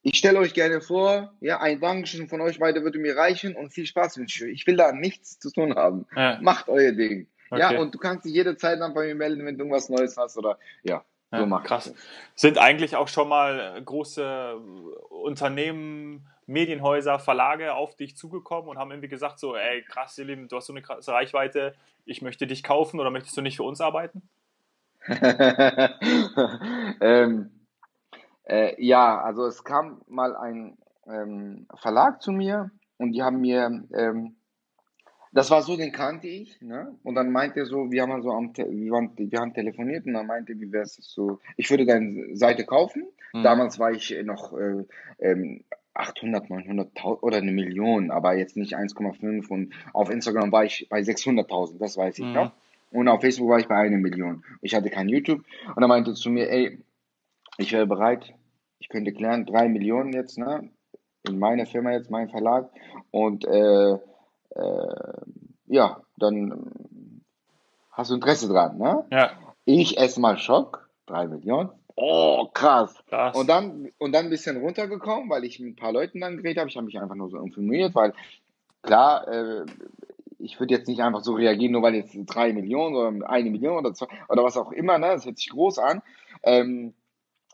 ich 0.04 0.18
stelle 0.18 0.38
euch 0.40 0.54
gerne 0.54 0.82
vor, 0.82 1.34
ja, 1.40 1.62
ein 1.62 1.80
Dankeschön 1.80 2.28
von 2.28 2.42
euch 2.42 2.60
beide 2.60 2.84
würde 2.84 3.00
mir 3.00 3.16
reichen 3.16 3.56
und 3.56 3.74
viel 3.74 3.86
Spaß 3.86 4.18
wünsche 4.18 4.48
ich. 4.48 4.62
Ich 4.62 4.68
will 4.68 4.76
da 4.76 4.92
nichts 4.92 5.40
zu 5.40 5.50
tun 5.50 5.76
haben. 5.76 6.06
Ja. 6.16 6.38
Macht 6.42 6.68
euer 6.68 6.92
Ding. 6.92 7.28
Okay. 7.50 7.62
Ja, 7.62 7.80
und 7.80 7.96
du 7.96 7.98
kannst 7.98 8.26
dich 8.26 8.34
jederzeit 8.34 8.82
dann 8.82 8.94
bei 8.94 9.06
mir 9.06 9.16
melden, 9.16 9.46
wenn 9.46 9.58
du 9.58 9.64
irgendwas 9.64 9.88
Neues 9.90 10.18
hast 10.18 10.38
oder 10.38 10.60
ja. 10.84 11.04
Ja, 11.32 11.40
so 11.40 11.46
macht 11.48 11.66
krass. 11.66 11.94
Sind 12.36 12.60
eigentlich 12.60 12.96
auch 12.96 13.08
schon 13.08 13.28
mal 13.28 13.82
große 13.84 14.56
Unternehmen, 15.10 16.28
Medienhäuser, 16.46 17.18
Verlage 17.18 17.74
auf 17.74 17.96
dich 17.96 18.16
zugekommen 18.18 18.70
und 18.70 18.78
haben 18.78 18.92
irgendwie 18.92 19.08
gesagt 19.08 19.40
so, 19.40 19.56
ey 19.56 19.82
krass, 19.84 20.16
Selim, 20.16 20.48
du 20.48 20.58
hast 20.58 20.68
so 20.68 20.74
eine 20.74 20.82
krasse 20.84 21.12
Reichweite, 21.12 21.74
ich 22.06 22.22
möchte 22.22 22.46
dich 22.46 22.62
kaufen 22.62 23.00
oder 23.00 23.10
möchtest 23.10 23.36
du 23.38 23.42
nicht 23.42 23.56
für 23.56 23.64
uns 23.64 23.82
arbeiten? 23.82 24.22
ähm, 27.02 27.50
äh, 28.46 28.84
ja, 28.84 29.22
also 29.22 29.46
es 29.46 29.64
kam 29.64 30.02
mal 30.08 30.36
ein 30.36 30.78
ähm, 31.08 31.68
Verlag 31.76 32.22
zu 32.22 32.32
mir 32.32 32.72
und 32.98 33.12
die 33.14 33.24
haben 33.24 33.42
mir, 33.42 33.84
ähm, 33.94 34.36
das 35.32 35.50
war 35.50 35.62
so, 35.64 35.76
den 35.76 35.92
kannte 35.92 36.28
ich, 36.28 36.62
ne? 36.62 36.96
Und 37.04 37.16
dann 37.16 37.32
meinte 37.32 37.62
er 37.62 37.66
so, 37.66 37.92
wir 37.92 38.04
haben 38.04 38.22
so 38.22 38.32
am, 38.32 38.56
wir, 38.56 38.92
waren, 38.92 39.12
wir 39.16 39.40
haben 39.40 39.54
telefoniert 39.54 40.06
und 40.06 40.14
dann 40.14 40.28
meinte, 40.28 40.60
wie 40.60 40.72
wäre 40.72 40.84
es 40.84 40.96
so, 40.96 41.40
ich 41.58 41.70
würde 41.70 41.86
deine 41.86 42.36
Seite 42.36 42.66
kaufen. 42.66 43.06
Mhm. 43.34 43.44
Damals 43.44 43.80
war 43.80 43.92
ich 43.92 44.16
noch 44.24 44.54
äh, 44.58 44.86
ähm, 45.20 45.64
800, 45.96 46.46
900.000 46.50 47.22
oder 47.22 47.38
eine 47.38 47.52
Million, 47.52 48.12
aber 48.12 48.36
jetzt 48.36 48.58
nicht 48.58 48.76
1,5 48.76 49.48
und 49.50 49.74
auf 49.94 50.10
Instagram 50.10 50.52
war 50.52 50.66
ich 50.66 50.88
bei 50.90 51.00
600.000, 51.00 51.78
das 51.80 51.98
weiß 51.98 52.20
ich 52.20 52.26
mhm. 52.26 52.34
noch. 52.34 52.52
Und 52.92 53.08
auf 53.08 53.22
Facebook 53.22 53.50
war 53.50 53.60
ich 53.60 53.68
bei 53.68 53.76
einer 53.76 53.98
Million. 53.98 54.44
Ich 54.62 54.76
hatte 54.76 54.92
kein 54.92 55.10
YouTube 55.10 55.44
und 55.76 55.82
er 55.82 55.88
meinte 55.88 56.14
zu 56.14 56.30
mir, 56.30 56.50
ey, 56.50 56.78
ich 57.58 57.72
wäre 57.72 57.88
bereit, 57.88 58.34
ich 58.80 58.90
könnte 58.90 59.14
klären, 59.14 59.46
drei 59.46 59.68
Millionen 59.70 60.14
jetzt, 60.14 60.38
ne? 60.38 60.70
In 61.28 61.40
meiner 61.40 61.66
Firma 61.66 61.92
jetzt, 61.92 62.12
mein 62.12 62.30
Verlag. 62.30 62.70
Und 63.12 63.46
äh, 63.46 63.94
äh, 63.94 65.14
ja, 65.68 66.02
dann 66.18 67.22
hast 67.92 68.12
du 68.12 68.16
Interesse 68.16 68.48
dran, 68.48 68.78
ne? 68.78 69.06
Ja. 69.12 69.32
Ich 69.66 69.98
erstmal 69.98 70.38
Schock, 70.38 70.90
drei 71.06 71.28
Millionen. 71.28 71.70
Oh, 71.96 72.50
krass. 72.54 72.96
krass. 73.08 73.36
Und 73.36 73.48
dann 73.50 73.90
und 74.00 74.14
dann 74.14 74.26
ein 74.26 74.32
bisschen 74.32 74.58
runtergekommen, 74.58 75.30
weil 75.30 75.44
ich 75.44 75.60
mit 75.60 75.74
ein 75.74 75.76
paar 75.76 75.94
Leuten 75.94 76.20
dann 76.20 76.38
geredet 76.38 76.60
habe. 76.60 76.70
Ich 76.70 76.76
habe 76.76 76.86
mich 76.86 77.00
einfach 77.00 77.16
nur 77.16 77.30
so 77.30 77.38
informiert, 77.38 77.94
weil 77.94 78.14
klar, 78.82 79.28
äh, 79.28 79.66
ich 80.40 80.60
würde 80.60 80.74
jetzt 80.74 80.88
nicht 80.88 81.02
einfach 81.02 81.22
so 81.22 81.34
reagieren, 81.34 81.72
nur 81.72 81.84
weil 81.84 81.96
jetzt 81.96 82.18
drei 82.26 82.52
Millionen 82.52 82.96
oder 82.96 83.30
eine 83.30 83.50
Million 83.50 83.78
oder 83.78 83.94
zwei 83.94 84.08
oder 84.28 84.44
was 84.44 84.58
auch 84.58 84.72
immer, 84.72 84.98
ne? 84.98 85.08
Das 85.08 85.26
hört 85.26 85.38
sich 85.38 85.50
groß 85.50 85.80
an. 85.80 86.02
Ähm, 86.42 86.94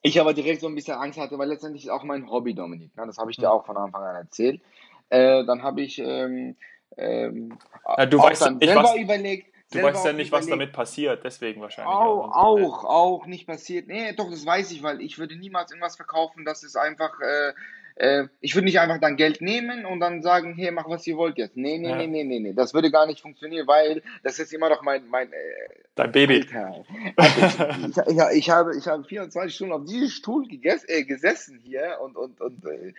ich 0.02 0.20
aber 0.20 0.34
direkt 0.34 0.62
so 0.62 0.68
ein 0.68 0.76
bisschen 0.76 0.96
Angst 0.96 1.20
hatte, 1.20 1.38
weil 1.38 1.50
letztendlich 1.50 1.86
ist 1.86 1.90
auch 1.90 2.04
mein 2.04 2.30
Hobby, 2.30 2.54
Dominik. 2.54 2.96
Ne? 2.96 3.06
Das 3.06 3.18
habe 3.18 3.32
ich 3.32 3.38
dir 3.38 3.52
auch 3.52 3.66
von 3.66 3.78
Anfang 3.78 4.04
an 4.04 4.16
erzählt. 4.16 4.62
Äh, 5.10 5.44
dann 5.46 5.64
habe 5.64 5.82
ich 5.82 6.00
ähm, 6.00 6.56
ähm, 6.98 7.58
ja, 7.98 8.06
du 8.06 8.20
weißt 8.20 8.42
dann 8.42 8.60
selber 8.60 8.84
was, 8.84 8.96
überlegt. 8.96 9.48
Du 9.72 9.82
weißt 9.84 10.06
ja 10.06 10.14
nicht, 10.14 10.32
was 10.32 10.48
damit 10.48 10.74
passiert, 10.74 11.24
deswegen 11.24 11.62
wahrscheinlich. 11.62 11.94
Auch, 11.94 12.32
auch, 12.36 12.84
auch, 12.86 13.26
nicht 13.28 13.46
passiert. 13.46 13.88
Nee, 13.88 14.14
doch, 14.14 14.30
das 14.30 14.46
weiß 14.46 14.72
ich, 14.72 14.82
weil 14.82 15.00
ich 15.02 15.20
würde 15.20 15.36
niemals 15.36 15.72
irgendwas 15.72 15.96
verkaufen, 15.96 16.44
das 16.44 16.64
ist 16.64 16.76
einfach 16.76 17.20
äh, 17.22 17.54
äh, 18.00 18.28
ich 18.40 18.56
würde 18.56 18.66
nicht 18.66 18.80
einfach 18.80 19.00
dann 19.00 19.18
Geld 19.18 19.42
nehmen 19.42 19.86
und 19.86 20.00
dann 20.00 20.22
sagen, 20.22 20.56
hey, 20.56 20.72
mach 20.72 20.90
was 20.90 21.06
ihr 21.06 21.18
wollt 21.18 21.38
jetzt. 21.38 21.58
Nee, 21.58 21.78
nee, 21.78 21.90
ja. 21.90 21.98
nee, 21.98 22.08
nee, 22.08 22.24
nee, 22.24 22.40
nee. 22.40 22.54
Das 22.54 22.74
würde 22.74 22.92
gar 22.92 23.06
nicht 23.06 23.22
funktionieren, 23.22 23.68
weil 23.68 24.02
das 24.24 24.40
ist 24.40 24.54
immer 24.54 24.70
noch 24.70 24.82
mein, 24.82 25.08
mein 25.10 25.32
äh, 25.32 25.36
Dein 25.96 26.12
Baby. 26.12 26.46
Also, 26.54 26.86
ich, 27.18 27.98
ich, 28.08 28.38
ich, 28.38 28.50
habe, 28.50 28.76
ich 28.78 28.88
habe 28.88 29.04
24 29.04 29.54
Stunden 29.54 29.74
auf 29.74 29.84
diesem 29.84 30.08
Stuhl 30.08 30.48
geges 30.48 30.88
äh, 30.88 31.04
gesessen 31.04 31.60
hier 31.62 31.98
und, 32.02 32.16
und, 32.16 32.40
und 32.40 32.66
äh, 32.66 32.94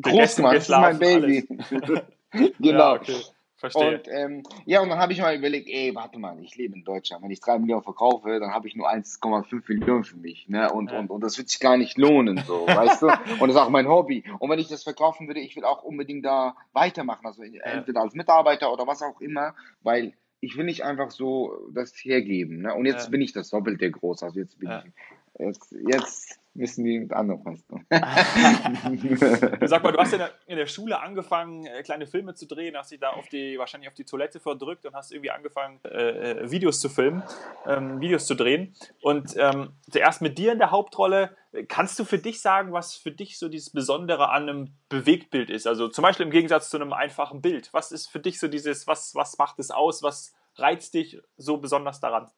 groß 0.00 0.36
gemacht. 0.36 0.56
Das 0.56 0.64
ist 0.64 0.70
mein 0.70 0.98
Baby. 0.98 1.46
genau. 2.58 2.78
Ja, 2.78 2.92
okay. 2.94 3.22
Verstehe. 3.58 3.98
Und 3.98 4.08
ähm, 4.08 4.42
ja, 4.66 4.82
und 4.82 4.90
dann 4.90 4.98
habe 4.98 5.14
ich 5.14 5.20
mal 5.20 5.34
überlegt, 5.34 5.68
ey, 5.70 5.94
warte 5.94 6.18
mal, 6.18 6.38
ich 6.42 6.56
lebe 6.56 6.74
in 6.74 6.84
Deutschland. 6.84 7.22
Wenn 7.24 7.30
ich 7.30 7.40
drei 7.40 7.58
Millionen 7.58 7.82
verkaufe, 7.82 8.38
dann 8.38 8.52
habe 8.52 8.68
ich 8.68 8.76
nur 8.76 8.90
1,5 8.90 9.62
Millionen 9.68 10.04
für 10.04 10.18
mich. 10.18 10.46
Ne? 10.48 10.70
Und, 10.70 10.92
ja. 10.92 10.98
und, 10.98 11.10
und 11.10 11.22
das 11.22 11.38
wird 11.38 11.48
sich 11.48 11.58
gar 11.58 11.78
nicht 11.78 11.96
lohnen, 11.96 12.42
so, 12.46 12.66
weißt 12.66 13.02
du? 13.02 13.06
Und 13.06 13.48
das 13.48 13.50
ist 13.50 13.56
auch 13.56 13.70
mein 13.70 13.88
Hobby. 13.88 14.24
Und 14.38 14.50
wenn 14.50 14.58
ich 14.58 14.68
das 14.68 14.82
verkaufen 14.82 15.26
würde, 15.26 15.40
ich 15.40 15.56
will 15.56 15.64
auch 15.64 15.82
unbedingt 15.82 16.24
da 16.26 16.54
weitermachen. 16.74 17.26
Also 17.26 17.42
entweder 17.42 18.02
als 18.02 18.14
Mitarbeiter 18.14 18.72
oder 18.72 18.86
was 18.86 19.02
auch 19.02 19.20
immer, 19.20 19.54
weil 19.82 20.12
ich 20.40 20.58
will 20.58 20.66
nicht 20.66 20.84
einfach 20.84 21.10
so 21.10 21.70
das 21.72 21.94
hergeben. 21.94 22.60
Ne? 22.62 22.74
Und 22.74 22.84
jetzt 22.84 23.04
ja. 23.04 23.10
bin 23.10 23.22
ich 23.22 23.32
das 23.32 23.48
Doppelte 23.48 23.90
groß. 23.90 24.22
Also 24.22 24.38
jetzt 24.38 24.58
bin 24.58 24.68
ja. 24.68 24.84
ich 24.84 24.92
Jetzt, 25.38 25.74
jetzt 25.86 26.40
wissen 26.58 26.84
die 26.84 27.00
mit 27.00 27.12
anderen 27.12 27.42
Festen. 27.42 27.86
Sag 29.66 29.82
mal, 29.82 29.92
du 29.92 29.98
hast 29.98 30.12
der, 30.12 30.30
in 30.46 30.56
der, 30.56 30.66
Schule 30.66 31.00
angefangen, 31.00 31.66
äh, 31.66 31.82
kleine 31.82 32.06
Filme 32.06 32.34
zu 32.34 32.46
drehen, 32.46 32.76
hast 32.76 32.90
dich 32.90 33.00
da 33.00 33.10
auf 33.10 33.28
die, 33.28 33.58
wahrscheinlich 33.58 33.88
auf 33.88 33.94
die 33.94 34.04
Toilette 34.04 34.40
verdrückt 34.40 34.86
und 34.86 34.94
hast 34.94 35.12
irgendwie 35.12 35.30
angefangen, 35.30 35.80
äh, 35.84 36.32
äh, 36.32 36.50
Videos 36.50 36.80
zu 36.80 36.88
filmen, 36.88 37.22
ähm, 37.66 38.00
Videos 38.00 38.26
zu 38.26 38.34
drehen. 38.34 38.74
Und 39.02 39.34
ähm, 39.38 39.72
zuerst 39.90 40.22
mit 40.22 40.38
dir 40.38 40.52
in 40.52 40.58
der 40.58 40.70
Hauptrolle. 40.70 41.36
Kannst 41.68 41.98
du 41.98 42.04
für 42.04 42.18
dich 42.18 42.42
sagen, 42.42 42.72
was 42.72 42.96
für 42.96 43.10
dich 43.10 43.38
so 43.38 43.48
dieses 43.48 43.70
Besondere 43.70 44.28
an 44.30 44.42
einem 44.42 44.74
Bewegtbild 44.90 45.48
ist? 45.48 45.66
Also 45.66 45.88
zum 45.88 46.02
Beispiel 46.02 46.26
im 46.26 46.32
Gegensatz 46.32 46.68
zu 46.68 46.76
einem 46.76 46.92
einfachen 46.92 47.40
Bild. 47.40 47.72
Was 47.72 47.92
ist 47.92 48.08
für 48.08 48.20
dich 48.20 48.38
so 48.38 48.48
dieses, 48.48 48.86
was, 48.86 49.14
was 49.14 49.38
macht 49.38 49.58
es 49.58 49.70
aus? 49.70 50.02
Was 50.02 50.34
reizt 50.56 50.92
dich 50.94 51.18
so 51.38 51.56
besonders 51.56 52.00
daran? 52.00 52.30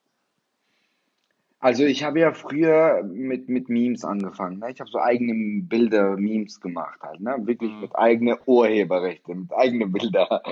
Also 1.60 1.84
ich 1.84 2.04
habe 2.04 2.20
ja 2.20 2.32
früher 2.32 3.02
mit, 3.02 3.48
mit 3.48 3.68
Memes 3.68 4.04
angefangen. 4.04 4.60
Ne? 4.60 4.70
Ich 4.70 4.80
habe 4.80 4.90
so 4.90 5.00
eigene 5.00 5.62
Bilder, 5.62 6.16
Memes 6.16 6.60
gemacht 6.60 7.00
halt, 7.02 7.20
ne? 7.20 7.34
Wirklich 7.40 7.72
mhm. 7.72 7.80
mit 7.80 7.96
eigenen 7.96 8.36
Urheberrechte, 8.46 9.34
mit 9.34 9.52
eigenen 9.52 9.92
Bilder. 9.92 10.42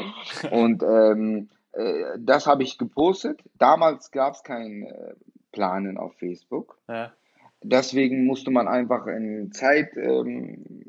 Und 0.50 0.82
ähm, 0.82 1.48
äh, 1.72 2.18
das 2.18 2.46
habe 2.46 2.64
ich 2.64 2.76
gepostet. 2.76 3.40
Damals 3.58 4.10
gab 4.10 4.34
es 4.34 4.42
kein 4.42 4.82
äh, 4.82 5.14
Planen 5.52 5.96
auf 5.96 6.14
Facebook. 6.18 6.76
Ja. 6.88 7.12
deswegen 7.62 8.26
musste 8.26 8.50
man 8.50 8.68
einfach 8.68 9.06
in 9.06 9.52
Zeit 9.52 9.96
ähm, 9.96 10.84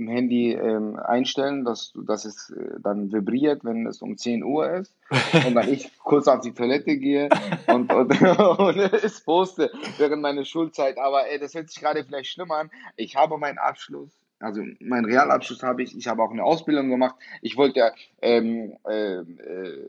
im 0.00 0.08
Handy 0.08 0.52
ähm, 0.52 0.96
einstellen, 0.96 1.64
dass, 1.64 1.92
dass 1.94 2.24
es 2.24 2.50
äh, 2.50 2.80
dann 2.80 3.12
vibriert, 3.12 3.64
wenn 3.64 3.86
es 3.86 4.02
um 4.02 4.16
10 4.16 4.42
Uhr 4.42 4.70
ist 4.70 4.94
und 5.46 5.54
dann 5.54 5.68
ich 5.68 5.90
kurz 5.98 6.26
auf 6.26 6.40
die 6.40 6.52
Toilette 6.52 6.96
gehe 6.96 7.28
und, 7.66 7.92
und, 7.92 8.20
und 8.58 8.76
es 8.78 9.20
poste 9.20 9.70
während 9.98 10.22
meiner 10.22 10.44
Schulzeit. 10.44 10.98
Aber 10.98 11.28
ey, 11.28 11.38
das 11.38 11.54
hört 11.54 11.70
sich 11.70 11.80
gerade 11.80 12.02
vielleicht 12.02 12.30
schlimm 12.30 12.50
an. 12.50 12.70
Ich 12.96 13.16
habe 13.16 13.38
meinen 13.38 13.58
Abschluss, 13.58 14.10
also 14.40 14.62
meinen 14.80 15.04
Realabschluss 15.04 15.62
habe 15.62 15.82
ich, 15.82 15.96
ich 15.96 16.08
habe 16.08 16.22
auch 16.22 16.30
eine 16.30 16.42
Ausbildung 16.42 16.88
gemacht. 16.88 17.14
Ich 17.42 17.58
wollte 17.58 17.92
ähm, 18.22 18.74
äh, 18.88 19.18
äh, 19.18 19.86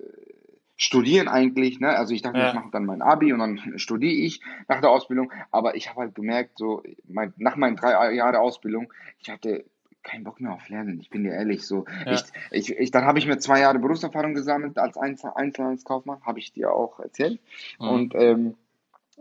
studieren 0.76 1.28
eigentlich, 1.28 1.80
ne? 1.80 1.90
Also 1.90 2.14
ich 2.14 2.22
dachte, 2.22 2.40
ja. 2.40 2.50
ich 2.50 2.56
mache 2.56 2.70
dann 2.72 2.86
mein 2.86 3.02
Abi 3.02 3.32
und 3.32 3.40
dann 3.40 3.78
studiere 3.78 4.14
ich 4.14 4.42
nach 4.68 4.82
der 4.82 4.90
Ausbildung. 4.90 5.32
Aber 5.52 5.76
ich 5.76 5.90
habe 5.90 6.02
halt 6.02 6.16
gemerkt, 6.16 6.58
so 6.58 6.84
mein, 7.08 7.34
nach 7.38 7.56
meinen 7.56 7.78
drei 7.78 8.14
Jahren 8.14 8.36
Ausbildung, 8.36 8.92
ich 9.20 9.30
hatte 9.30 9.64
keinen 10.04 10.24
Bock 10.24 10.40
mehr 10.42 10.54
auf 10.54 10.68
Lernen. 10.70 11.00
Ich 11.00 11.10
bin 11.10 11.24
dir 11.24 11.34
ehrlich 11.34 11.66
so. 11.66 11.86
Ja. 12.06 12.14
Ich, 12.14 12.24
ich, 12.52 12.78
ich, 12.78 12.92
dann 12.92 13.06
habe 13.06 13.20
ich 13.20 13.28
mir 13.28 13.38
zwei 13.40 13.60
Jahre 13.60 13.80
Berufserfahrung 13.80 14.34
gesammelt 14.34 14.78
als 14.78 14.98
Einzelhandelskaufmann, 14.98 16.22
habe 16.26 16.40
ich 16.40 16.54
dir 16.54 16.74
auch 16.74 17.00
erzählt. 17.00 17.40
Mhm. 17.80 17.88
Und 17.88 18.16
ähm, 18.16 18.56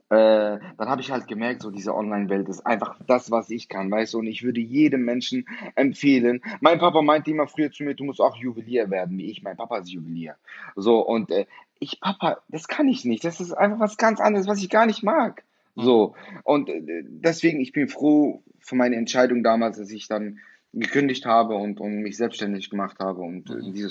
äh, 0.09 0.59
dann 0.77 0.89
habe 0.89 1.01
ich 1.01 1.11
halt 1.11 1.29
gemerkt, 1.29 1.63
so 1.63 1.71
diese 1.71 1.95
Online-Welt 1.95 2.49
ist 2.49 2.67
einfach 2.67 2.99
das, 3.07 3.31
was 3.31 3.49
ich 3.51 3.69
kann, 3.69 3.91
weißt 3.91 4.15
du, 4.15 4.19
und 4.19 4.27
ich 4.27 4.43
würde 4.43 4.61
jedem 4.61 5.05
Menschen 5.05 5.47
empfehlen. 5.77 6.43
Mein 6.61 6.79
Papa 6.79 7.01
meinte 7.03 7.31
immer 7.31 7.47
früher 7.47 7.71
zu 7.71 7.85
mir, 7.85 7.95
du 7.95 8.05
musst 8.05 8.21
auch 8.21 8.37
Juwelier 8.37 8.91
werden, 8.91 9.17
wie 9.19 9.31
ich. 9.31 9.43
Mein 9.43 9.57
Papa 9.57 9.79
ist 9.79 9.91
Juwelier. 9.91 10.37
So, 10.75 10.99
und 11.07 11.31
äh, 11.31 11.47
ich, 11.79 12.01
Papa, 12.01 12.39
das 12.49 12.67
kann 12.67 12.89
ich 12.89 13.05
nicht. 13.05 13.25
Das 13.25 13.41
ist 13.41 13.53
einfach 13.53 13.79
was 13.79 13.97
ganz 13.97 14.21
anderes, 14.21 14.49
was 14.49 14.63
ich 14.63 14.69
gar 14.69 14.87
nicht 14.87 15.03
mag. 15.03 15.45
Mhm. 15.77 15.83
So, 15.83 16.15
und 16.43 16.69
äh, 16.69 17.05
deswegen, 17.05 17.61
ich 17.61 17.73
bin 17.73 17.89
froh 17.89 18.43
für 18.59 18.75
meine 18.75 18.97
Entscheidung 18.97 19.43
damals, 19.45 19.79
dass 19.79 19.91
ich 19.91 20.09
dann 20.09 20.41
gekündigt 20.73 21.27
habe 21.27 21.55
und, 21.55 21.81
und 21.81 22.03
mich 22.03 22.17
selbstständig 22.17 22.71
gemacht 22.71 22.99
habe 23.01 23.23
und 23.23 23.49
mhm. 23.49 23.61
in 23.61 23.73
dieser 23.73 23.91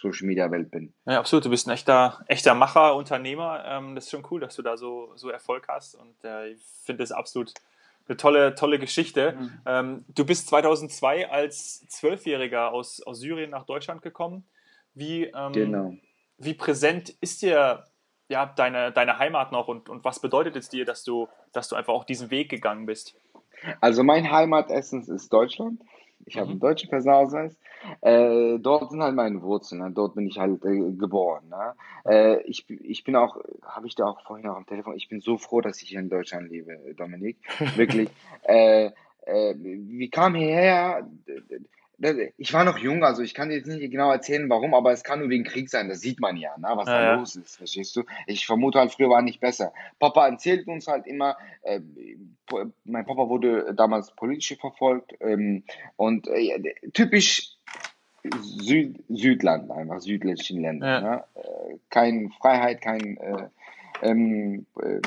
Social 0.00 0.26
Media 0.26 0.50
Welt 0.50 0.70
bin. 0.70 0.92
Ja, 1.04 1.18
absolut. 1.18 1.44
Du 1.44 1.50
bist 1.50 1.66
ein 1.66 1.72
echter, 1.72 2.24
echter 2.28 2.54
Macher, 2.54 2.94
Unternehmer. 2.94 3.64
Ähm, 3.66 3.94
das 3.94 4.04
ist 4.04 4.10
schon 4.10 4.26
cool, 4.30 4.40
dass 4.40 4.54
du 4.54 4.62
da 4.62 4.76
so, 4.76 5.12
so 5.16 5.30
Erfolg 5.30 5.66
hast 5.68 5.94
und 5.96 6.14
äh, 6.24 6.50
ich 6.50 6.62
finde 6.84 7.02
das 7.02 7.12
absolut 7.12 7.52
eine 8.08 8.16
tolle, 8.16 8.54
tolle 8.54 8.78
Geschichte. 8.78 9.36
Mhm. 9.38 9.50
Ähm, 9.66 10.04
du 10.08 10.24
bist 10.24 10.48
2002 10.48 11.30
als 11.30 11.86
Zwölfjähriger 11.88 12.72
aus, 12.72 13.02
aus 13.02 13.20
Syrien 13.20 13.50
nach 13.50 13.64
Deutschland 13.64 14.02
gekommen. 14.02 14.44
Wie, 14.94 15.24
ähm, 15.24 15.52
genau. 15.52 15.94
wie 16.38 16.54
präsent 16.54 17.14
ist 17.20 17.42
dir 17.42 17.84
ja, 18.28 18.46
deine, 18.46 18.92
deine 18.92 19.18
Heimat 19.18 19.52
noch 19.52 19.68
und, 19.68 19.88
und 19.88 20.04
was 20.04 20.20
bedeutet 20.20 20.56
es 20.56 20.68
dir, 20.68 20.84
dass 20.84 21.04
du, 21.04 21.28
dass 21.52 21.68
du 21.68 21.76
einfach 21.76 21.92
auch 21.92 22.04
diesen 22.04 22.30
Weg 22.30 22.48
gegangen 22.48 22.86
bist? 22.86 23.14
Also 23.80 24.02
mein 24.02 24.30
Heimatessen 24.30 25.02
ist 25.02 25.32
Deutschland. 25.32 25.80
Ich 26.26 26.36
habe 26.36 26.48
einen 26.48 26.56
mhm. 26.56 26.60
deutschen 26.60 26.88
Personalausweis. 26.90 27.56
Äh, 28.00 28.58
dort 28.58 28.90
sind 28.90 29.02
halt 29.02 29.14
meine 29.14 29.42
Wurzeln. 29.42 29.80
Ne? 29.82 29.90
Dort 29.90 30.14
bin 30.14 30.26
ich 30.26 30.38
halt 30.38 30.64
äh, 30.64 30.92
geboren. 30.92 31.48
Ne? 31.48 31.74
Äh, 32.04 32.42
ich, 32.42 32.68
ich 32.68 33.04
bin 33.04 33.16
auch, 33.16 33.36
habe 33.62 33.86
ich 33.86 33.94
da 33.94 34.04
auch 34.06 34.22
vorhin 34.22 34.48
auch 34.48 34.56
am 34.56 34.66
Telefon, 34.66 34.94
ich 34.96 35.08
bin 35.08 35.20
so 35.20 35.38
froh, 35.38 35.60
dass 35.60 35.82
ich 35.82 35.88
hier 35.88 36.00
in 36.00 36.08
Deutschland 36.08 36.50
lebe, 36.50 36.78
Dominik. 36.96 37.38
Wirklich. 37.76 38.10
äh, 38.44 38.90
äh, 39.24 39.54
wie 39.56 40.10
kam 40.10 40.34
hierher? 40.34 41.08
Ich 42.36 42.52
war 42.52 42.64
noch 42.64 42.78
jung, 42.78 43.04
also 43.04 43.22
ich 43.22 43.34
kann 43.34 43.50
jetzt 43.50 43.66
nicht 43.66 43.90
genau 43.90 44.10
erzählen, 44.10 44.48
warum, 44.50 44.74
aber 44.74 44.92
es 44.92 45.04
kann 45.04 45.20
nur 45.20 45.28
wegen 45.28 45.44
Krieg 45.44 45.70
sein. 45.70 45.88
Das 45.88 46.00
sieht 46.00 46.20
man 46.20 46.36
ja, 46.36 46.56
ne, 46.58 46.68
was 46.74 46.88
ja, 46.88 47.00
da 47.00 47.14
los 47.14 47.36
ist, 47.36 47.56
verstehst 47.56 47.94
du? 47.94 48.04
Ich 48.26 48.46
vermute 48.46 48.78
halt, 48.78 48.92
früher 48.92 49.10
war 49.10 49.22
nicht 49.22 49.40
besser. 49.40 49.72
Papa 49.98 50.26
erzählt 50.26 50.66
uns 50.66 50.88
halt 50.88 51.06
immer, 51.06 51.36
äh, 51.62 51.80
mein 52.84 53.06
Papa 53.06 53.28
wurde 53.28 53.72
damals 53.74 54.10
politisch 54.16 54.58
verfolgt 54.58 55.14
ähm, 55.20 55.64
und 55.96 56.26
äh, 56.28 56.74
typisch 56.92 57.56
Süd, 58.40 59.02
Südland, 59.08 59.70
einfach 59.70 60.00
südlichen 60.00 60.60
Länder. 60.60 60.86
Ja. 60.86 61.00
Ne? 61.00 61.24
Äh, 61.34 61.78
keine 61.90 62.30
Freiheit, 62.30 62.80
kein 62.80 63.16
äh, 63.16 63.48
ähm, 64.02 64.66
äh, 64.80 65.00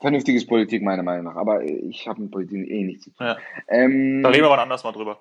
vernünftiges 0.00 0.46
Politik, 0.46 0.82
meiner 0.82 1.04
Meinung 1.04 1.26
nach. 1.26 1.36
Aber 1.36 1.62
ich 1.62 2.08
habe 2.08 2.22
mit 2.22 2.32
Politik 2.32 2.68
eh 2.68 2.82
nichts 2.82 3.04
zu 3.04 3.10
tun. 3.10 3.26
Ja. 3.26 3.36
Ähm, 3.68 4.22
da 4.22 4.30
reden 4.30 4.42
wir 4.42 4.52
aber 4.52 4.62
anders 4.62 4.82
mal 4.82 4.92
drüber. 4.92 5.20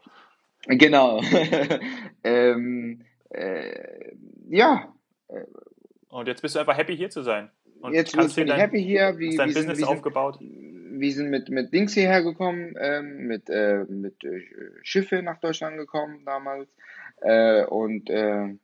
Genau. 0.67 1.21
ähm, 2.23 3.01
äh, 3.29 4.15
ja. 4.49 4.93
Und 6.09 6.27
jetzt 6.27 6.41
bist 6.41 6.55
du 6.55 6.59
einfach 6.59 6.77
happy 6.77 6.95
hier 6.95 7.09
zu 7.09 7.21
sein. 7.21 7.49
Und 7.81 7.93
jetzt 7.93 8.15
bin 8.15 8.25
ich 8.25 8.33
dein, 8.33 8.51
happy 8.51 8.81
hier. 8.81 9.17
Wie, 9.17 9.35
dein 9.35 9.49
wie 9.49 9.53
Business 9.53 9.77
sind, 9.77 9.87
aufgebaut. 9.87 10.39
Wir 10.39 11.13
sind 11.13 11.29
mit, 11.29 11.49
mit 11.49 11.73
Dings 11.73 11.93
hierher 11.93 12.23
gekommen, 12.23 12.75
ähm, 12.79 13.27
mit, 13.27 13.49
äh, 13.49 13.83
mit 13.87 14.23
äh, 14.23 14.41
Schiffe 14.81 15.21
nach 15.21 15.39
Deutschland 15.39 15.77
gekommen 15.77 16.23
damals. 16.25 16.69
Äh, 17.21 17.65
und 17.65 18.09
äh, 18.09 18.55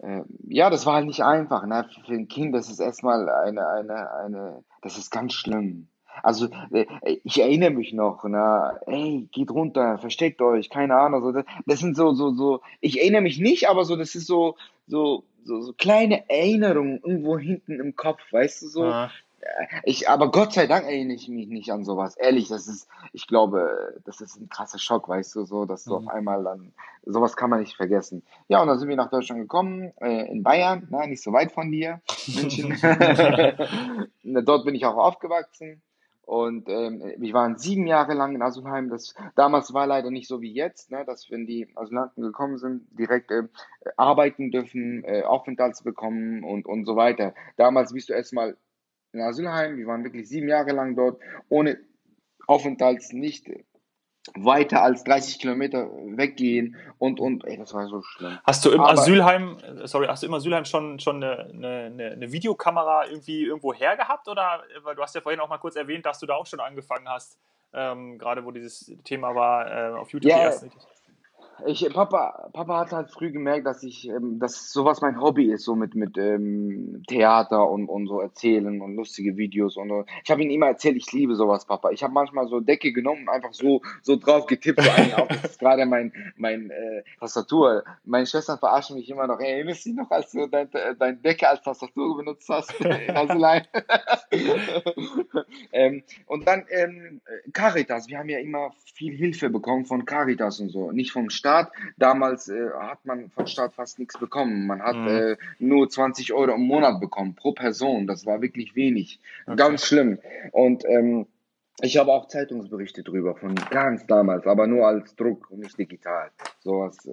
äh, 0.00 0.22
ja, 0.48 0.70
das 0.70 0.86
war 0.86 0.94
halt 0.94 1.06
nicht 1.06 1.22
einfach. 1.22 1.66
Ne? 1.66 1.86
Für 2.06 2.12
ein 2.12 2.28
Kind, 2.28 2.54
das 2.54 2.68
ist 2.68 2.80
erstmal 2.80 3.28
eine, 3.28 3.68
eine, 3.68 4.12
eine, 4.12 4.64
das 4.82 4.98
ist 4.98 5.10
ganz 5.10 5.34
schlimm. 5.34 5.88
Also 6.22 6.48
äh, 6.72 6.86
ich 7.24 7.40
erinnere 7.40 7.70
mich 7.70 7.92
noch, 7.92 8.24
na, 8.24 8.78
ey, 8.86 9.28
geht 9.32 9.50
runter, 9.50 9.98
versteckt 9.98 10.40
euch, 10.42 10.70
keine 10.70 10.96
Ahnung. 10.96 11.22
So, 11.22 11.32
das, 11.32 11.44
das 11.66 11.80
sind 11.80 11.96
so, 11.96 12.12
so, 12.14 12.32
so, 12.32 12.60
ich 12.80 13.00
erinnere 13.00 13.22
mich 13.22 13.38
nicht, 13.38 13.68
aber 13.68 13.84
so, 13.84 13.96
das 13.96 14.14
ist 14.14 14.26
so, 14.26 14.56
so, 14.86 15.24
so, 15.44 15.60
so 15.60 15.72
kleine 15.72 16.28
Erinnerungen 16.28 17.00
irgendwo 17.02 17.38
hinten 17.38 17.80
im 17.80 17.96
Kopf, 17.96 18.20
weißt 18.32 18.62
du 18.62 18.68
so. 18.68 18.84
Ja. 18.84 19.10
Äh, 19.40 19.66
ich, 19.84 20.08
aber 20.08 20.30
Gott 20.30 20.52
sei 20.52 20.66
Dank 20.66 20.84
erinnere 20.86 21.16
ich 21.16 21.28
mich 21.28 21.48
nicht 21.48 21.70
an 21.70 21.84
sowas. 21.84 22.16
Ehrlich, 22.16 22.48
das 22.48 22.66
ist, 22.68 22.88
ich 23.12 23.26
glaube, 23.26 23.94
das 24.04 24.20
ist 24.20 24.36
ein 24.36 24.48
krasser 24.48 24.78
Schock, 24.78 25.08
weißt 25.08 25.34
du, 25.36 25.44
so, 25.44 25.64
dass 25.64 25.84
du 25.84 25.90
mhm. 25.90 26.08
auf 26.08 26.14
einmal 26.14 26.44
dann, 26.44 26.72
sowas 27.04 27.36
kann 27.36 27.50
man 27.50 27.60
nicht 27.60 27.76
vergessen. 27.76 28.22
Ja, 28.48 28.62
und 28.62 28.68
dann 28.68 28.78
sind 28.78 28.88
wir 28.88 28.96
nach 28.96 29.10
Deutschland 29.10 29.40
gekommen, 29.40 29.92
äh, 30.00 30.30
in 30.30 30.42
Bayern, 30.42 30.86
na, 30.90 31.06
nicht 31.06 31.22
so 31.22 31.32
weit 31.32 31.52
von 31.52 31.70
dir, 31.70 32.00
München. 32.34 32.76
Dort 34.44 34.64
bin 34.64 34.74
ich 34.74 34.86
auch 34.86 34.96
aufgewachsen. 34.96 35.82
Und 36.26 36.68
ähm, 36.68 37.02
wir 37.18 37.32
waren 37.34 37.56
sieben 37.58 37.86
Jahre 37.86 38.14
lang 38.14 38.34
in 38.34 38.42
Asulheim. 38.42 38.88
Das 38.88 39.14
damals 39.36 39.74
war 39.74 39.86
leider 39.86 40.10
nicht 40.10 40.28
so 40.28 40.40
wie 40.40 40.52
jetzt, 40.52 40.90
ne, 40.90 41.04
dass 41.04 41.30
wenn 41.30 41.46
die 41.46 41.68
Asylanten 41.74 42.22
gekommen 42.22 42.58
sind, 42.58 42.86
direkt 42.98 43.30
äh, 43.30 43.44
arbeiten 43.96 44.50
dürfen, 44.50 45.04
äh, 45.04 45.22
Aufenthalts 45.22 45.82
bekommen 45.82 46.44
und 46.44 46.66
und 46.66 46.86
so 46.86 46.96
weiter. 46.96 47.34
Damals 47.56 47.92
bist 47.92 48.08
du 48.08 48.14
erstmal 48.14 48.56
in 49.12 49.20
Asylheim. 49.20 49.76
Wir 49.76 49.86
waren 49.86 50.04
wirklich 50.04 50.28
sieben 50.28 50.48
Jahre 50.48 50.72
lang 50.72 50.96
dort 50.96 51.20
ohne 51.48 51.78
Aufenthalts, 52.46 53.12
nicht 53.12 53.48
weiter 54.34 54.82
als 54.82 55.04
30 55.04 55.38
Kilometer 55.38 55.88
weggehen 56.16 56.76
und 56.98 57.20
und 57.20 57.44
ey, 57.44 57.58
das 57.58 57.74
war 57.74 57.86
so 57.88 58.02
schlimm. 58.02 58.38
Hast 58.44 58.64
du 58.64 58.70
im 58.70 58.80
Aber, 58.80 58.92
Asylheim, 58.92 59.58
sorry, 59.84 60.06
hast 60.06 60.22
du 60.22 60.26
im 60.26 60.34
Asylheim 60.34 60.64
schon 60.64 60.98
schon 60.98 61.22
eine, 61.22 61.50
eine, 61.52 62.12
eine 62.12 62.32
Videokamera 62.32 63.06
irgendwie 63.06 63.44
irgendwo 63.44 63.74
hergehabt 63.74 64.28
oder 64.28 64.62
weil 64.82 64.94
du 64.94 65.02
hast 65.02 65.14
ja 65.14 65.20
vorhin 65.20 65.40
auch 65.40 65.48
mal 65.48 65.58
kurz 65.58 65.76
erwähnt, 65.76 66.06
dass 66.06 66.18
du 66.18 66.26
da 66.26 66.34
auch 66.34 66.46
schon 66.46 66.60
angefangen 66.60 67.08
hast, 67.08 67.38
ähm, 67.74 68.18
gerade 68.18 68.44
wo 68.44 68.50
dieses 68.50 68.92
Thema 69.04 69.34
war 69.34 69.70
äh, 69.70 69.94
auf 69.94 70.10
YouTube. 70.10 70.30
Ja, 70.30 70.50
ich, 71.66 71.88
Papa, 71.92 72.50
Papa 72.52 72.80
hat 72.80 72.92
halt 72.92 73.10
früh 73.10 73.30
gemerkt, 73.30 73.66
dass 73.66 73.82
ich, 73.82 74.08
ähm, 74.08 74.38
dass 74.38 74.72
sowas 74.72 75.00
mein 75.00 75.20
Hobby 75.20 75.50
ist, 75.50 75.64
so 75.64 75.74
mit, 75.74 75.94
mit 75.94 76.16
ähm, 76.18 77.02
Theater 77.06 77.68
und, 77.68 77.88
und 77.88 78.06
so 78.06 78.20
erzählen 78.20 78.80
und 78.80 78.96
lustige 78.96 79.36
Videos 79.36 79.76
und 79.76 79.88
so. 79.88 80.04
Ich 80.22 80.30
habe 80.30 80.42
ihm 80.42 80.50
immer 80.50 80.66
erzählt, 80.66 80.96
ich 80.96 81.12
liebe 81.12 81.34
sowas, 81.34 81.66
Papa. 81.66 81.90
Ich 81.90 82.02
habe 82.02 82.12
manchmal 82.12 82.48
so 82.48 82.60
Decke 82.60 82.92
genommen 82.92 83.22
und 83.22 83.28
einfach 83.28 83.52
so, 83.52 83.82
so 84.02 84.16
drauf 84.16 84.46
getippt, 84.46 84.82
so 84.82 84.90
eigentlich 84.90 85.14
auch, 85.14 85.28
das 85.28 85.44
ist 85.44 85.58
gerade 85.58 85.86
mein, 85.86 86.12
mein 86.36 86.70
äh, 86.70 87.02
Tastatur. 87.18 87.84
Meine 88.04 88.26
Schwestern 88.26 88.58
verarschen 88.58 88.96
mich 88.96 89.08
immer 89.08 89.26
noch, 89.26 89.40
ey, 89.40 89.64
du 89.64 89.72
dich 89.72 89.86
noch, 89.86 90.10
als 90.10 90.32
du 90.32 90.46
dein, 90.46 90.68
dein 90.98 91.22
Decke 91.22 91.48
als 91.48 91.62
Tastatur 91.62 92.16
benutzt 92.16 92.48
hast? 92.48 92.74
ähm, 95.72 96.02
und 96.26 96.46
dann 96.46 96.64
ähm, 96.70 97.20
Caritas, 97.52 98.08
wir 98.08 98.18
haben 98.18 98.28
ja 98.28 98.38
immer 98.38 98.72
viel 98.94 99.14
Hilfe 99.14 99.50
bekommen 99.50 99.84
von 99.84 100.04
Caritas 100.04 100.60
und 100.60 100.70
so, 100.70 100.92
nicht 100.92 101.12
vom 101.12 101.30
Staat 101.30 101.53
Staat. 101.54 101.72
Damals 101.96 102.48
äh, 102.48 102.70
hat 102.78 103.04
man 103.04 103.30
vom 103.30 103.46
Staat 103.46 103.74
fast 103.74 103.98
nichts 103.98 104.18
bekommen. 104.18 104.66
Man 104.66 104.82
hat 104.82 104.96
mhm. 104.96 105.08
äh, 105.08 105.36
nur 105.58 105.88
20 105.88 106.32
Euro 106.32 106.54
im 106.54 106.66
Monat 106.66 107.00
bekommen 107.00 107.34
pro 107.34 107.52
Person. 107.52 108.06
Das 108.06 108.26
war 108.26 108.42
wirklich 108.42 108.74
wenig. 108.74 109.20
Okay. 109.46 109.56
Ganz 109.56 109.86
schlimm. 109.86 110.18
Und 110.52 110.84
ähm, 110.84 111.26
ich 111.80 111.96
habe 111.96 112.12
auch 112.12 112.28
Zeitungsberichte 112.28 113.02
drüber 113.02 113.34
von 113.34 113.56
ganz 113.70 114.06
damals, 114.06 114.46
aber 114.46 114.68
nur 114.68 114.86
als 114.86 115.16
Druck 115.16 115.50
und 115.50 115.60
nicht 115.60 115.76
digital. 115.76 116.30
Sowas 116.60 117.04
äh, 117.06 117.12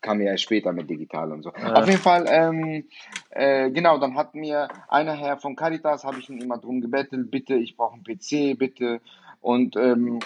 kam 0.00 0.20
ja 0.20 0.36
später 0.36 0.72
mit 0.72 0.88
digital 0.88 1.32
und 1.32 1.42
so. 1.42 1.52
Ja. 1.58 1.72
Auf 1.72 1.86
jeden 1.86 1.98
Fall, 2.00 2.24
ähm, 2.28 2.84
äh, 3.30 3.70
genau, 3.70 3.98
dann 3.98 4.14
hat 4.16 4.34
mir 4.36 4.68
einer 4.88 5.14
Herr 5.14 5.38
von 5.38 5.56
Caritas, 5.56 6.04
habe 6.04 6.20
ich 6.20 6.30
ihn 6.30 6.40
immer 6.40 6.58
drum 6.58 6.80
gebettelt, 6.80 7.32
bitte, 7.32 7.54
ich 7.54 7.76
brauche 7.76 7.94
einen 7.94 8.04
PC, 8.04 8.56
bitte. 8.56 9.00
Und 9.40 9.74
ähm, 9.76 10.20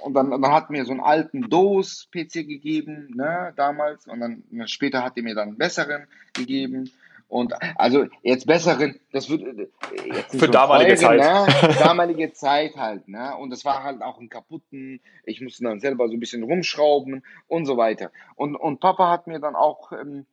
und 0.00 0.14
dann, 0.14 0.30
dann 0.30 0.52
hat 0.52 0.70
mir 0.70 0.84
so 0.84 0.92
einen 0.92 1.00
alten 1.00 1.48
DOS-PC 1.48 2.46
gegeben, 2.46 3.12
ne, 3.14 3.52
damals. 3.56 4.06
Und 4.06 4.20
dann 4.20 4.42
später 4.66 5.02
hat 5.02 5.16
er 5.16 5.22
mir 5.22 5.34
dann 5.34 5.48
einen 5.48 5.58
besseren 5.58 6.06
gegeben. 6.34 6.90
Und 7.28 7.52
also 7.76 8.06
jetzt 8.22 8.46
besseren, 8.46 8.98
das 9.12 9.28
wird 9.28 9.42
äh, 9.42 9.68
jetzt 10.06 10.38
Für 10.38 10.48
damalige 10.48 10.96
Folge, 10.96 11.22
Zeit. 11.22 11.62
Ne? 11.62 11.74
Damalige 11.78 12.32
Zeit 12.32 12.76
halt, 12.76 13.06
ne? 13.06 13.36
Und 13.36 13.50
das 13.50 13.66
war 13.66 13.84
halt 13.84 14.00
auch 14.00 14.18
ein 14.18 14.30
kaputten, 14.30 15.00
ich 15.24 15.42
musste 15.42 15.64
dann 15.64 15.78
selber 15.78 16.08
so 16.08 16.14
ein 16.14 16.20
bisschen 16.20 16.42
rumschrauben 16.42 17.22
und 17.46 17.66
so 17.66 17.76
weiter. 17.76 18.10
Und, 18.34 18.56
und 18.56 18.80
Papa 18.80 19.10
hat 19.10 19.26
mir 19.26 19.40
dann 19.40 19.56
auch 19.56 19.92
ähm, 19.92 20.24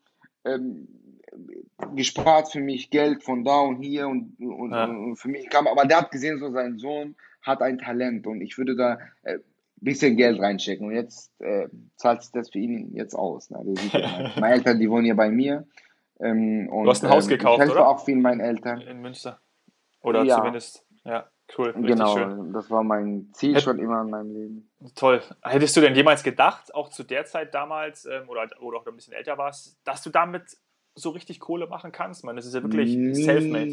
ähm, 0.45 0.87
gespart 1.95 2.49
für 2.51 2.61
mich 2.61 2.89
Geld 2.91 3.23
von 3.23 3.43
da 3.43 3.59
und 3.59 3.81
hier 3.81 4.07
und, 4.07 4.39
und, 4.39 4.71
Ja. 4.71 4.85
und 4.85 5.17
für 5.17 5.27
mich 5.27 5.49
kam, 5.49 5.67
aber 5.67 5.85
der 5.85 5.97
hat 5.97 6.11
gesehen, 6.11 6.39
so 6.39 6.49
sein 6.51 6.77
Sohn 6.77 7.15
hat 7.41 7.61
ein 7.61 7.77
Talent 7.77 8.25
und 8.25 8.39
ich 8.39 8.57
würde 8.57 8.75
da 8.77 8.99
äh, 9.23 9.39
bisschen 9.85 10.17
Geld 10.17 10.41
reinstecken 10.41 10.87
und 10.87 10.93
jetzt 10.93 11.31
äh, 11.39 11.67
zahlt 11.95 12.21
sich 12.23 12.31
das 12.33 12.49
für 12.49 12.59
ihn 12.59 12.93
jetzt 12.93 13.13
aus. 13.15 13.49
Ne? 13.49 13.63
Ja, 13.93 14.31
meine 14.39 14.55
Eltern, 14.55 14.79
die 14.79 14.89
wohnen 14.89 15.05
hier 15.05 15.15
bei 15.15 15.29
mir. 15.29 15.65
Ähm, 16.19 16.67
und, 16.69 16.83
Du 16.85 16.89
hast 16.89 17.03
ein 17.03 17.09
Haus 17.09 17.25
ähm, 17.25 17.29
gekauft, 17.37 17.55
ich 17.55 17.59
helfe 17.61 17.73
oder? 17.73 17.87
auch 17.87 18.03
viel 18.03 18.17
meinen 18.17 18.39
Eltern. 18.41 18.81
In 18.81 19.01
Münster. 19.01 19.39
Oder 20.01 20.23
Ja. 20.23 20.37
zumindest, 20.37 20.85
ja, 21.03 21.25
cool, 21.57 21.73
Genau, 21.73 22.15
schön. 22.17 22.53
das 22.53 22.69
war 22.69 22.83
mein 22.83 23.29
Ziel 23.33 23.55
Hätt- 23.55 23.63
schon 23.63 23.79
immer 23.79 24.01
in 24.01 24.09
meinem 24.09 24.31
Leben. 24.33 24.69
Toll. 24.95 25.21
Hättest 25.43 25.75
du 25.77 25.81
denn 25.81 25.95
jemals 25.95 26.23
gedacht, 26.23 26.73
auch 26.75 26.89
zu 26.89 27.03
der 27.03 27.25
Zeit 27.25 27.53
damals, 27.53 28.05
ähm, 28.05 28.29
oder, 28.29 28.47
oder 28.61 28.77
auch 28.79 28.85
ein 28.87 28.95
bisschen 28.95 29.13
älter 29.13 29.37
warst, 29.37 29.77
dass 29.83 30.03
du 30.03 30.09
damit 30.09 30.43
so 30.95 31.09
richtig 31.09 31.39
Kohle 31.39 31.67
machen 31.67 31.91
kannst? 31.91 32.23
Man, 32.23 32.35
das 32.35 32.45
ist 32.45 32.53
ja 32.55 32.63
wirklich 32.63 32.93
self-made. 33.15 33.71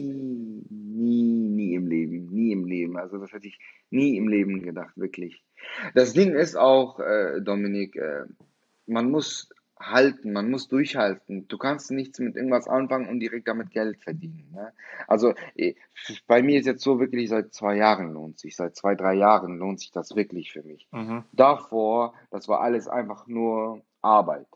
Nie, 1.03 1.48
nie 1.48 1.74
im 1.74 1.86
Leben, 1.86 2.26
nie 2.30 2.53
im 2.53 2.64
Leben. 2.64 2.96
Also 2.96 3.18
das 3.18 3.32
hätte 3.32 3.48
ich 3.48 3.59
nie 3.90 4.16
im 4.16 4.28
Leben 4.28 4.62
gedacht, 4.62 4.96
wirklich. 4.96 5.44
Das 5.94 6.12
Ding 6.12 6.34
ist 6.34 6.57
auch, 6.57 7.00
äh, 7.00 7.40
Dominik, 7.40 7.96
äh, 7.96 8.24
man 8.86 9.11
muss 9.11 9.50
halten, 9.90 10.32
man 10.32 10.50
muss 10.50 10.68
durchhalten. 10.68 11.48
Du 11.48 11.59
kannst 11.59 11.90
nichts 11.90 12.18
mit 12.18 12.36
irgendwas 12.36 12.68
anfangen 12.68 13.09
und 13.09 13.20
direkt 13.20 13.48
damit 13.48 13.70
Geld 13.70 14.03
verdienen. 14.03 14.50
Ne? 14.53 14.72
Also 15.07 15.34
eh, 15.57 15.74
bei 16.26 16.42
mir 16.42 16.61
ist 16.61 16.66
jetzt 16.66 16.82
so 16.82 17.00
wirklich 17.00 17.28
seit 17.28 17.53
zwei 17.53 17.76
Jahren 17.76 18.12
lohnt 18.12 18.38
sich, 18.38 18.57
seit 18.57 18.76
zwei, 18.76 18.94
drei 18.94 19.14
Jahren 19.14 19.59
lohnt 19.59 19.80
sich 19.80 19.90
das 19.90 20.14
wirklich 20.14 20.53
für 20.53 20.62
mich. 20.62 20.88
Mhm. 20.92 21.24
Davor, 21.32 22.14
das 22.30 22.48
war 22.48 22.61
alles 22.61 22.88
einfach 22.88 23.26
nur 23.26 23.82
Arbeit. 24.00 24.46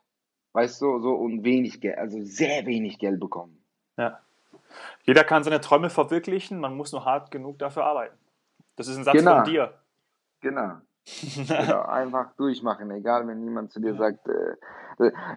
Weißt 0.53 0.80
du, 0.80 1.01
so 1.01 1.14
und 1.14 1.44
wenig 1.44 1.80
Geld, 1.80 1.99
also 1.99 2.22
sehr 2.22 2.64
wenig 2.66 2.99
Geld 2.99 3.20
bekommen. 3.20 3.64
Ja. 3.99 4.20
Jeder 5.05 5.24
kann 5.24 5.45
seine 5.45 5.61
Träume 5.61 5.91
verwirklichen, 5.91 6.59
man 6.61 6.77
muss 6.77 6.93
nur 6.93 7.05
hart 7.05 7.31
genug 7.31 7.59
dafür 7.59 7.85
arbeiten. 7.85 8.16
Das 8.77 8.89
ist 8.89 8.97
ein 8.97 9.05
Satz 9.05 9.16
Genau. 9.16 9.37
von 9.37 9.45
dir. 9.45 9.72
Genau. 10.41 10.72
genau. 11.47 11.83
Einfach 11.83 12.35
durchmachen, 12.37 12.91
egal 12.91 13.27
wenn 13.29 13.41
niemand 13.45 13.70
zu 13.72 13.81
dir 13.81 13.95
sagt. 13.95 14.27
Äh, 14.29 14.57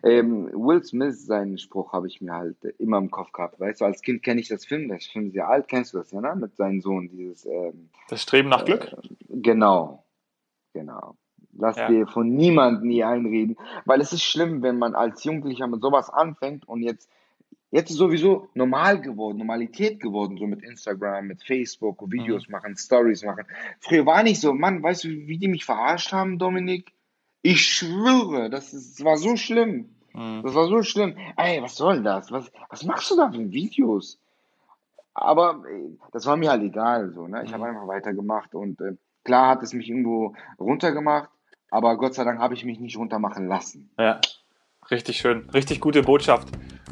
äh, 0.03 0.23
Will 0.23 0.83
Smith, 0.83 1.25
seinen 1.25 1.57
Spruch 1.57 1.93
habe 1.93 2.07
ich 2.07 2.21
mir 2.21 2.33
halt 2.33 2.63
äh, 2.65 2.69
immer 2.79 2.97
im 2.97 3.11
Kopf 3.11 3.31
gehabt. 3.31 3.59
Weißt 3.59 3.81
du, 3.81 3.85
als 3.85 4.01
Kind 4.01 4.23
kenne 4.23 4.39
ich 4.41 4.47
das 4.47 4.65
Film, 4.65 4.87
der 4.87 4.99
Film 4.99 5.27
ist 5.27 5.33
sehr 5.33 5.47
alt, 5.47 5.67
kennst 5.67 5.93
du 5.93 5.99
das 5.99 6.11
ja, 6.11 6.21
ne? 6.21 6.35
Mit 6.35 6.55
seinem 6.55 6.81
Sohn, 6.81 7.07
dieses, 7.09 7.45
ähm, 7.45 7.89
Das 8.09 8.21
Streben 8.23 8.49
nach 8.49 8.65
Glück. 8.65 8.95
genau, 9.29 10.03
genau. 10.73 11.15
Lass 11.53 11.77
Ja. 11.77 11.87
dir 11.87 12.07
von 12.07 12.29
niemandem 12.29 12.87
nie 12.87 13.03
einreden, 13.03 13.57
weil 13.85 14.01
es 14.01 14.13
ist 14.13 14.23
schlimm, 14.23 14.61
wenn 14.63 14.77
man 14.79 14.95
als 14.95 15.23
Jugendlicher 15.23 15.67
mit 15.67 15.81
sowas 15.81 16.09
anfängt 16.09 16.67
und 16.67 16.81
jetzt 16.81 17.09
Jetzt 17.71 17.91
ist 17.91 17.97
sowieso 17.97 18.49
normal 18.55 18.99
geworden, 18.99 19.37
Normalität 19.37 19.99
geworden, 19.99 20.37
so 20.37 20.47
mit 20.47 20.63
Instagram, 20.63 21.27
mit 21.27 21.43
Facebook, 21.43 22.01
Videos 22.11 22.49
machen, 22.49 22.75
Stories 22.75 23.23
machen. 23.23 23.45
Früher 23.79 24.05
war 24.07 24.23
nicht 24.23 24.41
so, 24.41 24.53
Mann, 24.53 24.81
weißt 24.81 25.03
du, 25.03 25.09
wie 25.09 25.37
die 25.37 25.47
mich 25.47 25.65
verarscht 25.65 26.11
haben, 26.11 26.39
Dominik? 26.39 26.91
Ich 27.43 27.63
schwöre, 27.63 28.49
das, 28.49 28.73
ist, 28.73 28.99
das 28.99 29.05
war 29.05 29.17
so 29.17 29.35
schlimm. 29.35 29.89
Mhm. 30.13 30.41
Das 30.43 30.55
war 30.55 30.67
so 30.67 30.81
schlimm. 30.81 31.15
Ey, 31.37 31.61
was 31.61 31.75
soll 31.75 32.01
das? 32.01 32.31
Was, 32.31 32.51
was 32.69 32.83
machst 32.85 33.11
du 33.11 33.15
da 33.15 33.31
für 33.31 33.51
Videos? 33.51 34.19
Aber 35.13 35.63
ey, 35.69 35.97
das 36.11 36.25
war 36.25 36.37
mir 36.37 36.49
halt 36.49 36.63
egal, 36.63 37.11
so, 37.13 37.27
ne? 37.27 37.43
Ich 37.43 37.53
habe 37.53 37.63
Mhm. 37.63 37.69
einfach 37.75 37.87
weitergemacht 37.87 38.55
und 38.55 38.81
äh, 38.81 38.95
klar 39.23 39.49
hat 39.49 39.63
es 39.63 39.73
mich 39.73 39.89
irgendwo 39.89 40.33
runtergemacht, 40.59 41.29
aber 41.69 41.97
Gott 41.97 42.15
sei 42.15 42.23
Dank 42.23 42.39
habe 42.39 42.55
ich 42.55 42.65
mich 42.65 42.79
nicht 42.79 42.97
runtermachen 42.97 43.47
lassen. 43.47 43.91
Ja, 43.99 44.19
richtig 44.91 45.17
schön. 45.17 45.49
Richtig 45.49 45.79
gute 45.79 46.01
Botschaft. 46.01 46.47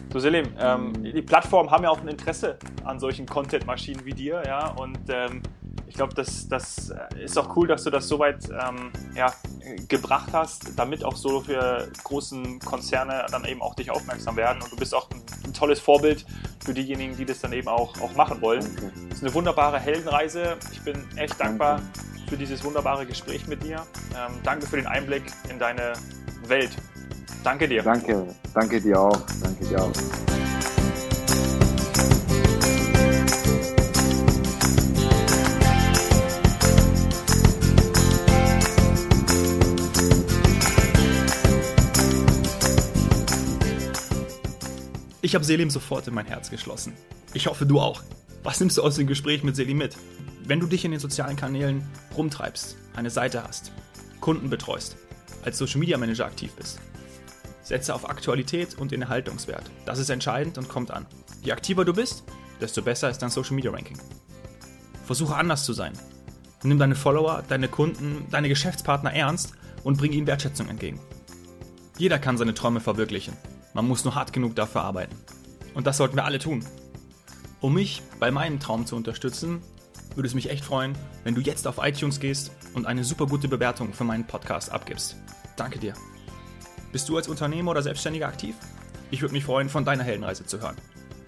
Du 0.09 0.19
Selim, 0.19 0.47
ähm, 0.59 0.93
die 1.03 1.21
Plattformen 1.21 1.69
haben 1.69 1.83
ja 1.83 1.89
auch 1.89 1.99
ein 1.99 2.07
Interesse 2.07 2.57
an 2.85 2.99
solchen 2.99 3.25
Content-Maschinen 3.25 4.05
wie 4.05 4.13
dir, 4.13 4.41
ja, 4.45 4.69
und 4.69 4.97
ähm, 5.09 5.41
ich 5.87 5.95
glaube, 5.95 6.13
das, 6.13 6.47
das 6.47 6.93
ist 7.19 7.37
auch 7.37 7.55
cool, 7.55 7.67
dass 7.67 7.83
du 7.83 7.89
das 7.89 8.07
so 8.07 8.19
weit 8.19 8.47
ähm, 8.49 8.91
ja, 9.15 9.33
gebracht 9.87 10.29
hast, 10.31 10.77
damit 10.77 11.03
auch 11.03 11.15
so 11.15 11.41
für 11.41 11.89
großen 12.03 12.59
Konzerne 12.59 13.25
dann 13.31 13.45
eben 13.45 13.61
auch 13.61 13.73
dich 13.73 13.89
aufmerksam 13.89 14.35
werden 14.35 14.61
und 14.61 14.71
du 14.71 14.75
bist 14.75 14.93
auch 14.93 15.09
ein, 15.11 15.21
ein 15.45 15.53
tolles 15.53 15.79
Vorbild 15.79 16.25
für 16.63 16.73
diejenigen, 16.73 17.15
die 17.17 17.25
das 17.25 17.39
dann 17.39 17.53
eben 17.53 17.67
auch, 17.67 17.99
auch 18.01 18.13
machen 18.15 18.41
wollen. 18.41 18.65
Es 19.09 19.17
ist 19.17 19.23
eine 19.23 19.33
wunderbare 19.33 19.79
Heldenreise. 19.79 20.57
Ich 20.71 20.81
bin 20.81 21.03
echt 21.15 21.39
dankbar 21.39 21.81
für 22.27 22.37
dieses 22.37 22.63
wunderbare 22.63 23.05
Gespräch 23.05 23.47
mit 23.47 23.63
dir. 23.63 23.85
Ähm, 24.15 24.39
danke 24.43 24.67
für 24.67 24.75
den 24.75 24.87
Einblick 24.87 25.23
in 25.49 25.57
deine 25.57 25.93
Welt. 26.47 26.71
Danke 27.47 27.65
dir. 27.65 27.81
Danke, 27.81 28.27
danke 28.53 28.81
dir 28.81 28.99
auch. 28.99 29.21
Danke 29.41 29.65
dir 29.65 29.81
auch. 29.81 29.91
Ich 45.21 45.33
habe 45.33 45.45
Selim 45.45 45.69
sofort 45.69 46.05
in 46.09 46.13
mein 46.13 46.25
Herz 46.25 46.49
geschlossen. 46.49 46.91
Ich 47.33 47.47
hoffe, 47.47 47.65
du 47.65 47.79
auch. 47.79 48.03
Was 48.43 48.59
nimmst 48.59 48.77
du 48.77 48.83
aus 48.83 48.97
dem 48.97 49.07
Gespräch 49.07 49.43
mit 49.43 49.55
Selim 49.55 49.77
mit? 49.77 49.95
Wenn 50.43 50.59
du 50.59 50.67
dich 50.67 50.83
in 50.83 50.91
den 50.91 50.99
sozialen 50.99 51.37
Kanälen 51.37 51.87
rumtreibst, 52.17 52.75
eine 52.97 53.09
Seite 53.09 53.41
hast, 53.41 53.71
Kunden 54.19 54.49
betreust, 54.49 54.97
als 55.45 55.57
Social 55.57 55.79
Media 55.79 55.97
Manager 55.97 56.25
aktiv 56.25 56.51
bist, 56.57 56.81
setze 57.67 57.93
auf 57.93 58.09
Aktualität 58.09 58.77
und 58.77 58.93
Inhaltungswert. 58.93 59.69
Das 59.85 59.99
ist 59.99 60.09
entscheidend 60.09 60.57
und 60.57 60.69
kommt 60.69 60.91
an. 60.91 61.05
Je 61.41 61.51
aktiver 61.51 61.83
du 61.83 61.93
bist, 61.93 62.23
desto 62.61 62.81
besser 62.81 63.09
ist 63.09 63.19
dein 63.19 63.29
Social 63.29 63.55
Media 63.55 63.71
Ranking. 63.71 63.99
Versuche 65.05 65.35
anders 65.35 65.65
zu 65.65 65.73
sein. 65.73 65.93
Nimm 66.63 66.79
deine 66.79 66.95
Follower, 66.95 67.43
deine 67.47 67.67
Kunden, 67.67 68.25
deine 68.31 68.49
Geschäftspartner 68.49 69.13
ernst 69.13 69.53
und 69.83 69.97
bring 69.97 70.11
ihnen 70.11 70.27
Wertschätzung 70.27 70.69
entgegen. 70.69 70.99
Jeder 71.97 72.19
kann 72.19 72.37
seine 72.37 72.53
Träume 72.53 72.79
verwirklichen. 72.79 73.35
Man 73.73 73.87
muss 73.87 74.05
nur 74.05 74.15
hart 74.15 74.33
genug 74.33 74.55
dafür 74.55 74.81
arbeiten. 74.81 75.15
Und 75.73 75.85
das 75.85 75.97
sollten 75.97 76.15
wir 76.15 76.25
alle 76.25 76.39
tun. 76.39 76.65
Um 77.59 77.73
mich 77.73 78.01
bei 78.19 78.31
meinem 78.31 78.59
Traum 78.59 78.85
zu 78.85 78.95
unterstützen, 78.95 79.61
würde 80.15 80.27
es 80.27 80.35
mich 80.35 80.49
echt 80.49 80.65
freuen, 80.65 80.97
wenn 81.23 81.35
du 81.35 81.41
jetzt 81.41 81.67
auf 81.67 81.79
iTunes 81.81 82.19
gehst 82.19 82.51
und 82.73 82.85
eine 82.85 83.03
super 83.03 83.27
gute 83.27 83.47
Bewertung 83.47 83.93
für 83.93 84.03
meinen 84.03 84.25
Podcast 84.25 84.71
abgibst. 84.71 85.15
Danke 85.55 85.79
dir. 85.79 85.93
Bist 86.91 87.09
du 87.09 87.17
als 87.17 87.27
Unternehmer 87.27 87.71
oder 87.71 87.81
Selbstständiger 87.81 88.27
aktiv? 88.27 88.55
Ich 89.11 89.21
würde 89.21 89.33
mich 89.33 89.45
freuen, 89.45 89.69
von 89.69 89.85
deiner 89.85 90.03
Heldenreise 90.03 90.45
zu 90.45 90.61
hören. 90.61 90.75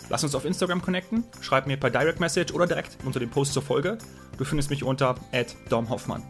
Lass 0.09 0.23
uns 0.23 0.33
auf 0.33 0.45
Instagram 0.45 0.81
connecten, 0.81 1.23
schreib 1.41 1.67
mir 1.67 1.77
per 1.77 1.91
Direct 1.91 2.19
Message 2.19 2.53
oder 2.53 2.65
direkt 2.65 2.97
unter 3.05 3.19
dem 3.19 3.29
Post 3.29 3.53
zur 3.53 3.61
Folge. 3.61 3.97
Du 4.37 4.43
findest 4.43 4.69
mich 4.69 4.83
unter 4.83 5.15
@domhoffmann. 5.69 6.23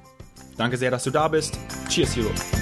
Danke 0.58 0.78
sehr, 0.78 0.92
dass 0.92 1.04
du 1.06 1.12
da 1.12 1.30
bist. 1.30 1.58
Cheers, 1.88 2.16
Hero. 2.16 2.59